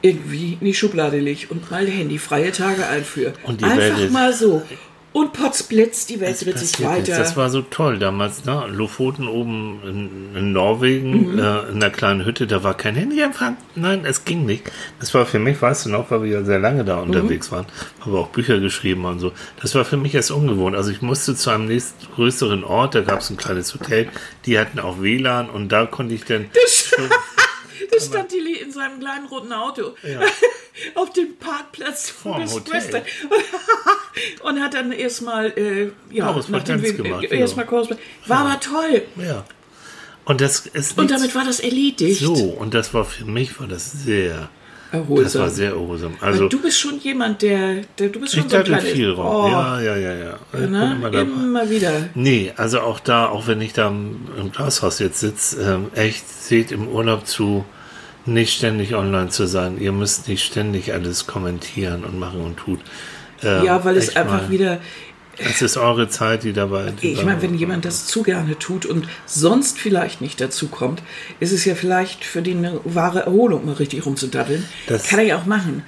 irgendwie 0.00 0.56
in 0.60 0.66
die 0.66 0.74
Schublade 0.74 1.18
lege 1.18 1.46
und 1.48 1.70
mal 1.70 1.90
handyfreie 1.90 2.52
Tage 2.52 2.86
einführe. 2.86 3.32
Und 3.42 3.60
die 3.60 3.64
einfach 3.64 3.78
Welt 3.98 3.98
ist- 4.06 4.12
mal 4.12 4.32
so. 4.32 4.62
Und 5.18 5.32
potzblitz, 5.32 6.06
die 6.06 6.20
Welt 6.20 6.34
Es 6.34 6.40
dreht 6.40 6.58
sich 6.58 6.72
passiert 6.72 6.90
nichts. 6.92 7.08
weiter. 7.10 7.18
Das 7.18 7.36
war 7.36 7.50
so 7.50 7.62
toll 7.62 7.98
damals, 7.98 8.44
ne? 8.44 8.64
Lofoten 8.70 9.26
oben 9.26 9.80
in, 9.84 10.36
in 10.38 10.52
Norwegen, 10.52 11.32
Mhm. 11.32 11.38
äh, 11.38 11.60
in 11.70 11.76
einer 11.76 11.90
kleinen 11.90 12.24
Hütte, 12.24 12.46
da 12.46 12.62
war 12.62 12.74
kein 12.74 12.94
Handyempfang. 12.94 13.56
Nein, 13.74 14.04
es 14.04 14.24
ging 14.24 14.46
nicht. 14.46 14.70
Das 15.00 15.12
war 15.14 15.26
für 15.26 15.38
mich, 15.40 15.60
weißt 15.60 15.86
du 15.86 15.90
noch, 15.90 16.10
weil 16.10 16.22
wir 16.22 16.30
ja 16.30 16.44
sehr 16.44 16.58
lange 16.60 16.84
da 16.84 16.96
Mhm. 16.96 17.02
unterwegs 17.10 17.50
waren, 17.50 17.66
haben 18.00 18.12
wir 18.12 18.18
auch 18.20 18.28
Bücher 18.28 18.60
geschrieben 18.60 19.04
und 19.06 19.18
so. 19.18 19.32
Das 19.60 19.74
war 19.74 19.84
für 19.84 19.96
mich 19.96 20.14
erst 20.14 20.30
ungewohnt. 20.30 20.76
Also 20.76 20.90
ich 20.92 21.02
musste 21.02 21.34
zu 21.34 21.50
einem 21.50 21.66
nächstgrößeren 21.66 22.62
Ort, 22.62 22.94
da 22.94 23.00
gab 23.00 23.20
es 23.20 23.30
ein 23.30 23.36
kleines 23.36 23.74
Hotel, 23.74 24.08
die 24.46 24.58
hatten 24.58 24.78
auch 24.78 25.00
WLAN 25.02 25.50
und 25.50 25.70
da 25.70 25.86
konnte 25.86 26.14
ich 26.14 26.24
dann 26.26 26.46
Da 27.90 28.00
stand 28.00 28.28
Tilly 28.30 28.54
in 28.54 28.72
seinem 28.72 29.00
kleinen 29.00 29.26
roten 29.26 29.52
Auto 29.52 29.94
auf 30.94 31.12
dem 31.12 31.36
Parkplatz 31.36 32.10
Vorm 32.10 32.42
des 32.42 32.54
Hotel. 32.54 32.74
Western 32.74 33.02
und 34.42 34.60
hat 34.60 34.74
dann 34.74 34.92
erstmal 34.92 35.46
äh, 35.58 35.90
ja, 36.10 36.32
gemacht, 36.32 36.68
äh, 36.68 37.38
erstmal 37.38 37.66
Korrespondenz. 37.66 38.08
War 38.26 38.38
aber 38.38 38.60
toll. 38.60 39.02
ja. 39.16 39.44
Und 40.24 40.42
das 40.42 40.66
ist 40.66 40.98
Und 40.98 41.10
damit 41.10 41.34
war 41.34 41.44
das 41.46 41.58
erledigt. 41.58 42.20
so 42.20 42.34
und 42.34 42.74
das 42.74 42.92
war 42.92 43.06
für 43.06 43.24
mich 43.24 43.58
war 43.58 43.66
das 43.66 43.90
sehr 43.92 44.50
Erholsam. 44.90 45.24
das 45.24 45.38
war 45.38 45.50
sehr 45.50 45.70
erholsam. 45.72 46.14
Also 46.20 46.48
du 46.48 46.60
bist 46.62 46.80
schon 46.80 46.98
jemand, 47.00 47.42
der, 47.42 47.82
der 47.98 48.08
du 48.08 48.20
bist 48.20 48.34
ich 48.34 48.40
schon 48.40 48.48
so 48.48 48.56
ein 48.56 48.64
kleines... 48.64 48.90
viel 48.90 49.10
rum. 49.10 49.26
Oh, 49.26 49.48
Ja, 49.48 49.80
ja, 49.80 49.96
ja, 49.96 50.14
ja. 50.14 50.38
Ich 50.52 50.68
ne? 50.68 50.96
immer 50.98 51.12
immer 51.14 51.70
wieder. 51.70 52.08
Nee, 52.14 52.52
also 52.56 52.80
auch 52.80 52.98
da, 53.00 53.28
auch 53.28 53.46
wenn 53.46 53.60
ich 53.60 53.74
da 53.74 53.88
im, 53.88 54.28
im 54.38 54.50
Glashaus 54.50 54.98
jetzt 54.98 55.20
sitze, 55.20 55.60
ähm, 55.60 55.90
echt, 55.94 56.26
seht 56.28 56.72
im 56.72 56.88
Urlaub 56.88 57.26
zu, 57.26 57.66
nicht 58.26 58.56
ständig 58.56 58.94
online 58.94 59.28
zu 59.30 59.46
sein. 59.46 59.78
Ihr 59.80 59.92
müsst 59.92 60.28
nicht 60.28 60.44
ständig 60.44 60.92
alles 60.92 61.26
kommentieren 61.26 62.04
und 62.04 62.18
machen 62.18 62.40
und 62.40 62.56
tun. 62.58 62.80
Ähm, 63.42 63.64
Ja, 63.64 63.84
weil 63.84 63.96
es 63.96 64.16
einfach 64.16 64.42
mal- 64.42 64.50
wieder... 64.50 64.78
Es 65.40 65.62
ist 65.62 65.76
eure 65.76 66.08
Zeit, 66.08 66.42
die 66.42 66.52
dabei. 66.52 66.92
Die 67.00 67.12
Ich 67.12 67.24
meine, 67.24 67.40
wenn 67.42 67.54
jemand 67.54 67.84
das 67.84 68.08
zu 68.08 68.24
gerne 68.24 68.58
tut 68.58 68.84
und 68.86 69.06
sonst 69.24 69.78
vielleicht 69.78 70.20
nicht 70.20 70.40
dazu 70.40 70.66
kommt, 70.66 71.00
ist 71.38 71.52
es 71.52 71.64
ja 71.64 71.76
vielleicht 71.76 72.24
für 72.24 72.42
die 72.42 72.50
eine 72.56 72.80
wahre 72.82 73.20
Erholung, 73.20 73.64
mal 73.64 73.74
richtig 73.76 74.04
rumzudaddeln. 74.04 74.64
Das- 74.88 75.04
kann 75.04 75.20
er 75.20 75.24
ja 75.26 75.36
auch 75.38 75.46
machen. 75.46 75.84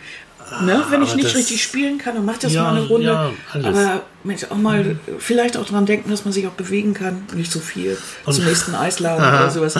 Ne? 0.64 0.84
Wenn 0.90 1.02
ich 1.02 1.14
nicht 1.16 1.28
das- 1.28 1.34
richtig 1.36 1.62
spielen 1.64 1.98
kann, 1.98 2.14
dann 2.14 2.24
macht 2.24 2.44
das 2.44 2.52
Ja, 2.52 2.62
mal 2.62 2.76
eine 2.76 2.86
Runde. 2.86 3.06
ja, 3.08 3.30
aber 3.54 4.02
Mensch, 4.22 4.44
auch 4.50 4.56
mal 4.56 4.96
vielleicht 5.18 5.56
auch 5.56 5.66
dran 5.66 5.84
denken, 5.84 6.10
dass 6.10 6.24
man 6.24 6.32
sich 6.32 6.46
auch 6.46 6.52
bewegen 6.52 6.94
kann. 6.94 7.22
Nicht 7.34 7.50
so 7.50 7.58
viel. 7.58 7.98
Zum 8.28 8.44
nächsten 8.44 8.74
Eisladen 8.76 9.24
oder 9.28 9.50
sowas. 9.50 9.74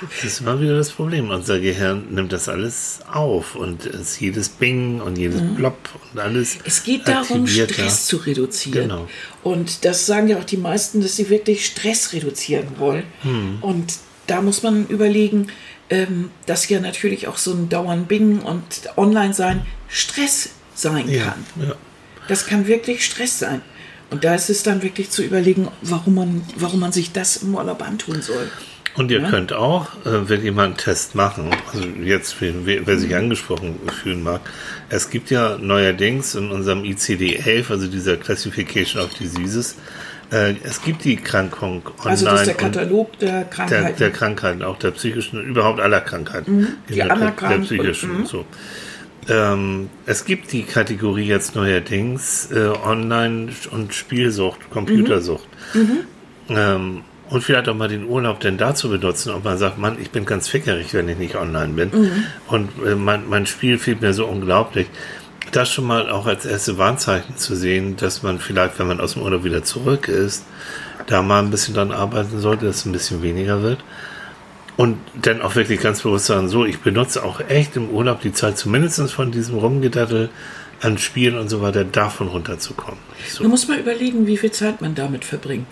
Das 0.00 0.24
ist 0.24 0.40
immer 0.40 0.60
wieder 0.60 0.76
das 0.76 0.90
Problem. 0.90 1.30
Unser 1.30 1.60
Gehirn 1.60 2.06
nimmt 2.10 2.32
das 2.32 2.48
alles 2.48 3.00
auf 3.12 3.54
und 3.54 3.84
es 3.86 4.18
jedes 4.18 4.48
Bing 4.48 5.00
und 5.00 5.16
jedes 5.18 5.42
Blob 5.56 5.76
und 6.12 6.20
alles. 6.20 6.56
Mhm. 6.56 6.60
Es 6.64 6.82
geht 6.82 7.06
darum, 7.08 7.46
Stress 7.46 8.06
zu 8.06 8.16
reduzieren. 8.18 8.88
Genau. 8.88 9.08
Und 9.42 9.84
das 9.84 10.06
sagen 10.06 10.28
ja 10.28 10.38
auch 10.38 10.44
die 10.44 10.56
meisten, 10.56 11.00
dass 11.00 11.16
sie 11.16 11.28
wirklich 11.28 11.66
Stress 11.66 12.12
reduzieren 12.12 12.68
wollen. 12.78 13.04
Hm. 13.22 13.58
Und 13.60 13.94
da 14.26 14.42
muss 14.42 14.62
man 14.62 14.86
überlegen, 14.86 15.48
ähm, 15.90 16.30
dass 16.46 16.68
ja 16.68 16.80
natürlich 16.80 17.26
auch 17.26 17.36
so 17.36 17.52
ein 17.52 17.68
Dauern 17.68 18.06
Bing 18.06 18.40
und 18.40 18.64
Online-Sein 18.96 19.66
Stress 19.88 20.50
sein 20.74 21.08
Ja, 21.08 21.24
kann. 21.24 21.44
ja. 21.68 21.74
Das 22.28 22.46
kann 22.46 22.66
wirklich 22.66 23.04
Stress 23.04 23.38
sein. 23.38 23.60
Und 24.10 24.24
da 24.24 24.34
ist 24.34 24.50
es 24.50 24.62
dann 24.62 24.82
wirklich 24.82 25.10
zu 25.10 25.22
überlegen, 25.22 25.68
warum 25.82 26.14
man, 26.14 26.42
warum 26.56 26.80
man 26.80 26.92
sich 26.92 27.12
das 27.12 27.38
im 27.38 27.54
Urlaub 27.54 27.82
antun 27.82 28.22
soll. 28.22 28.50
Und 29.00 29.10
ihr 29.10 29.22
könnt 29.22 29.54
auch, 29.54 29.86
äh, 30.04 30.28
wenn 30.28 30.42
jemand 30.42 30.66
einen 30.66 30.76
Test 30.76 31.14
machen, 31.14 31.48
also 31.72 31.86
jetzt, 32.04 32.34
für, 32.34 32.66
wer, 32.66 32.86
wer 32.86 32.98
sich 32.98 33.16
angesprochen 33.16 33.76
fühlen 34.02 34.22
mag, 34.22 34.42
es 34.90 35.08
gibt 35.08 35.30
ja 35.30 35.56
neuerdings 35.56 36.34
in 36.34 36.50
unserem 36.50 36.82
ICD-11, 36.82 37.70
also 37.70 37.86
dieser 37.86 38.18
Classification 38.18 39.02
of 39.02 39.14
Diseases, 39.14 39.76
äh, 40.30 40.52
es 40.64 40.82
gibt 40.82 41.04
die 41.04 41.16
Krankung 41.16 41.80
online. 42.00 42.10
Also 42.10 42.26
das 42.26 42.40
ist 42.42 42.46
der 42.48 42.54
Katalog 42.56 43.18
der 43.20 43.30
der, 43.30 43.44
Krankheiten. 43.44 43.98
der 43.98 44.10
Krankheiten, 44.10 44.62
auch 44.62 44.76
der 44.76 44.90
psychischen, 44.90 45.44
überhaupt 45.46 45.80
aller 45.80 46.02
Krankheiten. 46.02 46.58
Mhm. 46.58 46.68
die 46.90 46.94
der, 46.96 47.16
der 47.16 47.56
und- 47.56 47.62
psychischen 47.62 48.10
mhm. 48.10 48.16
und 48.18 48.28
so. 48.28 48.44
Ähm, 49.30 49.88
es 50.04 50.26
gibt 50.26 50.52
die 50.52 50.64
Kategorie 50.64 51.24
jetzt 51.24 51.54
neuerdings 51.54 52.50
äh, 52.52 52.66
Online- 52.84 53.50
und 53.70 53.94
Spielsucht, 53.94 54.68
Computersucht. 54.68 55.48
Mhm. 55.72 56.00
Ähm, 56.50 57.02
und 57.30 57.42
vielleicht 57.42 57.68
auch 57.68 57.74
mal 57.74 57.88
den 57.88 58.04
Urlaub 58.04 58.40
denn 58.40 58.58
dazu 58.58 58.90
benutzen, 58.90 59.30
ob 59.30 59.44
man 59.44 59.56
sagt, 59.56 59.78
Mann, 59.78 59.96
ich 60.00 60.10
bin 60.10 60.26
ganz 60.26 60.48
fickerig, 60.48 60.92
wenn 60.94 61.08
ich 61.08 61.16
nicht 61.16 61.36
online 61.36 61.72
bin. 61.74 61.90
Mhm. 61.90 62.24
Und 62.48 62.70
äh, 62.84 62.96
mein, 62.96 63.28
mein 63.28 63.46
Spiel 63.46 63.78
fehlt 63.78 64.00
mir 64.00 64.12
so 64.12 64.26
unglaublich. 64.26 64.88
Das 65.52 65.70
schon 65.70 65.86
mal 65.86 66.10
auch 66.10 66.26
als 66.26 66.44
erste 66.44 66.76
Warnzeichen 66.76 67.36
zu 67.36 67.54
sehen, 67.54 67.96
dass 67.96 68.22
man 68.22 68.38
vielleicht, 68.38 68.78
wenn 68.78 68.88
man 68.88 69.00
aus 69.00 69.14
dem 69.14 69.22
Urlaub 69.22 69.44
wieder 69.44 69.62
zurück 69.62 70.08
ist, 70.08 70.44
da 71.06 71.22
mal 71.22 71.42
ein 71.42 71.50
bisschen 71.50 71.74
dran 71.74 71.92
arbeiten 71.92 72.40
sollte, 72.40 72.66
dass 72.66 72.78
es 72.78 72.84
ein 72.84 72.92
bisschen 72.92 73.22
weniger 73.22 73.62
wird. 73.62 73.78
Und 74.76 74.98
dann 75.20 75.42
auch 75.42 75.56
wirklich 75.56 75.80
ganz 75.80 76.02
bewusst 76.02 76.26
sagen, 76.26 76.48
so, 76.48 76.64
ich 76.64 76.78
benutze 76.78 77.22
auch 77.24 77.40
echt 77.48 77.76
im 77.76 77.90
Urlaub 77.90 78.22
die 78.22 78.32
Zeit, 78.32 78.58
zumindest 78.58 79.12
von 79.12 79.30
diesem 79.30 79.58
Rumgedattel 79.58 80.30
an 80.80 80.98
Spielen 80.98 81.36
und 81.36 81.48
so 81.48 81.60
weiter, 81.60 81.84
davon 81.84 82.28
runterzukommen. 82.28 82.98
So. 83.28 83.42
Man 83.42 83.50
muss 83.50 83.68
mal 83.68 83.78
überlegen, 83.78 84.26
wie 84.26 84.36
viel 84.36 84.50
Zeit 84.50 84.80
man 84.80 84.94
damit 84.94 85.24
verbringt. 85.24 85.66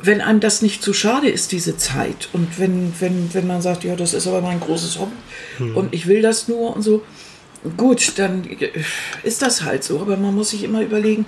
Wenn 0.00 0.20
einem 0.20 0.40
das 0.40 0.62
nicht 0.62 0.82
zu 0.82 0.92
schade 0.92 1.28
ist, 1.28 1.52
diese 1.52 1.76
Zeit, 1.76 2.28
und 2.32 2.58
wenn, 2.58 2.92
wenn, 3.00 3.32
wenn 3.32 3.46
man 3.46 3.62
sagt, 3.62 3.84
ja, 3.84 3.96
das 3.96 4.14
ist 4.14 4.26
aber 4.26 4.40
mein 4.40 4.60
großes 4.60 4.98
Hobby 4.98 5.72
und 5.74 5.94
ich 5.94 6.06
will 6.06 6.22
das 6.22 6.48
nur 6.48 6.76
und 6.76 6.82
so, 6.82 7.02
gut, 7.76 8.18
dann 8.18 8.44
ist 9.22 9.42
das 9.42 9.62
halt 9.62 9.84
so. 9.84 10.00
Aber 10.00 10.16
man 10.16 10.34
muss 10.34 10.50
sich 10.50 10.64
immer 10.64 10.82
überlegen, 10.82 11.26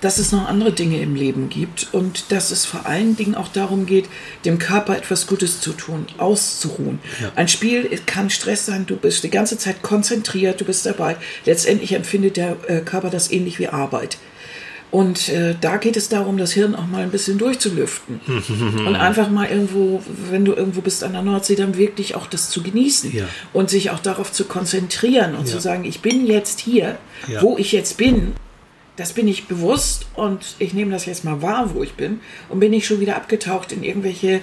dass 0.00 0.18
es 0.18 0.32
noch 0.32 0.48
andere 0.48 0.72
Dinge 0.72 1.00
im 1.00 1.14
Leben 1.14 1.48
gibt 1.48 1.88
und 1.92 2.30
dass 2.32 2.50
es 2.50 2.64
vor 2.64 2.86
allen 2.86 3.16
Dingen 3.16 3.34
auch 3.34 3.48
darum 3.48 3.86
geht, 3.86 4.06
dem 4.44 4.58
Körper 4.58 4.96
etwas 4.96 5.26
Gutes 5.26 5.60
zu 5.60 5.72
tun, 5.72 6.06
auszuruhen. 6.18 7.00
Ja. 7.20 7.32
Ein 7.36 7.48
Spiel 7.48 7.88
kann 8.06 8.30
Stress 8.30 8.66
sein, 8.66 8.86
du 8.86 8.96
bist 8.96 9.24
die 9.24 9.30
ganze 9.30 9.58
Zeit 9.58 9.82
konzentriert, 9.82 10.60
du 10.60 10.64
bist 10.64 10.86
dabei. 10.86 11.16
Letztendlich 11.44 11.92
empfindet 11.92 12.36
der 12.36 12.56
äh, 12.68 12.80
Körper 12.80 13.10
das 13.10 13.30
ähnlich 13.30 13.58
wie 13.58 13.68
Arbeit. 13.68 14.18
Und 14.94 15.28
äh, 15.28 15.56
da 15.60 15.78
geht 15.78 15.96
es 15.96 16.08
darum, 16.08 16.38
das 16.38 16.52
Hirn 16.52 16.76
auch 16.76 16.86
mal 16.86 17.02
ein 17.02 17.10
bisschen 17.10 17.36
durchzulüften. 17.36 18.20
und 18.86 18.94
einfach 18.94 19.28
mal 19.28 19.48
irgendwo, 19.48 20.00
wenn 20.30 20.44
du 20.44 20.52
irgendwo 20.52 20.82
bist 20.82 21.02
an 21.02 21.14
der 21.14 21.22
Nordsee, 21.22 21.56
dann 21.56 21.76
wirklich 21.76 22.14
auch 22.14 22.28
das 22.28 22.48
zu 22.48 22.62
genießen. 22.62 23.12
Ja. 23.12 23.24
Und 23.52 23.70
sich 23.70 23.90
auch 23.90 23.98
darauf 23.98 24.30
zu 24.30 24.44
konzentrieren 24.44 25.34
und 25.34 25.48
ja. 25.48 25.52
zu 25.52 25.60
sagen, 25.60 25.84
ich 25.84 26.00
bin 26.00 26.28
jetzt 26.28 26.60
hier, 26.60 26.96
ja. 27.26 27.42
wo 27.42 27.58
ich 27.58 27.72
jetzt 27.72 27.96
bin. 27.96 28.34
Das 28.94 29.14
bin 29.14 29.26
ich 29.26 29.48
bewusst 29.48 30.06
und 30.14 30.54
ich 30.60 30.74
nehme 30.74 30.92
das 30.92 31.06
jetzt 31.06 31.24
mal 31.24 31.42
wahr, 31.42 31.74
wo 31.74 31.82
ich 31.82 31.94
bin. 31.94 32.20
Und 32.48 32.60
bin 32.60 32.72
ich 32.72 32.86
schon 32.86 33.00
wieder 33.00 33.16
abgetaucht 33.16 33.72
in 33.72 33.82
irgendwelche 33.82 34.42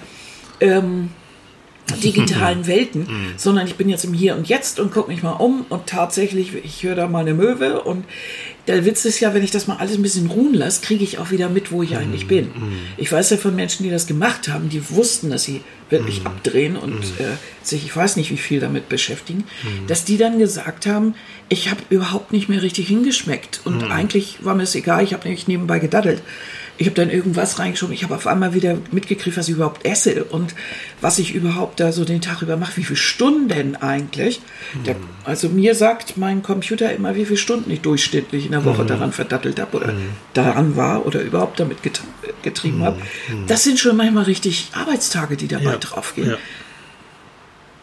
ähm, 0.59 1.11
digitalen 1.91 2.67
Welten, 2.67 3.01
mhm. 3.01 3.33
sondern 3.37 3.67
ich 3.67 3.75
bin 3.75 3.89
jetzt 3.89 4.03
im 4.05 4.13
Hier 4.13 4.35
und 4.35 4.47
Jetzt 4.47 4.79
und 4.79 4.91
gucke 4.91 5.11
mich 5.11 5.23
mal 5.23 5.33
um 5.33 5.65
und 5.69 5.87
tatsächlich, 5.87 6.53
ich 6.63 6.83
höre 6.83 6.95
da 6.95 7.07
mal 7.07 7.19
eine 7.19 7.33
Möwe 7.33 7.81
und 7.81 8.05
der 8.67 8.85
Witz 8.85 9.05
ist 9.05 9.19
ja, 9.19 9.33
wenn 9.33 9.43
ich 9.43 9.51
das 9.51 9.67
mal 9.67 9.77
alles 9.77 9.95
ein 9.95 10.03
bisschen 10.03 10.27
ruhen 10.27 10.53
lasse, 10.53 10.81
kriege 10.81 11.03
ich 11.03 11.17
auch 11.17 11.31
wieder 11.31 11.49
mit, 11.49 11.71
wo 11.71 11.81
ich 11.81 11.97
eigentlich 11.97 12.27
bin. 12.27 12.45
Mm. 12.45 12.77
Ich 12.97 13.11
weiß 13.11 13.31
ja 13.31 13.37
von 13.37 13.55
Menschen, 13.55 13.83
die 13.83 13.89
das 13.89 14.05
gemacht 14.05 14.47
haben, 14.49 14.69
die 14.69 14.87
wussten, 14.91 15.31
dass 15.31 15.43
sie 15.43 15.61
wirklich 15.89 16.25
abdrehen 16.25 16.77
und 16.77 17.03
äh, 17.19 17.35
sich, 17.63 17.83
ich 17.83 17.95
weiß 17.95 18.15
nicht, 18.15 18.31
wie 18.31 18.37
viel 18.37 18.59
damit 18.59 18.87
beschäftigen, 18.87 19.43
dass 19.87 20.05
die 20.05 20.17
dann 20.17 20.39
gesagt 20.39 20.85
haben, 20.85 21.15
ich 21.49 21.69
habe 21.69 21.81
überhaupt 21.89 22.31
nicht 22.31 22.47
mehr 22.47 22.61
richtig 22.61 22.87
hingeschmeckt 22.87 23.61
und 23.65 23.83
eigentlich 23.91 24.37
war 24.41 24.55
mir 24.55 24.63
es 24.63 24.73
egal, 24.73 25.03
ich 25.03 25.13
habe 25.13 25.23
nämlich 25.25 25.47
nebenbei 25.47 25.79
gedaddelt 25.79 26.21
ich 26.81 26.87
habe 26.87 26.95
dann 26.95 27.11
irgendwas 27.11 27.59
reingeschoben. 27.59 27.93
Ich 27.93 28.03
habe 28.03 28.15
auf 28.15 28.25
einmal 28.25 28.55
wieder 28.55 28.75
mitgekriegt, 28.91 29.37
was 29.37 29.47
ich 29.47 29.53
überhaupt 29.53 29.85
esse 29.85 30.23
und 30.23 30.55
was 30.99 31.19
ich 31.19 31.35
überhaupt 31.35 31.79
da 31.79 31.91
so 31.91 32.05
den 32.05 32.21
Tag 32.21 32.41
über 32.41 32.57
mache. 32.57 32.77
Wie 32.77 32.83
viele 32.83 32.97
Stunden 32.97 33.75
eigentlich? 33.75 34.41
Mhm. 34.73 34.83
Der, 34.85 34.95
also 35.23 35.49
mir 35.49 35.75
sagt 35.75 36.17
mein 36.17 36.41
Computer 36.41 36.91
immer, 36.91 37.13
wie 37.13 37.25
viele 37.25 37.37
Stunden 37.37 37.69
ich 37.69 37.81
durchschnittlich 37.81 38.45
in 38.45 38.53
der 38.53 38.65
Woche 38.65 38.81
mhm. 38.81 38.87
daran 38.87 39.11
verdattelt 39.11 39.59
habe 39.59 39.77
oder 39.77 39.93
mhm. 39.93 40.09
daran 40.33 40.75
war 40.75 41.05
oder 41.05 41.21
überhaupt 41.21 41.59
damit 41.59 41.77
getrieben 42.41 42.79
mhm. 42.79 42.83
habe. 42.83 42.99
Mhm. 43.29 43.45
Das 43.45 43.63
sind 43.63 43.77
schon 43.79 43.95
manchmal 43.95 44.23
richtig 44.23 44.69
Arbeitstage, 44.73 45.37
die 45.37 45.47
dabei 45.47 45.73
ja. 45.73 45.77
draufgehen. 45.77 46.31
Ja. 46.31 46.37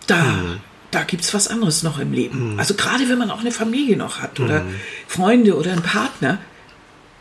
Da 0.09 0.25
mhm. 0.25 0.57
da 0.91 1.05
gibt 1.05 1.23
es 1.23 1.33
was 1.35 1.47
anderes 1.47 1.85
noch 1.85 2.01
im 2.01 2.13
Leben. 2.13 2.55
Also 2.59 2.75
gerade 2.75 3.09
wenn 3.09 3.19
man 3.19 3.31
auch 3.31 3.41
eine 3.41 3.53
Familie 3.53 3.97
noch 3.97 4.19
hat 4.19 4.41
oder 4.41 4.65
Freunde 5.07 5.57
oder 5.57 5.71
einen 5.71 5.83
Partner, 5.83 6.39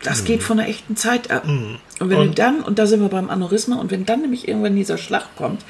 das 0.02 0.22
mhm. 0.22 0.26
geht 0.26 0.42
von 0.42 0.58
der 0.58 0.68
echten 0.68 0.96
Zeit 0.96 1.30
ab. 1.30 1.46
Mhm. 1.46 1.78
Und 1.98 2.10
wenn 2.10 2.18
und? 2.18 2.28
du 2.28 2.34
dann, 2.34 2.60
und 2.60 2.78
da 2.78 2.86
sind 2.86 3.00
wir 3.00 3.08
beim 3.08 3.30
Aneurysma, 3.30 3.76
und 3.76 3.90
wenn 3.90 4.06
dann 4.06 4.20
nämlich 4.20 4.46
irgendwann 4.46 4.76
dieser 4.76 4.98
Schlag 4.98 5.36
kommt, 5.36 5.64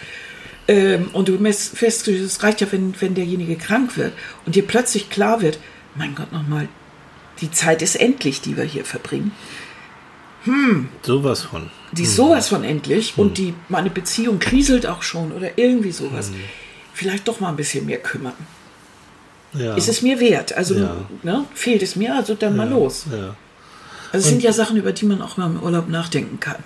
ähm, 0.68 1.08
und 1.14 1.28
du 1.28 1.38
feststellst, 1.52 2.08
es 2.08 2.42
reicht 2.42 2.60
ja, 2.60 2.66
wenn, 2.70 2.94
wenn 3.00 3.14
derjenige 3.14 3.56
krank 3.56 3.96
wird 3.96 4.12
und 4.44 4.54
dir 4.54 4.66
plötzlich 4.66 5.08
klar 5.08 5.40
wird, 5.40 5.58
mein 5.94 6.14
Gott, 6.14 6.32
nochmal, 6.32 6.68
die 7.40 7.50
Zeit 7.50 7.80
ist 7.82 7.96
endlich, 7.96 8.42
die 8.42 8.56
wir 8.56 8.64
hier 8.64 8.84
verbringen. 8.84 9.32
Hm. 10.44 10.88
Sowas 11.02 11.42
von. 11.42 11.70
Die 11.92 12.02
ist 12.02 12.10
hm. 12.10 12.16
sowas 12.16 12.48
von 12.48 12.64
endlich 12.64 13.16
hm. 13.16 13.24
und 13.24 13.38
die, 13.38 13.54
meine 13.68 13.90
Beziehung 13.90 14.38
kriselt 14.38 14.86
auch 14.86 15.02
schon 15.02 15.32
oder 15.32 15.56
irgendwie 15.56 15.92
sowas. 15.92 16.28
Hm. 16.28 16.36
Vielleicht 16.92 17.28
doch 17.28 17.40
mal 17.40 17.48
ein 17.48 17.56
bisschen 17.56 17.86
mehr 17.86 17.98
kümmern. 17.98 18.34
Ja. 19.54 19.74
Ist 19.74 19.88
es 19.88 20.02
mir 20.02 20.20
wert? 20.20 20.52
Also 20.52 20.74
ja. 20.74 20.96
ne, 21.22 21.46
fehlt 21.54 21.82
es 21.82 21.96
mir, 21.96 22.14
also 22.14 22.34
dann 22.34 22.56
ja. 22.56 22.64
mal 22.64 22.68
los. 22.68 23.06
Ja. 23.10 23.34
Also 24.12 24.24
es 24.24 24.30
sind 24.30 24.42
ja 24.42 24.52
Sachen, 24.52 24.76
über 24.76 24.92
die 24.92 25.06
man 25.06 25.20
auch 25.22 25.36
mal 25.36 25.46
im 25.46 25.60
Urlaub 25.60 25.88
nachdenken 25.88 26.40
kann. 26.40 26.56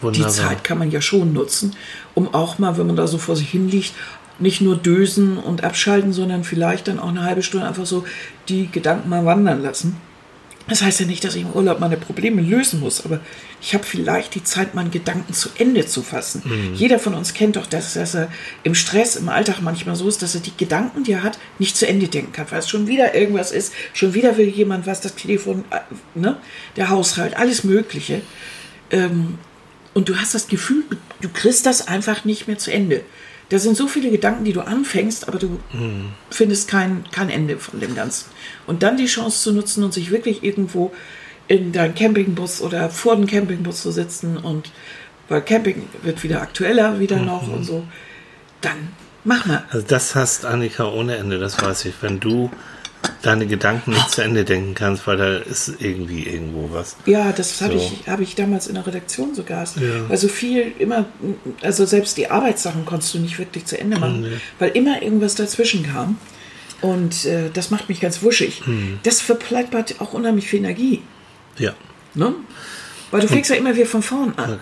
Wunderbar. 0.00 0.28
Die 0.28 0.34
Zeit 0.34 0.64
kann 0.64 0.78
man 0.78 0.90
ja 0.90 1.00
schon 1.00 1.32
nutzen, 1.32 1.74
um 2.14 2.34
auch 2.34 2.58
mal, 2.58 2.76
wenn 2.76 2.86
man 2.86 2.96
da 2.96 3.06
so 3.06 3.18
vor 3.18 3.36
sich 3.36 3.48
hin 3.48 3.68
liegt, 3.68 3.94
nicht 4.38 4.60
nur 4.60 4.76
dösen 4.76 5.38
und 5.38 5.64
abschalten, 5.64 6.12
sondern 6.12 6.44
vielleicht 6.44 6.88
dann 6.88 6.98
auch 6.98 7.08
eine 7.08 7.22
halbe 7.22 7.42
Stunde 7.42 7.66
einfach 7.66 7.86
so 7.86 8.04
die 8.48 8.70
Gedanken 8.70 9.08
mal 9.08 9.24
wandern 9.24 9.62
lassen. 9.62 9.96
Das 10.70 10.82
heißt 10.82 11.00
ja 11.00 11.06
nicht, 11.06 11.24
dass 11.24 11.34
ich 11.34 11.42
im 11.42 11.50
Urlaub 11.50 11.80
meine 11.80 11.96
Probleme 11.96 12.40
lösen 12.40 12.78
muss, 12.78 13.04
aber 13.04 13.18
ich 13.60 13.74
habe 13.74 13.82
vielleicht 13.82 14.36
die 14.36 14.44
Zeit, 14.44 14.72
meinen 14.72 14.92
Gedanken 14.92 15.34
zu 15.34 15.48
Ende 15.58 15.84
zu 15.84 16.00
fassen. 16.00 16.42
Mhm. 16.44 16.74
Jeder 16.74 17.00
von 17.00 17.14
uns 17.14 17.34
kennt 17.34 17.56
doch, 17.56 17.66
dass, 17.66 17.94
dass 17.94 18.14
er 18.14 18.30
im 18.62 18.76
Stress, 18.76 19.16
im 19.16 19.28
Alltag 19.28 19.62
manchmal 19.62 19.96
so 19.96 20.06
ist, 20.06 20.22
dass 20.22 20.36
er 20.36 20.40
die 20.40 20.56
Gedanken, 20.56 21.02
die 21.02 21.10
er 21.10 21.24
hat, 21.24 21.40
nicht 21.58 21.76
zu 21.76 21.88
Ende 21.88 22.06
denken 22.06 22.30
kann, 22.30 22.46
weil 22.50 22.60
es 22.60 22.68
schon 22.68 22.86
wieder 22.86 23.16
irgendwas 23.16 23.50
ist, 23.50 23.72
schon 23.94 24.14
wieder 24.14 24.36
will 24.36 24.46
jemand 24.46 24.86
was, 24.86 25.00
das 25.00 25.16
Telefon, 25.16 25.64
äh, 25.70 25.80
ne, 26.14 26.36
der 26.76 26.88
Haushalt, 26.88 27.36
alles 27.36 27.64
Mögliche. 27.64 28.22
Ähm, 28.92 29.38
und 29.92 30.08
du 30.08 30.16
hast 30.18 30.34
das 30.36 30.46
Gefühl, 30.46 30.84
du 31.20 31.28
kriegst 31.30 31.66
das 31.66 31.88
einfach 31.88 32.24
nicht 32.24 32.46
mehr 32.46 32.58
zu 32.58 32.72
Ende. 32.72 33.02
Da 33.50 33.58
sind 33.58 33.76
so 33.76 33.86
viele 33.88 34.10
Gedanken, 34.10 34.44
die 34.44 34.52
du 34.52 34.60
anfängst, 34.60 35.28
aber 35.28 35.38
du 35.38 35.60
mhm. 35.72 36.12
findest 36.30 36.68
kein, 36.68 37.04
kein 37.10 37.28
Ende 37.28 37.58
von 37.58 37.80
dem 37.80 37.94
Ganzen. 37.94 38.30
Und 38.66 38.82
dann 38.82 38.96
die 38.96 39.06
Chance 39.06 39.42
zu 39.42 39.52
nutzen 39.52 39.84
und 39.84 39.92
sich 39.92 40.10
wirklich 40.10 40.42
irgendwo 40.42 40.92
in 41.48 41.72
deinen 41.72 41.96
Campingbus 41.96 42.62
oder 42.62 42.90
vor 42.90 43.16
den 43.16 43.26
Campingbus 43.26 43.82
zu 43.82 43.90
sitzen 43.90 44.36
und 44.36 44.70
weil 45.28 45.42
Camping 45.42 45.88
wird 46.02 46.22
wieder 46.22 46.42
aktueller, 46.42 47.00
wieder 47.00 47.16
mhm. 47.16 47.26
noch 47.26 47.48
und 47.52 47.64
so, 47.64 47.84
dann 48.60 48.88
mach 49.24 49.46
mal. 49.46 49.64
Also 49.70 49.86
das 49.86 50.14
hast 50.14 50.44
Annika 50.44 50.88
ohne 50.88 51.16
Ende, 51.16 51.38
das 51.38 51.60
weiß 51.60 51.86
ich. 51.86 51.94
Wenn 52.00 52.20
du 52.20 52.50
deine 53.22 53.46
Gedanken 53.46 53.92
nicht 53.92 54.10
zu 54.10 54.22
Ende 54.22 54.44
denken 54.44 54.74
kannst, 54.74 55.06
weil 55.06 55.16
da 55.16 55.36
ist 55.36 55.74
irgendwie 55.78 56.24
irgendwo 56.24 56.70
was. 56.72 56.96
Ja, 57.06 57.32
das 57.32 57.58
so. 57.58 57.66
habe 57.66 57.74
ich, 57.74 57.92
hab 58.06 58.20
ich 58.20 58.34
damals 58.34 58.66
in 58.66 58.74
der 58.74 58.86
Redaktion 58.86 59.34
sogar. 59.34 59.64
Ja. 59.64 60.06
Also 60.08 60.28
viel 60.28 60.72
immer, 60.78 61.06
also 61.62 61.84
selbst 61.86 62.16
die 62.16 62.30
Arbeitssachen 62.30 62.84
konntest 62.84 63.14
du 63.14 63.18
nicht 63.18 63.38
wirklich 63.38 63.66
zu 63.66 63.78
Ende 63.78 63.98
machen, 63.98 64.22
nee. 64.22 64.28
weil 64.58 64.70
immer 64.70 65.02
irgendwas 65.02 65.34
dazwischen 65.34 65.82
kam. 65.82 66.18
Und 66.80 67.26
äh, 67.26 67.50
das 67.52 67.70
macht 67.70 67.88
mich 67.90 68.00
ganz 68.00 68.22
wuschig. 68.22 68.62
Hm. 68.64 69.00
Das 69.02 69.20
verpleibert 69.20 70.00
auch 70.00 70.14
unheimlich 70.14 70.48
viel 70.48 70.60
Energie. 70.60 71.02
Ja. 71.58 71.74
Ne? 72.14 72.34
Weil 73.10 73.20
du 73.20 73.28
fängst 73.28 73.50
Und, 73.50 73.56
ja 73.56 73.60
immer 73.60 73.76
wieder 73.76 73.86
von 73.86 74.02
vorn 74.02 74.32
an. 74.36 74.58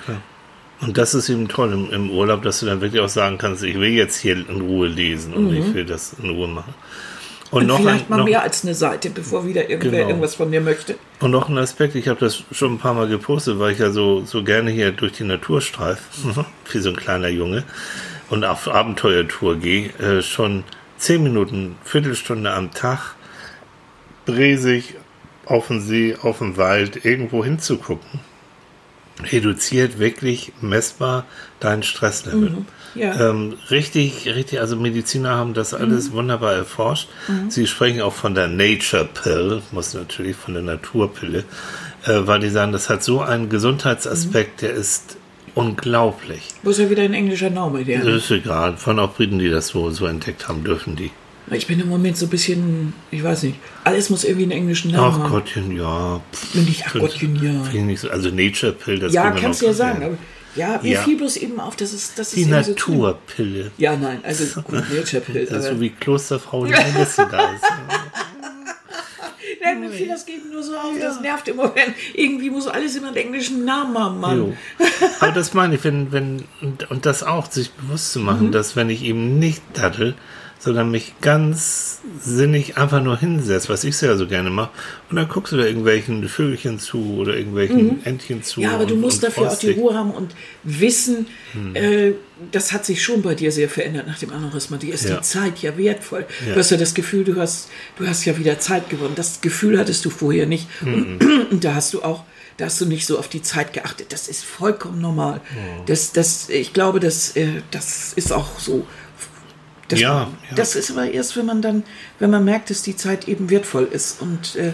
Und 0.80 0.96
das 0.96 1.14
ist 1.14 1.28
eben 1.28 1.48
toll 1.48 1.72
im, 1.72 1.90
im, 1.92 2.10
Urlaub, 2.10 2.42
dass 2.42 2.60
du 2.60 2.66
dann 2.66 2.80
wirklich 2.80 3.00
auch 3.00 3.08
sagen 3.08 3.38
kannst, 3.38 3.62
ich 3.62 3.78
will 3.78 3.90
jetzt 3.90 4.16
hier 4.16 4.36
in 4.36 4.60
Ruhe 4.60 4.88
lesen 4.88 5.34
und 5.34 5.50
mhm. 5.50 5.56
ich 5.56 5.74
will 5.74 5.84
das 5.84 6.14
in 6.20 6.30
Ruhe 6.30 6.48
machen. 6.48 6.74
Und, 7.50 7.62
und 7.62 7.66
noch 7.68 7.80
vielleicht 7.80 8.06
ein, 8.06 8.10
mal 8.10 8.16
noch, 8.18 8.24
mehr 8.26 8.42
als 8.42 8.62
eine 8.64 8.74
Seite, 8.74 9.10
bevor 9.10 9.46
wieder 9.46 9.70
irgendwer 9.70 10.00
genau. 10.00 10.08
irgendwas 10.08 10.34
von 10.34 10.52
dir 10.52 10.60
möchte. 10.60 10.96
Und 11.20 11.30
noch 11.30 11.48
ein 11.48 11.56
Aspekt, 11.56 11.94
ich 11.94 12.08
habe 12.08 12.20
das 12.20 12.42
schon 12.52 12.74
ein 12.74 12.78
paar 12.78 12.94
Mal 12.94 13.08
gepostet, 13.08 13.58
weil 13.58 13.72
ich 13.72 13.78
ja 13.78 13.90
so, 13.90 14.24
so 14.24 14.44
gerne 14.44 14.70
hier 14.70 14.92
durch 14.92 15.12
die 15.12 15.24
Natur 15.24 15.60
streife, 15.60 16.02
wie 16.72 16.78
so 16.78 16.90
ein 16.90 16.96
kleiner 16.96 17.28
Junge, 17.28 17.64
und 18.28 18.44
auf 18.44 18.68
Abenteuertour 18.68 19.56
gehe, 19.56 19.88
äh, 19.98 20.22
schon 20.22 20.64
zehn 20.98 21.22
Minuten, 21.22 21.76
Viertelstunde 21.84 22.52
am 22.52 22.72
Tag, 22.72 23.14
bresig 24.26 24.96
auf 25.46 25.68
den 25.68 25.80
See, 25.80 26.16
auf 26.20 26.38
den 26.38 26.58
Wald, 26.58 27.06
irgendwo 27.06 27.42
hinzugucken, 27.42 28.20
reduziert 29.22 29.98
wirklich 29.98 30.52
messbar 30.60 31.24
dein 31.60 31.82
Stresslevel. 31.82 32.50
Mhm. 32.50 32.66
Ja. 32.94 33.30
Ähm, 33.30 33.54
richtig, 33.70 34.26
richtig, 34.26 34.60
also 34.60 34.76
Mediziner 34.76 35.30
haben 35.30 35.54
das 35.54 35.74
alles 35.74 36.10
mhm. 36.10 36.14
wunderbar 36.14 36.54
erforscht. 36.54 37.08
Mhm. 37.28 37.50
Sie 37.50 37.66
sprechen 37.66 38.00
auch 38.00 38.12
von 38.12 38.34
der 38.34 38.48
Nature 38.48 39.08
Pill, 39.12 39.62
muss 39.72 39.94
natürlich 39.94 40.36
von 40.36 40.54
der 40.54 40.62
Naturpille, 40.62 41.44
äh, 42.04 42.20
weil 42.24 42.40
die 42.40 42.48
sagen, 42.48 42.72
das 42.72 42.88
hat 42.88 43.02
so 43.02 43.20
einen 43.20 43.48
Gesundheitsaspekt, 43.48 44.62
der 44.62 44.72
ist 44.72 45.16
unglaublich. 45.54 46.48
Wo 46.62 46.70
ist 46.70 46.78
ja 46.78 46.88
wieder 46.88 47.02
ein 47.02 47.14
englischer 47.14 47.50
Name, 47.50 47.84
der. 47.84 48.04
Das 48.04 48.24
ist 48.24 48.30
egal. 48.30 48.76
Von 48.76 48.98
auch 48.98 49.14
Briten, 49.14 49.38
die 49.38 49.50
das 49.50 49.68
so, 49.68 49.90
so 49.90 50.06
entdeckt 50.06 50.48
haben, 50.48 50.64
dürfen 50.64 50.96
die. 50.96 51.10
Ich 51.50 51.66
bin 51.66 51.80
im 51.80 51.88
Moment 51.88 52.16
so 52.16 52.26
ein 52.26 52.28
bisschen, 52.28 52.92
ich 53.10 53.24
weiß 53.24 53.44
nicht, 53.44 53.56
alles 53.84 54.10
muss 54.10 54.24
irgendwie 54.24 54.42
einen 54.42 54.52
englischen 54.52 54.90
Namen 54.90 55.14
haben. 55.14 55.22
Ach 55.26 55.30
Gottchen, 55.30 55.76
ja. 55.76 56.20
Nicht, 56.52 56.84
ach 56.86 56.92
Gottchen, 56.92 57.36
ja. 57.42 57.80
Nicht 57.80 58.00
so, 58.00 58.10
also 58.10 58.30
Nature 58.30 58.72
Pill, 58.72 58.98
das 58.98 59.14
Ja, 59.14 59.30
kannst 59.30 59.62
du 59.62 59.66
ja 59.66 59.72
sagen. 59.72 60.18
Ja, 60.54 60.80
mir 60.82 60.94
ja. 60.94 61.02
fiel 61.02 61.16
bloß 61.16 61.36
eben 61.36 61.60
auf, 61.60 61.76
dass 61.76 61.92
es 61.92 62.14
das 62.14 62.30
Die 62.30 62.46
Naturpille. 62.46 63.64
So 63.64 63.70
ja, 63.76 63.96
nein, 63.96 64.20
also 64.24 64.60
gut, 64.62 64.74
Nature 64.90 65.20
Pill. 65.20 65.46
Das 65.46 65.64
ist 65.64 65.70
so 65.70 65.80
wie 65.80 65.90
Klosterfrau 65.90 66.66
die 66.66 66.72
Melisse 66.72 67.28
da 67.30 67.52
ist. 67.52 67.64
Ja, 69.60 69.74
mir 69.74 69.90
fiel 69.90 70.08
das 70.08 70.24
geht 70.24 70.50
nur 70.50 70.62
so 70.62 70.76
auf, 70.76 70.96
ja. 70.98 71.06
das 71.06 71.20
nervt 71.20 71.48
immer, 71.48 71.74
wenn 71.74 71.94
irgendwie 72.14 72.50
muss 72.50 72.66
alles 72.66 72.96
immer 72.96 73.08
einen 73.08 73.16
englischen 73.16 73.64
Namen 73.64 73.98
haben, 73.98 74.20
Mann. 74.20 74.38
Jo. 74.38 74.56
Aber 75.20 75.32
das 75.32 75.54
meine 75.54 75.74
ich, 75.74 75.84
wenn, 75.84 76.12
wenn, 76.12 76.44
und, 76.60 76.90
und 76.90 77.06
das 77.06 77.22
auch, 77.22 77.50
sich 77.50 77.70
bewusst 77.72 78.12
zu 78.12 78.20
machen, 78.20 78.48
mhm. 78.48 78.52
dass 78.52 78.76
wenn 78.76 78.90
ich 78.90 79.02
eben 79.02 79.38
nicht 79.38 79.62
daddel, 79.74 80.14
sondern 80.60 80.90
mich 80.90 81.14
ganz 81.20 82.00
sinnig 82.20 82.76
einfach 82.76 83.02
nur 83.02 83.16
hinsetzt, 83.18 83.68
was 83.68 83.84
ich 83.84 83.96
sehr 83.96 84.16
so 84.16 84.26
gerne 84.26 84.50
mache. 84.50 84.70
Und 85.08 85.16
dann 85.16 85.28
guckst 85.28 85.52
du 85.52 85.56
da 85.56 85.64
irgendwelchen 85.64 86.28
Vögelchen 86.28 86.78
zu 86.80 87.16
oder 87.18 87.36
irgendwelchen 87.36 88.04
Entchen 88.04 88.42
zu. 88.42 88.60
Mhm. 88.60 88.64
Ja, 88.66 88.72
aber 88.74 88.86
du 88.86 88.94
und- 88.94 89.00
musst 89.00 89.22
und 89.22 89.28
dafür 89.30 89.50
auch 89.52 89.58
die. 89.58 89.70
Ruhe 89.70 89.94
haben 89.94 90.10
und 90.10 90.34
wissen, 90.64 91.26
Hm. 91.52 91.76
äh, 91.76 92.12
das 92.52 92.72
hat 92.72 92.84
sich 92.84 93.02
schon 93.02 93.22
bei 93.22 93.34
dir 93.34 93.52
sehr 93.52 93.68
verändert 93.68 94.06
nach 94.06 94.18
dem 94.18 94.32
Aneurysma. 94.32 94.76
Dir 94.78 94.94
ist 94.94 95.08
Ja. 95.08 95.16
die 95.16 95.22
Zeit 95.22 95.58
ja 95.60 95.76
wertvoll. 95.78 96.26
Ja. 96.46 96.54
Du 96.54 96.58
hast 96.60 96.70
ja 96.70 96.76
das 96.76 96.94
Gefühl, 96.94 97.24
du 97.24 97.36
hast, 97.36 97.68
du 97.96 98.06
hast 98.06 98.24
ja 98.24 98.36
wieder 98.36 98.58
Zeit 98.58 98.90
gewonnen. 98.90 99.14
Das 99.14 99.40
Gefühl 99.40 99.78
hattest 99.78 100.04
du 100.04 100.10
vorher 100.10 100.46
nicht. 100.46 100.66
Hm. 100.80 101.18
Und, 101.20 101.46
und 101.52 101.64
da 101.64 101.74
hast 101.74 101.94
du 101.94 102.02
auch, 102.02 102.24
da 102.56 102.64
hast 102.64 102.80
du 102.80 102.86
nicht 102.86 103.06
so 103.06 103.16
auf 103.18 103.28
die 103.28 103.42
Zeit 103.42 103.72
geachtet. 103.72 104.12
Das 104.12 104.26
ist 104.26 104.44
vollkommen 104.44 105.00
normal. 105.00 105.40
Oh. 105.54 105.82
Das, 105.86 106.12
das, 106.12 106.48
ich 106.48 106.72
glaube, 106.72 106.98
das, 106.98 107.36
äh, 107.36 107.62
das 107.70 108.12
ist 108.14 108.32
auch 108.32 108.58
so. 108.58 108.84
Das, 109.88 110.00
Ja, 110.00 110.30
ja. 110.48 110.54
das 110.54 110.76
ist 110.76 110.90
aber 110.90 111.10
erst, 111.10 111.36
wenn 111.36 111.46
man 111.46 111.62
dann, 111.62 111.82
wenn 112.18 112.30
man 112.30 112.44
merkt, 112.44 112.70
dass 112.70 112.82
die 112.82 112.94
Zeit 112.94 113.26
eben 113.26 113.50
wertvoll 113.50 113.88
ist. 113.90 114.20
Und 114.20 114.54
äh, 114.56 114.72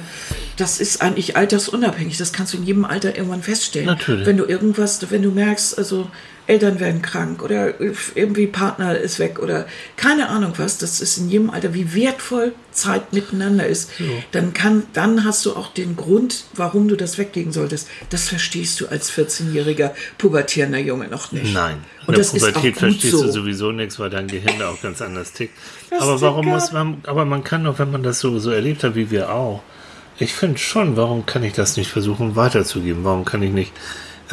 das 0.57 0.81
ist 0.81 1.03
eigentlich 1.03 1.37
altersunabhängig. 1.37 2.19
Das 2.19 2.33
kannst 2.33 2.53
du 2.53 2.59
in 2.59 2.65
jedem 2.65 2.85
Alter 2.85 3.17
irgendwann 3.17 3.43
feststellen. 3.43 3.87
Natürlich. 3.87 4.27
Wenn 4.27 4.37
du 4.37 4.45
irgendwas, 4.45 5.11
wenn 5.11 5.23
du 5.23 5.31
merkst, 5.31 5.79
also 5.79 6.11
Eltern 6.47 6.79
werden 6.79 7.01
krank 7.01 7.43
oder 7.43 7.81
irgendwie 8.15 8.47
Partner 8.47 8.99
ist 8.99 9.19
weg 9.19 9.39
oder 9.39 9.67
keine 9.97 10.29
Ahnung 10.29 10.53
was, 10.59 10.77
das 10.77 11.01
ist 11.01 11.17
in 11.17 11.31
jedem 11.31 11.51
Alter, 11.51 11.73
wie 11.73 11.95
wertvoll 11.95 12.53
Zeit 12.71 13.13
miteinander 13.13 13.67
ist, 13.67 13.91
dann 14.33 14.53
kann, 14.53 14.83
dann 14.93 15.25
hast 15.25 15.47
du 15.47 15.55
auch 15.55 15.73
den 15.73 15.97
Grund, 15.97 16.45
warum 16.55 16.89
du 16.89 16.97
das 16.97 17.19
weglegen 17.19 17.53
solltest. 17.53 17.89
Das 18.11 18.29
verstehst 18.29 18.81
du 18.81 18.89
als 18.89 19.13
14-jähriger 19.13 19.93
pubertierender 20.19 20.81
Junge 20.81 21.09
noch 21.09 21.33
nicht. 21.33 21.55
Nein. 21.55 21.77
In 22.03 22.09
Und 22.09 22.17
der 22.17 22.25
das 22.25 22.33
Pubertät 22.33 22.77
verstehst 22.77 23.17
so. 23.17 23.25
du 23.25 23.33
sowieso 23.33 23.73
nichts, 23.73 23.99
weil 23.99 24.11
dein 24.11 24.27
Gehirn 24.27 24.59
da 24.59 24.71
auch 24.71 24.83
ganz 24.83 25.01
anders 25.01 25.33
tickt. 25.33 25.55
Das 25.91 26.03
aber 26.03 26.21
warum 26.21 26.47
muss 26.47 26.73
man, 26.73 26.99
aber 27.05 27.25
man 27.25 27.45
kann 27.45 27.65
doch, 27.65 27.79
wenn 27.79 27.91
man 27.91 28.03
das 28.03 28.21
so, 28.21 28.39
so 28.39 28.51
erlebt 28.51 28.85
hat, 28.85 28.95
wie 28.97 29.11
wir 29.11 29.33
auch, 29.33 29.63
ich 30.19 30.35
finde 30.35 30.59
schon, 30.59 30.97
warum 30.97 31.27
kann 31.27 31.43
ich 31.43 31.55
das 31.55 31.77
nicht 31.77 31.91
versuchen 31.91 32.37
weiterzugeben? 32.37 33.03
Warum 33.05 33.25
kann 33.25 33.43
ich 33.43 33.53
nicht, 33.53 33.73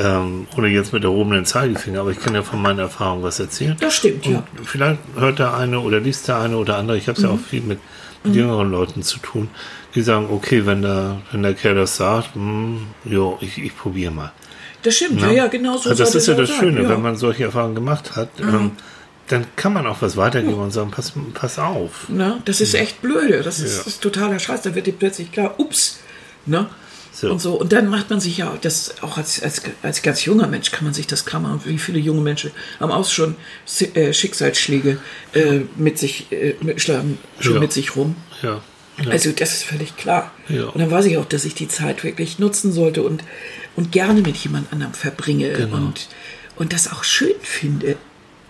ähm, 0.01 0.47
ohne 0.57 0.67
jetzt 0.69 0.93
mit 0.93 1.03
erhobenen 1.03 1.45
Zeigefinger, 1.45 2.01
aber 2.01 2.11
ich 2.11 2.19
kann 2.19 2.33
ja 2.35 2.41
von 2.43 2.61
meiner 2.61 2.83
Erfahrung 2.83 3.23
was 3.23 3.39
erzählen. 3.39 3.75
Das 3.79 3.93
stimmt, 3.95 4.25
ja. 4.25 4.43
Und 4.57 4.67
vielleicht 4.67 4.99
hört 5.17 5.39
der 5.39 5.53
eine 5.55 5.79
oder 5.79 5.99
liest 5.99 6.27
der 6.27 6.39
eine 6.39 6.57
oder 6.57 6.77
andere, 6.77 6.97
ich 6.97 7.07
habe 7.07 7.17
es 7.17 7.23
ja 7.23 7.29
Mhm. 7.29 7.35
auch 7.35 7.39
viel 7.47 7.61
mit, 7.61 7.79
mit 8.23 8.35
jüngeren 8.35 8.71
Leuten 8.71 9.03
zu 9.03 9.19
tun, 9.19 9.49
die 9.95 10.01
sagen, 10.01 10.27
okay, 10.31 10.65
wenn 10.65 10.81
der, 10.81 11.21
wenn 11.31 11.43
der 11.43 11.53
Kerl 11.53 11.75
das 11.75 11.95
sagt, 11.97 12.35
hm, 12.35 12.87
jo, 13.05 13.37
ich, 13.41 13.57
ich 13.57 13.75
probiere 13.77 14.11
mal. 14.11 14.31
Das 14.83 14.95
stimmt, 14.95 15.21
ja, 15.21 15.29
ja, 15.31 15.47
genau 15.47 15.77
so. 15.77 15.89
Also 15.89 16.03
das 16.03 16.15
ist 16.15 16.27
ja 16.27 16.33
das 16.33 16.49
sein, 16.49 16.59
Schöne, 16.59 16.81
ja. 16.81 16.87
Mhm. 16.87 16.91
wenn 16.93 17.01
man 17.01 17.15
solche 17.15 17.43
Erfahrungen 17.43 17.75
gemacht 17.75 18.15
hat, 18.15 18.29
ähm, 18.39 18.71
dann 19.27 19.45
kann 19.55 19.71
man 19.73 19.85
auch 19.87 20.01
was 20.01 20.17
weitergeben 20.17 20.55
und 20.59 20.71
sagen, 20.71 20.91
pass, 20.91 21.13
pass 21.33 21.57
auf. 21.59 22.09
Ne? 22.09 22.41
Das 22.45 22.59
ist 22.59 22.73
echt 22.73 23.01
blöde. 23.01 23.43
Das 23.43 23.59
ist, 23.59 23.71
Ja. 23.73 23.77
das 23.77 23.87
ist 23.87 24.01
totaler 24.01 24.39
Scheiß. 24.39 24.63
Da 24.63 24.75
wird 24.75 24.87
dir 24.87 24.93
plötzlich 24.93 25.31
klar, 25.31 25.53
ups. 25.57 25.99
Ne? 26.45 26.65
So. 27.22 27.32
Und 27.32 27.39
so. 27.39 27.53
Und 27.53 27.72
dann 27.72 27.88
macht 27.88 28.09
man 28.09 28.19
sich 28.19 28.38
ja, 28.38 28.57
das 28.61 28.95
auch 29.03 29.17
als, 29.17 29.43
als, 29.43 29.61
als 29.84 30.01
ganz 30.01 30.26
junger 30.26 30.47
Mensch 30.47 30.72
kann 30.72 30.86
man 30.86 30.93
sich 30.95 31.05
das 31.05 31.24
klar 31.24 31.39
machen. 31.39 31.61
Wie 31.65 31.78
viele 31.78 31.99
junge 31.99 32.22
Menschen 32.22 32.49
haben 32.80 32.91
auch 32.91 33.07
schon 33.07 33.36
äh, 33.93 34.11
Schicksalsschläge 34.11 34.97
äh, 35.34 35.59
mit 35.76 35.99
sich, 35.99 36.32
äh, 36.32 36.55
mit, 36.61 36.82
schlagen 36.82 37.19
schon 37.39 37.53
Ja. 37.53 37.59
mit 37.59 37.74
sich 37.74 37.95
rum. 37.95 38.15
Ja. 38.41 38.61
ja. 39.03 39.11
Also 39.11 39.32
das 39.34 39.53
ist 39.53 39.63
völlig 39.65 39.95
klar. 39.97 40.32
Ja. 40.49 40.65
Und 40.65 40.80
dann 40.82 40.89
weiß 40.89 41.05
ich 41.05 41.17
auch, 41.19 41.26
dass 41.26 41.45
ich 41.45 41.53
die 41.53 41.67
Zeit 41.67 42.03
wirklich 42.03 42.39
nutzen 42.39 42.72
sollte 42.72 43.03
und, 43.03 43.24
und 43.76 43.91
gerne 43.91 44.22
mit 44.22 44.36
jemand 44.38 44.74
anderem 44.74 44.93
verbringe 44.95 45.51
Genau. 45.51 45.76
und, 45.78 46.07
und 46.55 46.74
das 46.74 46.91
auch 46.91 47.03
schön 47.03 47.36
finde. 47.43 47.97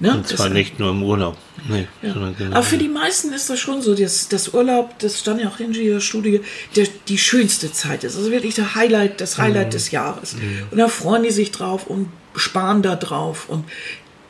Ne? 0.01 0.15
und 0.15 0.27
zwar 0.27 0.47
das, 0.47 0.53
nicht 0.55 0.79
nur 0.79 0.89
im 0.89 1.03
Urlaub. 1.03 1.37
Nee, 1.69 1.87
sondern 2.01 2.35
genau. 2.35 2.55
aber 2.55 2.63
für 2.63 2.79
die 2.79 2.87
meisten 2.87 3.31
ist 3.33 3.51
das 3.51 3.59
schon 3.59 3.83
so, 3.83 3.93
dass 3.93 4.27
das 4.29 4.53
Urlaub, 4.53 4.97
das 4.97 5.19
stand 5.19 5.41
ja 5.41 5.47
auch 5.47 5.59
in 5.59 5.73
dieser 5.73 6.01
Studie, 6.01 6.41
der, 6.75 6.87
die 7.07 7.19
schönste 7.19 7.71
Zeit 7.71 8.03
ist. 8.03 8.17
Also 8.17 8.31
wirklich 8.31 8.55
der 8.55 8.73
Highlight, 8.73 9.21
das 9.21 9.37
Highlight 9.37 9.67
Mhm. 9.67 9.71
des 9.71 9.91
Jahres. 9.91 10.35
Und 10.71 10.77
da 10.79 10.87
freuen 10.87 11.21
die 11.21 11.29
sich 11.29 11.51
drauf 11.51 11.85
und 11.85 12.09
sparen 12.35 12.81
da 12.81 12.95
drauf. 12.95 13.47
Und 13.47 13.65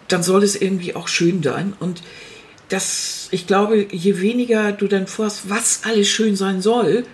dann 0.09 0.23
soll 0.23 0.43
es 0.43 0.55
irgendwie 0.61 0.93
auch 0.93 1.07
schön 1.07 1.41
sein. 1.41 1.73
Und 1.79 2.01
das, 2.67 3.29
ich 3.31 3.47
glaube, 3.47 3.87
je 3.91 4.19
weniger 4.19 4.73
du 4.73 4.87
dann 4.87 5.07
vorhast, 5.07 5.49
was 5.49 5.81
alles 5.83 6.09
schön 6.09 6.35
sein 6.35 6.61
soll, 6.61 7.05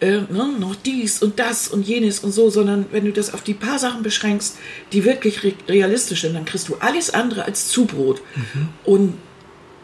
äh, 0.00 0.20
ne, 0.30 0.54
noch 0.58 0.74
dies 0.76 1.22
und 1.22 1.38
das 1.38 1.68
und 1.68 1.86
jenes 1.86 2.20
und 2.20 2.32
so, 2.32 2.50
sondern 2.50 2.86
wenn 2.92 3.04
du 3.04 3.12
das 3.12 3.32
auf 3.32 3.42
die 3.42 3.54
paar 3.54 3.78
Sachen 3.78 4.02
beschränkst, 4.02 4.58
die 4.92 5.04
wirklich 5.04 5.42
re 5.42 5.52
realistisch 5.68 6.22
sind, 6.22 6.34
dann 6.34 6.44
kriegst 6.44 6.68
du 6.68 6.76
alles 6.80 7.14
andere 7.14 7.44
als 7.44 7.68
Zubrot. 7.68 8.20
Und 8.84 9.14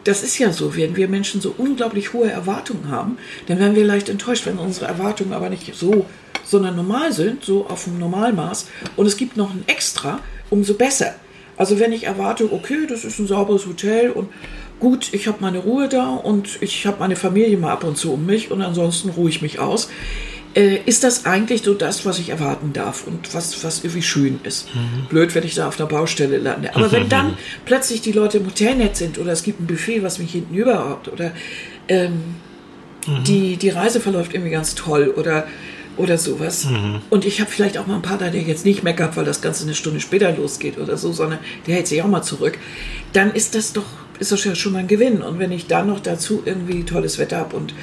das 0.03 0.21
ist 0.21 0.37
ja 0.37 0.51
so, 0.51 0.75
wenn 0.75 0.95
wir 0.95 1.07
Menschen 1.07 1.41
so 1.41 1.55
unglaublich 1.57 2.13
hohe 2.13 2.29
Erwartungen 2.29 2.89
haben, 2.89 3.17
dann 3.47 3.59
werden 3.59 3.75
wir 3.75 3.85
leicht 3.85 4.09
enttäuscht, 4.09 4.45
wenn 4.45 4.57
unsere 4.57 4.85
Erwartungen 4.85 5.33
aber 5.33 5.49
nicht 5.49 5.73
so, 5.75 6.05
sondern 6.43 6.75
normal 6.75 7.13
sind, 7.13 7.43
so 7.43 7.67
auf 7.67 7.85
dem 7.85 7.99
Normalmaß. 7.99 8.67
Und 8.95 9.05
es 9.05 9.17
gibt 9.17 9.37
noch 9.37 9.51
ein 9.51 9.63
Extra, 9.67 10.19
umso 10.49 10.73
besser. 10.73 11.15
Also 11.55 11.79
wenn 11.79 11.93
ich 11.93 12.03
erwarte, 12.03 12.51
okay, 12.51 12.85
das 12.87 13.05
ist 13.05 13.19
ein 13.19 13.27
sauberes 13.27 13.65
Hotel 13.65 14.11
und 14.11 14.29
gut, 14.83 15.13
ich 15.13 15.27
habe 15.27 15.37
meine 15.39 15.59
Ruhe 15.59 15.87
da 15.87 16.09
und 16.09 16.61
ich 16.61 16.85
habe 16.85 16.97
meine 16.99 17.15
Familie 17.15 17.57
mal 17.57 17.71
ab 17.71 17.85
und 17.85 17.97
zu 17.97 18.11
um 18.11 18.25
mich 18.25 18.51
und 18.51 18.61
ansonsten 18.61 19.09
ruhe 19.11 19.29
ich 19.29 19.41
mich 19.41 19.57
aus, 19.57 19.89
äh, 20.55 20.77
ist 20.85 21.05
das 21.05 21.25
eigentlich 21.25 21.63
so 21.63 21.73
das, 21.73 22.05
was 22.05 22.19
ich 22.19 22.29
erwarten 22.29 22.73
darf 22.73 23.07
und 23.07 23.33
was, 23.33 23.63
was 23.63 23.79
irgendwie 23.79 24.01
schön 24.01 24.41
ist. 24.43 24.67
Blöd, 25.07 25.33
wenn 25.35 25.45
ich 25.45 25.55
da 25.55 25.69
auf 25.69 25.79
einer 25.79 25.87
Baustelle 25.87 26.37
lande. 26.37 26.75
Aber 26.75 26.91
wenn 26.91 27.07
dann 27.07 27.37
plötzlich 27.65 28.01
die 28.01 28.11
Leute 28.11 28.39
im 28.39 28.45
Hotel 28.45 28.75
nett 28.75 28.97
sind 28.97 29.17
oder 29.17 29.31
es 29.31 29.43
gibt 29.43 29.61
ein 29.61 29.67
Buffet, 29.67 30.03
was 30.03 30.19
mich 30.19 30.33
hinten 30.33 30.53
überhaupt 30.53 31.07
oder 31.07 31.31
ähm, 31.87 32.35
die, 33.25 33.55
die 33.55 33.69
Reise 33.69 34.01
verläuft 34.01 34.33
irgendwie 34.33 34.51
ganz 34.51 34.75
toll 34.75 35.13
oder, 35.15 35.47
oder 35.95 36.17
sowas. 36.17 36.67
Und 37.09 37.23
ich 37.23 37.39
habe 37.39 37.49
vielleicht 37.49 37.77
auch 37.77 37.87
mal 37.87 37.93
einen 37.93 38.01
Partner, 38.03 38.29
der 38.29 38.41
jetzt 38.41 38.65
nicht 38.65 38.83
meckert, 38.83 39.15
weil 39.15 39.25
das 39.25 39.41
Ganze 39.41 39.63
eine 39.63 39.75
Stunde 39.75 40.01
später 40.01 40.29
losgeht 40.35 40.77
oder 40.77 40.97
so, 40.97 41.13
sondern 41.13 41.39
der 41.67 41.75
hält 41.75 41.87
sich 41.87 42.01
auch 42.01 42.07
mal 42.07 42.21
zurück. 42.21 42.57
Dann 43.13 43.31
ist 43.31 43.55
das 43.55 43.71
doch, 43.71 43.85
ist 44.19 44.31
das 44.31 44.43
ja 44.43 44.55
schon 44.55 44.73
mal 44.73 44.79
ein 44.79 44.87
Gewinn. 44.87 45.21
Und 45.21 45.39
wenn 45.39 45.51
ich 45.51 45.67
dann 45.67 45.87
noch 45.87 45.99
dazu 45.99 46.43
irgendwie 46.45 46.83
tolles 46.83 47.17
Wetter 47.17 47.37
habe 47.37 47.55
und 47.55 47.73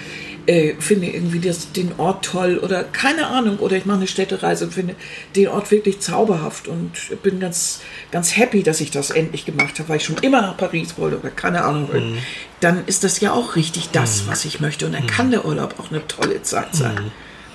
äh, 0.47 0.75
finde 0.79 1.09
irgendwie 1.09 1.39
das, 1.39 1.73
den 1.73 1.93
Ort 1.99 2.25
toll 2.25 2.59
oder 2.59 2.85
keine 2.85 3.27
Ahnung, 3.27 3.59
oder 3.59 3.77
ich 3.77 3.87
mache 3.87 3.99
eine 3.99 4.07
Städtereise 4.07 4.65
und 4.65 4.75
finde 4.75 4.97
den 5.37 5.49
Ort 5.49 5.71
wirklich 5.71 6.01
zauberhaft 6.01 6.67
und 6.67 6.93
bin 7.23 7.41
ganz, 7.41 7.81
ganz 8.11 8.37
happy, 8.37 8.63
dass 8.63 8.81
ich 8.81 8.91
das 8.91 9.11
endlich 9.11 9.45
gemacht 9.45 9.79
habe, 9.79 9.89
weil 9.89 9.97
ich 9.99 10.05
schon 10.05 10.17
immer 10.19 10.41
nach 10.43 10.57
Paris 10.57 10.99
wollte 10.99 11.19
oder 11.19 11.31
keine 11.31 11.65
Ahnung, 11.65 11.89
dann 12.61 12.85
ist 12.87 13.05
das 13.05 13.21
ja 13.21 13.33
auch 13.33 13.57
richtig 13.57 13.91
das, 13.91 14.27
was 14.27 14.45
ich 14.45 14.61
möchte. 14.61 14.87
Und 14.87 14.93
dann 14.93 15.07
kann 15.07 15.31
der 15.31 15.45
Urlaub 15.45 15.75
auch 15.79 15.91
eine 15.91 16.07
tolle 16.09 16.43
Zeit 16.43 16.75
sein. 16.75 17.13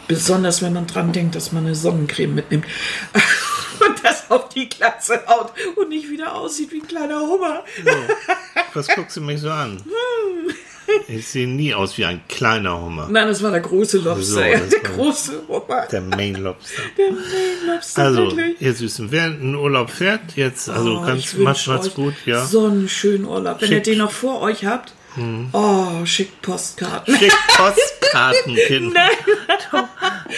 Besonders 0.07 0.61
wenn 0.61 0.73
man 0.73 0.85
dran 0.85 1.11
denkt, 1.11 1.35
dass 1.35 1.51
man 1.51 1.65
eine 1.65 1.75
Sonnencreme 1.75 2.35
mitnimmt. 2.35 2.65
Auf 4.29 4.49
die 4.49 4.67
Glatze 4.69 5.21
haut 5.27 5.51
und 5.75 5.89
nicht 5.89 6.09
wieder 6.09 6.35
aussieht 6.35 6.71
wie 6.71 6.81
ein 6.81 6.87
kleiner 6.87 7.19
Hummer. 7.21 7.63
Was 8.73 8.87
guckst 8.87 9.17
du 9.17 9.21
mich 9.21 9.41
so 9.41 9.49
an? 9.49 9.81
Ich 11.07 11.27
sehe 11.27 11.47
nie 11.47 11.73
aus 11.73 11.97
wie 11.97 12.05
ein 12.05 12.21
kleiner 12.29 12.79
Hummer. 12.79 13.07
Nein, 13.09 13.27
das 13.27 13.41
war 13.41 13.49
der 13.49 13.61
große 13.61 13.97
Lobster. 13.97 14.23
So, 14.23 14.39
ja, 14.39 14.59
der 14.59 14.79
große 14.81 15.41
Hummer. 15.47 15.87
Der 15.91 16.01
Main 16.01 16.35
Lobster. 16.35 16.83
Der 16.97 17.11
Main 17.11 17.67
Lobster, 17.67 18.03
Also, 18.03 18.21
wirklich. 18.27 18.61
ihr 18.61 18.73
Süßen, 18.73 19.11
wer 19.11 19.25
in 19.27 19.55
Urlaub 19.55 19.89
fährt, 19.89 20.21
jetzt, 20.35 20.69
also 20.69 20.99
Oh, 20.99 21.01
ganz, 21.05 21.33
macht's, 21.33 21.93
gut, 21.95 22.13
ja. 22.25 22.45
So 22.45 22.65
einen 22.67 22.87
schönen 22.87 23.25
Urlaub. 23.25 23.61
Wenn 23.61 23.71
ihr 23.71 23.81
den 23.81 23.97
noch 23.97 24.11
vor 24.11 24.41
euch 24.41 24.65
habt, 24.65 24.93
oh, 25.53 26.05
schickt 26.05 26.41
Postkarten. 26.41 27.15
Schickt 27.17 27.35
Postkarten, 27.57 28.55
Kinder. 28.67 29.01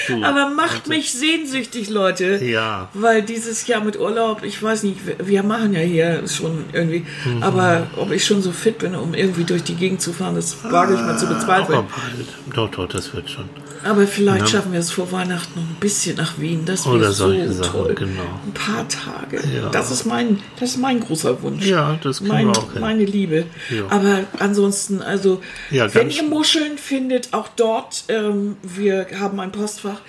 Du, 0.07 0.23
Aber 0.23 0.49
macht 0.49 0.87
mich 0.87 1.11
sehnsüchtig, 1.13 1.89
Leute. 1.89 2.43
Ja. 2.43 2.89
Weil 2.93 3.21
dieses 3.23 3.65
Jahr 3.67 3.81
mit 3.83 3.99
Urlaub, 3.99 4.43
ich 4.43 4.61
weiß 4.61 4.83
nicht, 4.83 4.99
wir- 5.19 5.43
machen 5.43 5.73
ja 5.73 5.79
hier 5.79 6.27
schon 6.27 6.65
irgendwie, 6.73 7.05
Mhm. 7.25 7.41
aber 7.43 7.87
ob 7.95 8.11
ich 8.11 8.25
schon 8.25 8.41
so 8.41 8.51
fit 8.51 8.79
bin, 8.79 8.95
um 8.95 9.13
irgendwie 9.13 9.43
durch 9.45 9.63
die 9.63 9.75
Gegend 9.75 10.01
zu 10.01 10.11
fahren, 10.13 10.35
das 10.35 10.57
wage 10.63 10.93
ich 10.95 10.99
mal 10.99 11.17
zu 11.17 11.27
bezweifeln. 11.27 11.77
Aber 11.79 11.87
bald. 11.87 12.55
Doch, 12.55 12.69
doch, 12.71 12.87
das 12.89 13.13
wird 13.13 13.29
schon. 13.29 13.45
Aber 13.85 14.05
vielleicht 14.07 14.41
Ja. 14.41 14.47
schaffen 14.47 14.73
wir 14.73 14.79
es 14.79 14.91
vor 14.91 15.09
Weihnachten 15.11 15.57
noch 15.59 15.65
ein 15.65 15.77
bisschen 15.79 16.17
nach 16.17 16.37
Wien. 16.39 16.65
Das 16.65 16.85
Oder 16.85 17.01
wäre 17.01 17.11
so 17.13 17.27
solche 17.27 17.53
Sachen, 17.53 17.71
toll. 17.71 17.95
genau. 17.95 18.23
Ein 18.45 18.53
paar 18.53 18.85
Tage. 18.89 19.37
Ja. 19.55 19.69
Das 19.69 19.91
ist 19.91 20.05
mein, 20.05 20.39
das 20.59 20.71
ist 20.71 20.77
mein 20.77 20.99
großer 20.99 21.41
Wunsch. 21.43 21.65
Ja, 21.65 21.97
das 22.03 22.17
kriegen 22.19 22.29
mein, 22.33 22.47
wir 22.47 22.57
auch 22.57 22.73
hin. 22.73 22.81
Meine 22.81 23.05
Liebe. 23.05 23.45
Ja. 23.69 23.83
Aber 23.89 24.23
ansonsten, 24.67 25.01
also, 25.01 25.41
Ja, 25.69 25.93
wenn 25.93 26.09
ihr 26.09 26.23
Muscheln 26.23 26.77
findet, 26.77 27.33
auch 27.33 27.47
dort, 27.49 28.03
ähm, 28.09 28.57
wir 28.61 29.07
haben 29.19 29.39
ein 29.39 29.51
Postfach, 29.51 30.01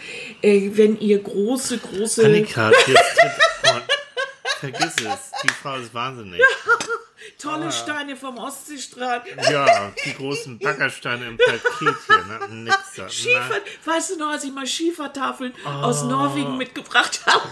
äh, 0.42 0.70
wenn 0.74 0.98
ihr 1.00 1.22
große, 1.22 1.78
große, 1.78 2.24
Annika, 2.24 2.70
jetzt 2.86 3.20
oh, 3.64 3.68
vergiss 4.60 4.96
es. 4.96 5.30
Die 5.42 5.48
Frau 5.48 5.76
ist 5.76 5.94
wahnsinnig. 5.94 6.40
tolle 7.36 7.70
Steine 7.72 8.16
vom 8.16 8.38
Ostseestrand, 8.38 9.24
Ja, 9.50 9.92
die 10.04 10.14
großen 10.14 10.58
Backersteine 10.60 11.26
im 11.26 11.36
Paket 11.38 11.62
hier, 12.06 12.24
ne? 12.24 12.48
Nix 12.64 12.78
da. 12.96 13.08
Schiefer, 13.08 13.48
Nein. 13.50 13.60
weißt 13.84 14.10
du 14.10 14.18
noch, 14.18 14.30
als 14.30 14.44
ich 14.44 14.52
mal 14.52 14.66
Schiefertafeln 14.66 15.52
Oh. 15.64 15.68
aus 15.68 16.02
Norwegen 16.04 16.56
mitgebracht 16.56 17.20
habe? 17.26 17.48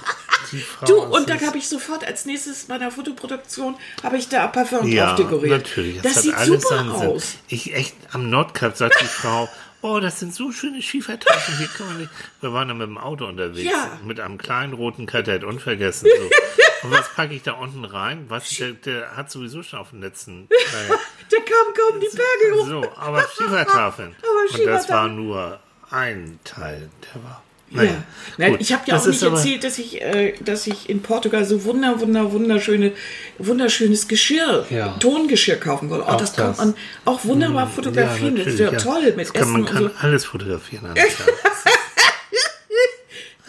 Du, 0.87 1.01
und 1.03 1.29
da 1.29 1.35
es. 1.35 1.47
habe 1.47 1.59
ich 1.59 1.69
sofort 1.69 2.05
als 2.05 2.25
nächstes 2.25 2.65
bei 2.67 2.79
der 2.79 2.91
Fotoproduktion, 2.91 3.77
habe 4.03 4.17
ich 4.17 4.29
da 4.29 4.47
Parfum 4.47 4.87
ja, 4.87 5.07
drauf 5.09 5.17
dekoriert. 5.17 5.51
natürlich. 5.63 6.01
Das 6.03 6.17
hat 6.17 6.23
sieht 6.23 6.35
alles 6.35 6.63
super 6.63 6.77
seinen 6.77 6.99
Sinn. 6.99 7.09
aus. 7.09 7.35
Ich 7.49 7.75
echt, 7.75 7.95
am 8.13 8.31
Nordkap 8.31 8.77
sagt 8.77 9.01
die 9.01 9.07
Frau, 9.07 9.49
oh, 9.83 9.99
das 9.99 10.21
sind 10.21 10.35
so 10.35 10.53
schöne 10.53 10.83
Schiefertaschen, 10.83 11.59
hier 11.59 11.67
kann 11.69 11.87
man 11.89 11.99
nicht. 11.99 12.11
Wir 12.41 12.53
waren 12.53 12.69
dann 12.69 12.79
mit 12.79 12.87
dem 12.87 12.99
Auto 12.99 13.27
unterwegs, 13.27 13.71
Ja. 13.71 13.99
mit 14.05 14.21
einem 14.21 14.39
kleinen 14.39 14.73
roten 14.73 15.07
Kadett, 15.07 15.43
unvergessen. 15.45 16.09
So. 16.17 16.31
Und 16.83 16.91
was 16.91 17.09
packe 17.15 17.35
ich 17.35 17.43
da 17.43 17.53
unten 17.53 17.85
rein? 17.85 18.27
Was, 18.29 18.49
der, 18.51 18.73
der 18.73 19.17
hat 19.17 19.31
sowieso 19.31 19.63
schon 19.63 19.79
auf 19.79 19.91
dem 19.91 20.03
letzten 20.03 20.49
Teil. 20.71 20.99
Der 21.31 21.39
kam 21.41 21.75
kaum 21.75 22.01
die 22.01 22.17
Berge 22.17 22.61
hoch. 22.61 22.67
So, 22.67 22.93
aber 22.97 23.25
Schiefertafeln. 23.37 24.15
Aber 24.23 24.59
Und 24.61 24.67
das 24.67 24.89
war 24.89 25.09
nur 25.09 25.59
ein 25.91 26.39
Teil, 26.45 26.89
der 27.15 27.23
war. 27.25 27.43
Ja. 27.69 27.83
Naja, 27.83 28.03
Nein, 28.39 28.53
gut. 28.53 28.61
ich 28.61 28.73
habe 28.73 28.85
ja 28.87 28.95
Das 28.95 29.03
auch 29.05 29.09
nicht 29.09 29.23
erzählt, 29.25 29.65
dass 29.65 29.79
ich, 29.79 30.01
äh, 30.01 30.35
dass 30.41 30.69
ich 30.69 30.89
in 30.89 31.03
Portugal 31.03 31.45
so 31.45 31.65
wunder, 31.65 31.99
wunder, 31.99 32.31
wunderschöne, 32.31 32.93
wunderschönes 33.39 34.07
Geschirr, 34.07 34.65
Ja. 34.71 34.91
Tongeschirr 35.01 35.57
kaufen 35.57 35.91
wollte. 35.91 36.05
Oh, 36.07 36.13
Auch 36.13 36.17
das 36.17 36.37
kann 36.37 36.49
das. 36.51 36.59
man 36.59 36.75
auch 37.05 37.25
wunderbar 37.25 37.67
fotografieren. 37.69 38.37
das 38.37 38.47
ist 38.47 38.61
ja, 38.61 38.71
toll 38.71 39.13
mit 39.17 39.27
Das 39.27 39.33
kann, 39.33 39.43
Essen 39.43 39.53
man 39.53 39.65
kann 39.65 39.83
so. 39.83 39.91
alles 39.99 40.25
fotografieren. 40.27 40.87
Annika. 40.87 41.07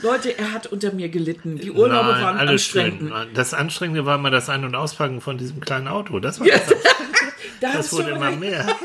Leute, 0.01 0.37
er 0.37 0.53
hat 0.53 0.67
unter 0.67 0.91
mir 0.91 1.09
gelitten. 1.09 1.57
Die 1.57 1.71
Urlaube 1.71 2.11
Nein, 2.11 2.23
waren 2.23 2.37
anstrengend. 2.49 3.11
schön. 3.11 3.33
Das 3.33 3.53
Anstrengende 3.53 4.05
war 4.05 4.17
mal 4.17 4.29
das 4.29 4.47
Ein- 4.49 4.63
und 4.63 4.75
Auspacken 4.75 5.21
von 5.21 5.37
diesem 5.37 5.59
kleinen 5.59 5.87
Auto. 5.87 6.19
Das, 6.19 6.39
war 6.39 6.47
das, 6.47 6.61
Da 7.61 7.73
das 7.73 7.91
wurde 7.91 8.11
immer 8.11 8.27
recht. 8.29 8.39
mehr. 8.39 8.65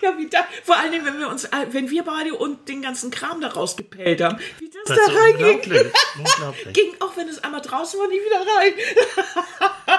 Ja, 0.00 0.16
wie 0.16 0.28
da, 0.28 0.38
vor 0.64 0.76
allen 0.78 0.92
Dingen, 0.92 1.04
wenn 1.04 1.18
wir 1.18 1.28
uns, 1.28 1.44
äh, 1.44 1.66
wenn 1.72 1.90
wir 1.90 2.04
beide 2.04 2.34
und 2.34 2.68
den 2.68 2.82
ganzen 2.82 3.10
Kram 3.10 3.40
da 3.40 3.48
rausgepellt 3.48 4.20
haben, 4.22 4.38
wie 4.60 4.70
das, 4.70 4.96
Das 4.96 5.06
da 5.06 5.12
reinging. 5.20 5.56
unglaublich. 5.56 5.92
unglaublich. 6.18 6.72
Ging, 6.74 6.94
auch 7.00 7.16
wenn 7.16 7.28
es 7.28 7.42
einmal 7.42 7.60
draußen 7.60 7.98
war, 7.98 8.06
nicht 8.08 8.22
wieder 8.24 8.40
rein. 8.58 8.72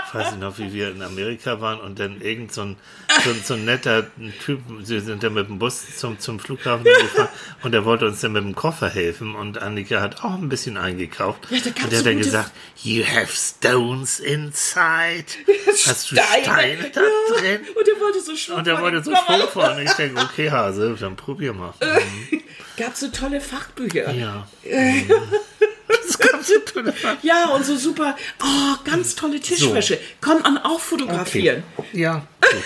Ich 0.10 0.16
weiß 0.16 0.32
nicht 0.32 0.41
noch, 0.41 0.57
wie 0.57 0.74
wir 0.74 0.89
in 0.89 1.03
Amerika 1.03 1.62
waren 1.62 1.80
und 1.80 1.99
dann 1.99 2.20
irgend 2.20 2.51
so 2.51 2.62
ein, 2.64 2.78
so, 3.24 3.32
so 3.43 3.53
ein 3.53 3.66
netter 3.66 4.07
Typ, 4.43 4.62
sie 4.82 4.99
sind 5.01 5.22
dann 5.22 5.36
mit 5.36 5.47
dem 5.47 5.60
Bus 5.60 5.97
zum, 5.97 6.20
zum 6.20 6.39
Flughafen 6.39 6.84
gefahren 6.84 7.30
und 7.64 7.74
der 7.74 7.86
wollte 7.86 8.07
uns 8.07 8.20
dann 8.22 8.32
mit 8.32 8.43
dem 8.43 8.55
Koffer 8.55 8.89
helfen 8.89 9.36
und 9.36 9.62
Annika 9.62 10.01
hat 10.01 10.24
auch 10.24 10.34
ein 10.34 10.49
bisschen 10.49 10.78
eingekauft. 10.78 11.47
Ja, 11.51 11.60
da 11.60 11.70
und 11.70 11.78
der 11.78 11.89
so 11.91 11.97
hat 11.97 12.05
dann 12.07 12.18
gesagt, 12.18 12.51
you 12.84 13.03
have 13.05 13.32
stones 13.32 14.20
inside. 14.20 15.26
Hast 15.68 16.12
du 16.12 16.16
Steine. 16.16 16.89
Da 16.91 17.01
Ja. 17.01 17.07
drin? 17.39 17.60
Und 17.76 17.88
er 17.88 18.01
wollte 18.01 18.22
so 18.22 18.36
schwupp 18.36 18.57
Und 18.57 18.68
der 18.68 18.82
wollte 18.82 19.03
so 19.03 19.12
fahren. 19.12 19.78
Und 19.78 19.84
ich 19.84 19.91
denke, 19.93 20.22
okay, 20.22 20.49
Hase, 20.49 20.95
dann 20.99 21.16
probier 21.16 21.53
mal. 21.53 21.74
Gab 22.78 22.95
so 22.95 23.10
tolle 23.10 23.41
Fachbücher. 23.41 24.12
Ja. 24.12 24.47
Das 24.64 25.68
gab 26.18 26.43
so 26.43 26.53
tolle 26.60 26.93
Fakten. 26.93 27.28
Ja, 27.28 27.49
und 27.49 27.66
so 27.66 27.76
super, 27.76 28.16
oh, 28.41 28.76
ganz 28.84 29.16
tolle 29.16 29.39
Tischwäsche. 29.39 29.99
Kann 30.22 30.41
man 30.41 30.57
auch 30.60 30.80
fotografieren. 30.80 31.64
Ja, 31.93 32.26
gut. 32.41 32.64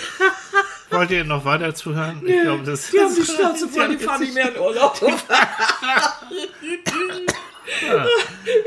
Wollt 0.90 1.10
ihr 1.10 1.24
noch 1.24 1.44
weiter 1.44 1.74
zuhören? 1.74 2.22
Ich 2.24 2.40
glaube, 2.42 2.62
das 2.62 2.90
Die 2.90 3.00
haben 3.00 3.14
die 3.14 3.24
Schnauze 3.24 3.68
voll, 3.72 3.88
die 3.96 4.04
fahren 4.04 4.20
nicht 4.20 4.34
mehr 4.34 4.54
in 4.54 4.60
Urlaub. 4.60 5.00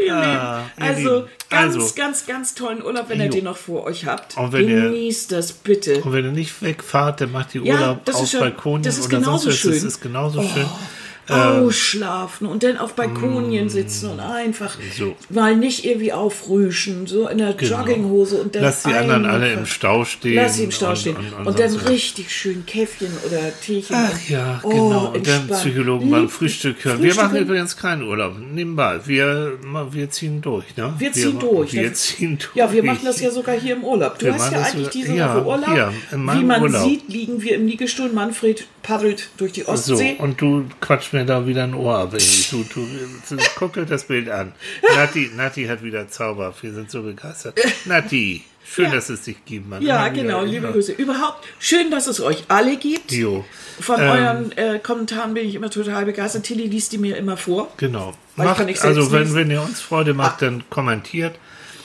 Ihr 0.04 0.14
Ah, 0.16 0.58
Lieben, 0.58 0.72
ihr 0.80 0.84
also 0.84 1.16
Lieben. 1.18 1.28
ganz, 1.50 1.76
Also. 1.76 1.94
ganz, 1.96 2.26
ganz 2.26 2.56
tollen 2.56 2.84
Urlaub, 2.84 3.10
wenn 3.10 3.20
ihr 3.20 3.26
Jo. 3.28 3.32
den 3.32 3.44
noch 3.46 3.58
vor 3.58 3.84
euch 3.84 4.06
habt. 4.06 4.36
Und 4.38 4.52
wenn 4.54 4.68
ihr- 4.68 4.82
Genießt 4.82 5.32
das 5.32 5.54
bitte. 5.54 6.02
Und 6.02 6.14
wenn 6.14 6.26
ihr 6.26 6.32
nicht 6.32 6.62
wegfahrt, 6.62 7.22
dann 7.22 7.32
macht 7.32 7.54
die 7.54 7.60
Ja, 7.60 7.76
Urlaub 7.76 8.06
das 8.06 8.16
ist 8.16 8.22
auf 8.24 8.34
ja- 8.34 8.40
Balkonien 8.42 8.84
das 8.84 8.98
ist 8.98 9.06
oder 9.08 9.20
genauso 9.20 9.52
sonst 9.52 9.66
was. 9.66 9.74
Das. 9.76 9.84
Oh. 9.84 9.88
ist 9.88 10.02
genauso 10.02 10.42
schön. 10.44 10.66
Ausschlafen 11.30 12.48
und 12.48 12.64
dann 12.64 12.78
auf 12.78 12.94
Balkonien 12.94 13.70
sitzen 13.70 14.10
und 14.12 14.20
einfach 14.20 14.78
Mm. 14.78 14.82
So. 14.98 15.16
mal 15.30 15.56
nicht 15.56 15.86
irgendwie 15.86 16.14
aufrüschen, 16.14 17.08
so 17.08 17.28
in 17.28 17.38
der 17.40 17.54
Genau. 17.54 17.80
Jogginghose 17.80 18.38
und 18.42 18.56
dann 18.56 18.64
Lasst 18.64 18.86
die 18.86 18.94
anderen 18.94 19.26
alle 19.26 19.52
im 19.54 19.66
Stau 19.66 20.06
stehen. 20.06 20.36
Lass 20.36 20.56
sie 20.56 20.64
im 20.66 20.72
Stau 20.72 20.90
und- 20.90 20.98
stehen. 20.98 21.16
Und, 21.18 21.34
Und, 21.34 21.48
und 21.48 21.60
dann 21.60 21.74
richtig 21.76 22.32
schön 22.36 22.66
Käffchen 22.66 23.10
oder 23.26 23.40
Teechen. 23.62 23.96
Ach 23.98 24.30
ja, 24.30 24.60
Oh, 24.64 24.70
genau. 24.70 25.12
Und 25.14 25.28
dann. 25.28 25.48
Psychologen 25.48 26.10
beim 26.12 26.22
Lieb- 26.24 26.32
Frühstück 26.32 26.84
hören. 26.86 27.02
Wir 27.02 27.16
machen 27.16 27.38
übrigens 27.38 27.76
keinen 27.78 28.04
Urlaub. 28.04 28.36
Nebenbei. 28.40 29.00
Wir, 29.06 29.54
wir 29.92 30.10
ziehen 30.10 30.42
durch, 30.42 30.76
ne? 30.78 30.94
Wir 30.98 31.12
ziehen 31.12 31.40
durch. 31.40 31.74
Wir 31.74 31.94
ziehen 31.94 32.38
durch. 32.38 32.48
Ja, 32.56 32.72
wir 32.72 32.84
machen 32.84 33.02
das 33.06 33.20
ja 33.22 33.30
sogar 33.32 33.56
hier 33.60 33.76
im 33.76 33.84
Urlaub. 33.84 34.18
Du 34.20 34.26
Wir 34.28 34.34
hast 34.34 34.52
ja 34.52 34.62
eigentlich 34.62 34.90
diese 34.90 35.14
ja, 35.14 35.36
Woche 35.36 35.46
Urlaub. 35.46 35.70
hier, 35.74 35.94
Wie 36.12 36.18
man 36.44 36.62
Urlaub. 36.62 36.84
sieht, 36.84 37.08
liegen 37.10 37.42
wir 37.42 37.56
im 37.56 37.68
Liegestuhl. 37.68 38.10
Manfred 38.12 38.66
paddelt 38.88 39.30
durch 39.38 39.52
die 39.52 39.62
So, 39.64 39.72
Ostsee. 39.74 40.16
und 40.18 40.40
du 40.40 40.66
quatschst 40.80 41.12
mir 41.12 41.26
da 41.26 41.46
wieder 41.46 41.64
ein 41.64 41.74
Ohr 41.74 41.98
ab. 41.98 42.12
Du, 42.12 42.64
du, 42.74 42.88
du, 43.30 43.38
guckt 43.60 43.78
euch 43.78 43.88
das 43.90 44.06
Bild 44.06 44.30
an. 44.30 44.54
Nati, 44.96 45.30
Nati 45.36 45.66
hat 45.66 45.84
wieder 45.84 46.08
Zauber. 46.08 46.54
Wir 46.62 46.74
sind 46.74 46.90
so 46.90 47.04
begeistert. 47.04 47.60
Nati, 47.86 48.44
schön, 48.66 48.86
Ja. 48.86 48.92
dass 48.92 49.10
es 49.10 49.24
dich 49.24 49.44
gibt, 49.44 49.70
Mann. 49.70 49.82
ja, 49.82 50.08
genau, 50.08 50.40
immer. 50.40 50.48
liebe 50.52 50.72
Grüße. 50.72 50.94
Überhaupt 50.94 51.46
schön, 51.60 51.92
dass 51.92 52.08
es 52.08 52.22
euch 52.22 52.46
alle 52.48 52.78
gibt. 52.78 53.12
Jo. 53.12 53.44
Von 53.82 54.00
Ähm, 54.00 54.10
euren 54.10 54.52
äh, 54.58 54.80
Kommentaren 54.80 55.34
bin 55.34 55.46
ich 55.48 55.56
immer 55.56 55.70
total 55.70 56.06
begeistert. 56.06 56.44
Tilly 56.44 56.68
liest 56.68 56.94
die 56.94 56.98
mir 56.98 57.18
immer 57.18 57.36
vor. 57.36 57.70
Genau. 57.76 58.14
Macht, 58.38 58.62
also, 58.86 59.12
wenn, 59.12 59.34
wenn 59.36 59.52
ihr 59.52 59.62
uns 59.62 59.82
Freude 59.82 60.14
macht, 60.14 60.42
dann 60.44 60.64
kommentiert. 60.70 61.36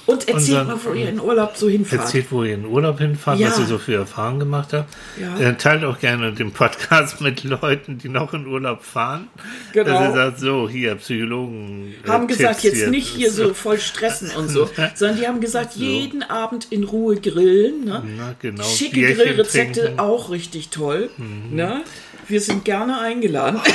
Und 0.04 0.28
erzählt 0.28 0.34
Unseren- 0.34 0.66
mal, 0.66 0.78
wo 0.84 0.92
ihr 0.94 1.08
in 1.08 1.20
Urlaub 1.20 1.56
so 1.56 1.68
hinfahrt. 1.68 2.02
Erzählt, 2.02 2.26
wo 2.30 2.42
ihr 2.42 2.54
in 2.54 2.66
Urlaub 2.66 2.98
hinfahrt, 2.98 3.38
Ja. 3.38 3.48
was 3.50 3.58
ihr 3.60 3.66
so 3.66 3.78
für 3.78 3.94
Erfahrungen 3.94 4.40
gemacht 4.40 4.72
habt. 4.72 4.92
Ja. 5.20 5.38
Äh, 5.38 5.56
teilt 5.56 5.84
auch 5.84 5.98
gerne 6.00 6.32
den 6.32 6.50
Podcast 6.52 7.20
mit 7.20 7.44
Leuten, 7.44 7.98
die 7.98 8.08
noch 8.08 8.34
in 8.34 8.46
Urlaub 8.46 8.82
fahren. 8.82 9.28
Genau. 9.72 9.86
Dass 9.90 10.08
ihr 10.08 10.14
sagt, 10.14 10.40
so, 10.40 10.68
hier, 10.68 10.96
Psychologen. 10.96 11.94
äh, 12.04 12.08
haben 12.08 12.26
gesagt, 12.26 12.60
Tipps 12.62 12.78
jetzt 12.80 12.90
nicht 12.90 13.06
hier 13.08 13.30
so 13.30 13.54
voll 13.54 13.78
stressen 13.78 14.30
und 14.36 14.48
so, 14.48 14.68
sondern 14.94 15.18
die 15.18 15.26
haben 15.28 15.40
gesagt, 15.40 15.74
jeden 15.76 16.22
Abend 16.22 16.66
in 16.70 16.84
Ruhe 16.84 17.16
grillen. 17.16 17.84
Ne? 17.84 18.02
Na, 18.18 18.34
genau. 18.40 18.64
Schicke 18.64 18.94
Bierchen 18.96 19.16
Grillrezepte, 19.16 19.80
trinken. 19.80 19.94
Mhm. 19.94 20.00
auch 20.00 20.30
richtig 20.30 20.70
toll. 20.70 21.10
Ne? 21.50 21.82
Wir 22.28 22.40
sind 22.40 22.64
gerne 22.64 22.98
eingeladen. 23.00 23.60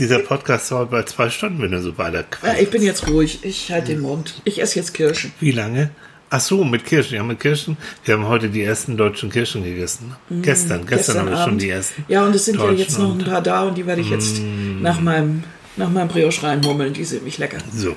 Dieser 0.00 0.20
Podcast 0.20 0.70
dauert 0.70 0.90
bei 0.90 1.02
zwei 1.02 1.28
Stunden, 1.28 1.60
wenn 1.60 1.74
er 1.74 1.82
so 1.82 1.98
weiter 1.98 2.24
Ja, 2.42 2.54
ich 2.54 2.70
bin 2.70 2.80
jetzt 2.80 3.06
ruhig, 3.06 3.40
ich 3.42 3.70
halte 3.70 3.88
den 3.88 4.00
Mund. 4.00 4.40
Ich 4.44 4.62
esse 4.62 4.78
jetzt 4.78 4.94
Kirschen. 4.94 5.30
Wie 5.40 5.50
lange? 5.50 5.90
Ach 6.30 6.40
so, 6.40 6.64
mit 6.64 6.86
Kirschen. 6.86 7.16
Ja, 7.16 7.22
mit 7.22 7.38
Kirschen. 7.38 7.76
Wir 8.06 8.14
haben 8.14 8.26
heute 8.26 8.48
die 8.48 8.62
ersten 8.62 8.96
deutschen 8.96 9.28
Kirschen 9.28 9.62
gegessen. 9.62 10.16
Gestern, 10.30 10.86
gestern, 10.86 11.18
haben 11.18 11.28
wir 11.28 11.36
schon 11.36 11.42
Abend. 11.48 11.60
die 11.60 11.68
ersten. 11.68 12.06
Ja, 12.08 12.24
und 12.24 12.34
es 12.34 12.46
sind 12.46 12.58
ja 12.58 12.70
jetzt 12.70 12.98
noch 12.98 13.12
ein 13.12 13.22
paar 13.22 13.42
da 13.42 13.64
und 13.64 13.76
die 13.76 13.86
werde 13.86 14.00
ich 14.00 14.08
jetzt 14.08 14.40
nach 14.80 15.02
meinem, 15.02 15.44
nach 15.76 15.90
meinem 15.90 16.08
Brioche 16.08 16.44
reinmummeln. 16.44 16.94
Die 16.94 17.04
sind 17.04 17.22
mich 17.22 17.36
lecker. 17.36 17.58
So. 17.76 17.94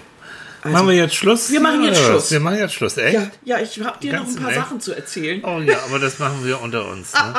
Also, 0.61 0.77
machen 0.77 0.89
wir 0.89 0.95
jetzt 0.95 1.15
Schluss? 1.15 1.51
wir 1.53 1.61
machen 1.61 1.83
jetzt? 1.85 2.01
Schluss. 2.01 2.31
Wir 2.31 2.39
machen 2.41 2.57
jetzt 2.57 2.73
Schluss, 2.73 2.97
echt? 2.97 3.13
Ja, 3.13 3.31
ja, 3.45 3.59
ich 3.59 3.79
habe 3.79 3.97
dir 4.01 4.11
noch 4.11 4.23
Ganz 4.23 4.35
ein 4.35 4.41
paar 4.43 4.51
echt? 4.51 4.59
Sachen 4.59 4.81
zu 4.81 4.93
erzählen. 4.93 5.41
Oh 5.45 5.61
ja, 5.61 5.77
aber 5.87 5.99
das 5.99 6.19
machen 6.19 6.43
wir 6.43 6.61
unter 6.61 6.85
uns. 6.85 7.13
Ne? 7.13 7.33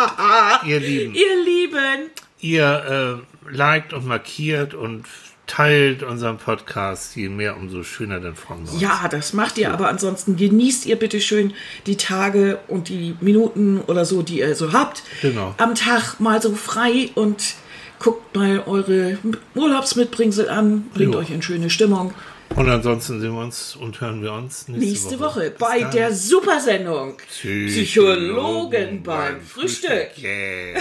Ihr 0.70 0.80
Lieben, 0.80 1.14
Ihr 1.14 1.44
Lieben, 1.44 2.10
ihr 2.40 3.20
äh, 3.20 3.33
liked 3.50 3.92
und 3.92 4.06
markiert 4.06 4.74
und 4.74 5.04
teilt 5.46 6.02
unseren 6.02 6.38
Podcast. 6.38 7.14
Je 7.16 7.28
mehr, 7.28 7.56
umso 7.56 7.82
schöner, 7.82 8.18
dann 8.20 8.34
freuen 8.34 8.64
wir 8.64 8.72
uns. 8.72 8.80
Ja, 8.80 9.06
das 9.10 9.32
macht 9.34 9.58
ihr, 9.58 9.72
aber 9.72 9.88
ansonsten 9.88 10.36
genießt 10.36 10.86
ihr 10.86 10.96
bitte 10.96 11.20
schön 11.20 11.52
die 11.86 11.96
Tage 11.96 12.58
und 12.68 12.88
die 12.88 13.14
Minuten 13.20 13.80
oder 13.86 14.04
so, 14.06 14.22
die 14.22 14.38
ihr 14.38 14.54
so 14.54 14.72
habt. 14.72 15.02
Genau. 15.20 15.54
Am 15.58 15.74
Tag 15.74 16.18
mal 16.18 16.40
so 16.40 16.54
frei 16.54 17.10
und 17.14 17.54
guckt 17.98 18.34
mal 18.34 18.62
eure 18.66 19.18
Urlaubsmitbringsel 19.54 20.48
an, 20.48 20.88
bringt 20.94 21.14
Jo. 21.14 21.20
euch 21.20 21.30
in 21.30 21.42
schöne 21.42 21.68
Stimmung. 21.70 22.14
Und 22.56 22.68
ansonsten 22.68 23.20
sehen 23.20 23.32
wir 23.34 23.42
uns 23.42 23.74
und 23.74 24.00
hören 24.00 24.22
wir 24.22 24.32
uns 24.32 24.68
nächste, 24.68 24.86
Nächste 24.88 25.20
Woche, 25.20 25.50
Bis 25.50 25.58
bei 25.58 25.80
dann. 25.80 25.90
der 25.90 26.14
Supersendung 26.14 27.16
Psychologen 27.28 29.02
beim 29.02 29.40
Frühstück. 29.40 30.10
Yeah. 30.22 30.80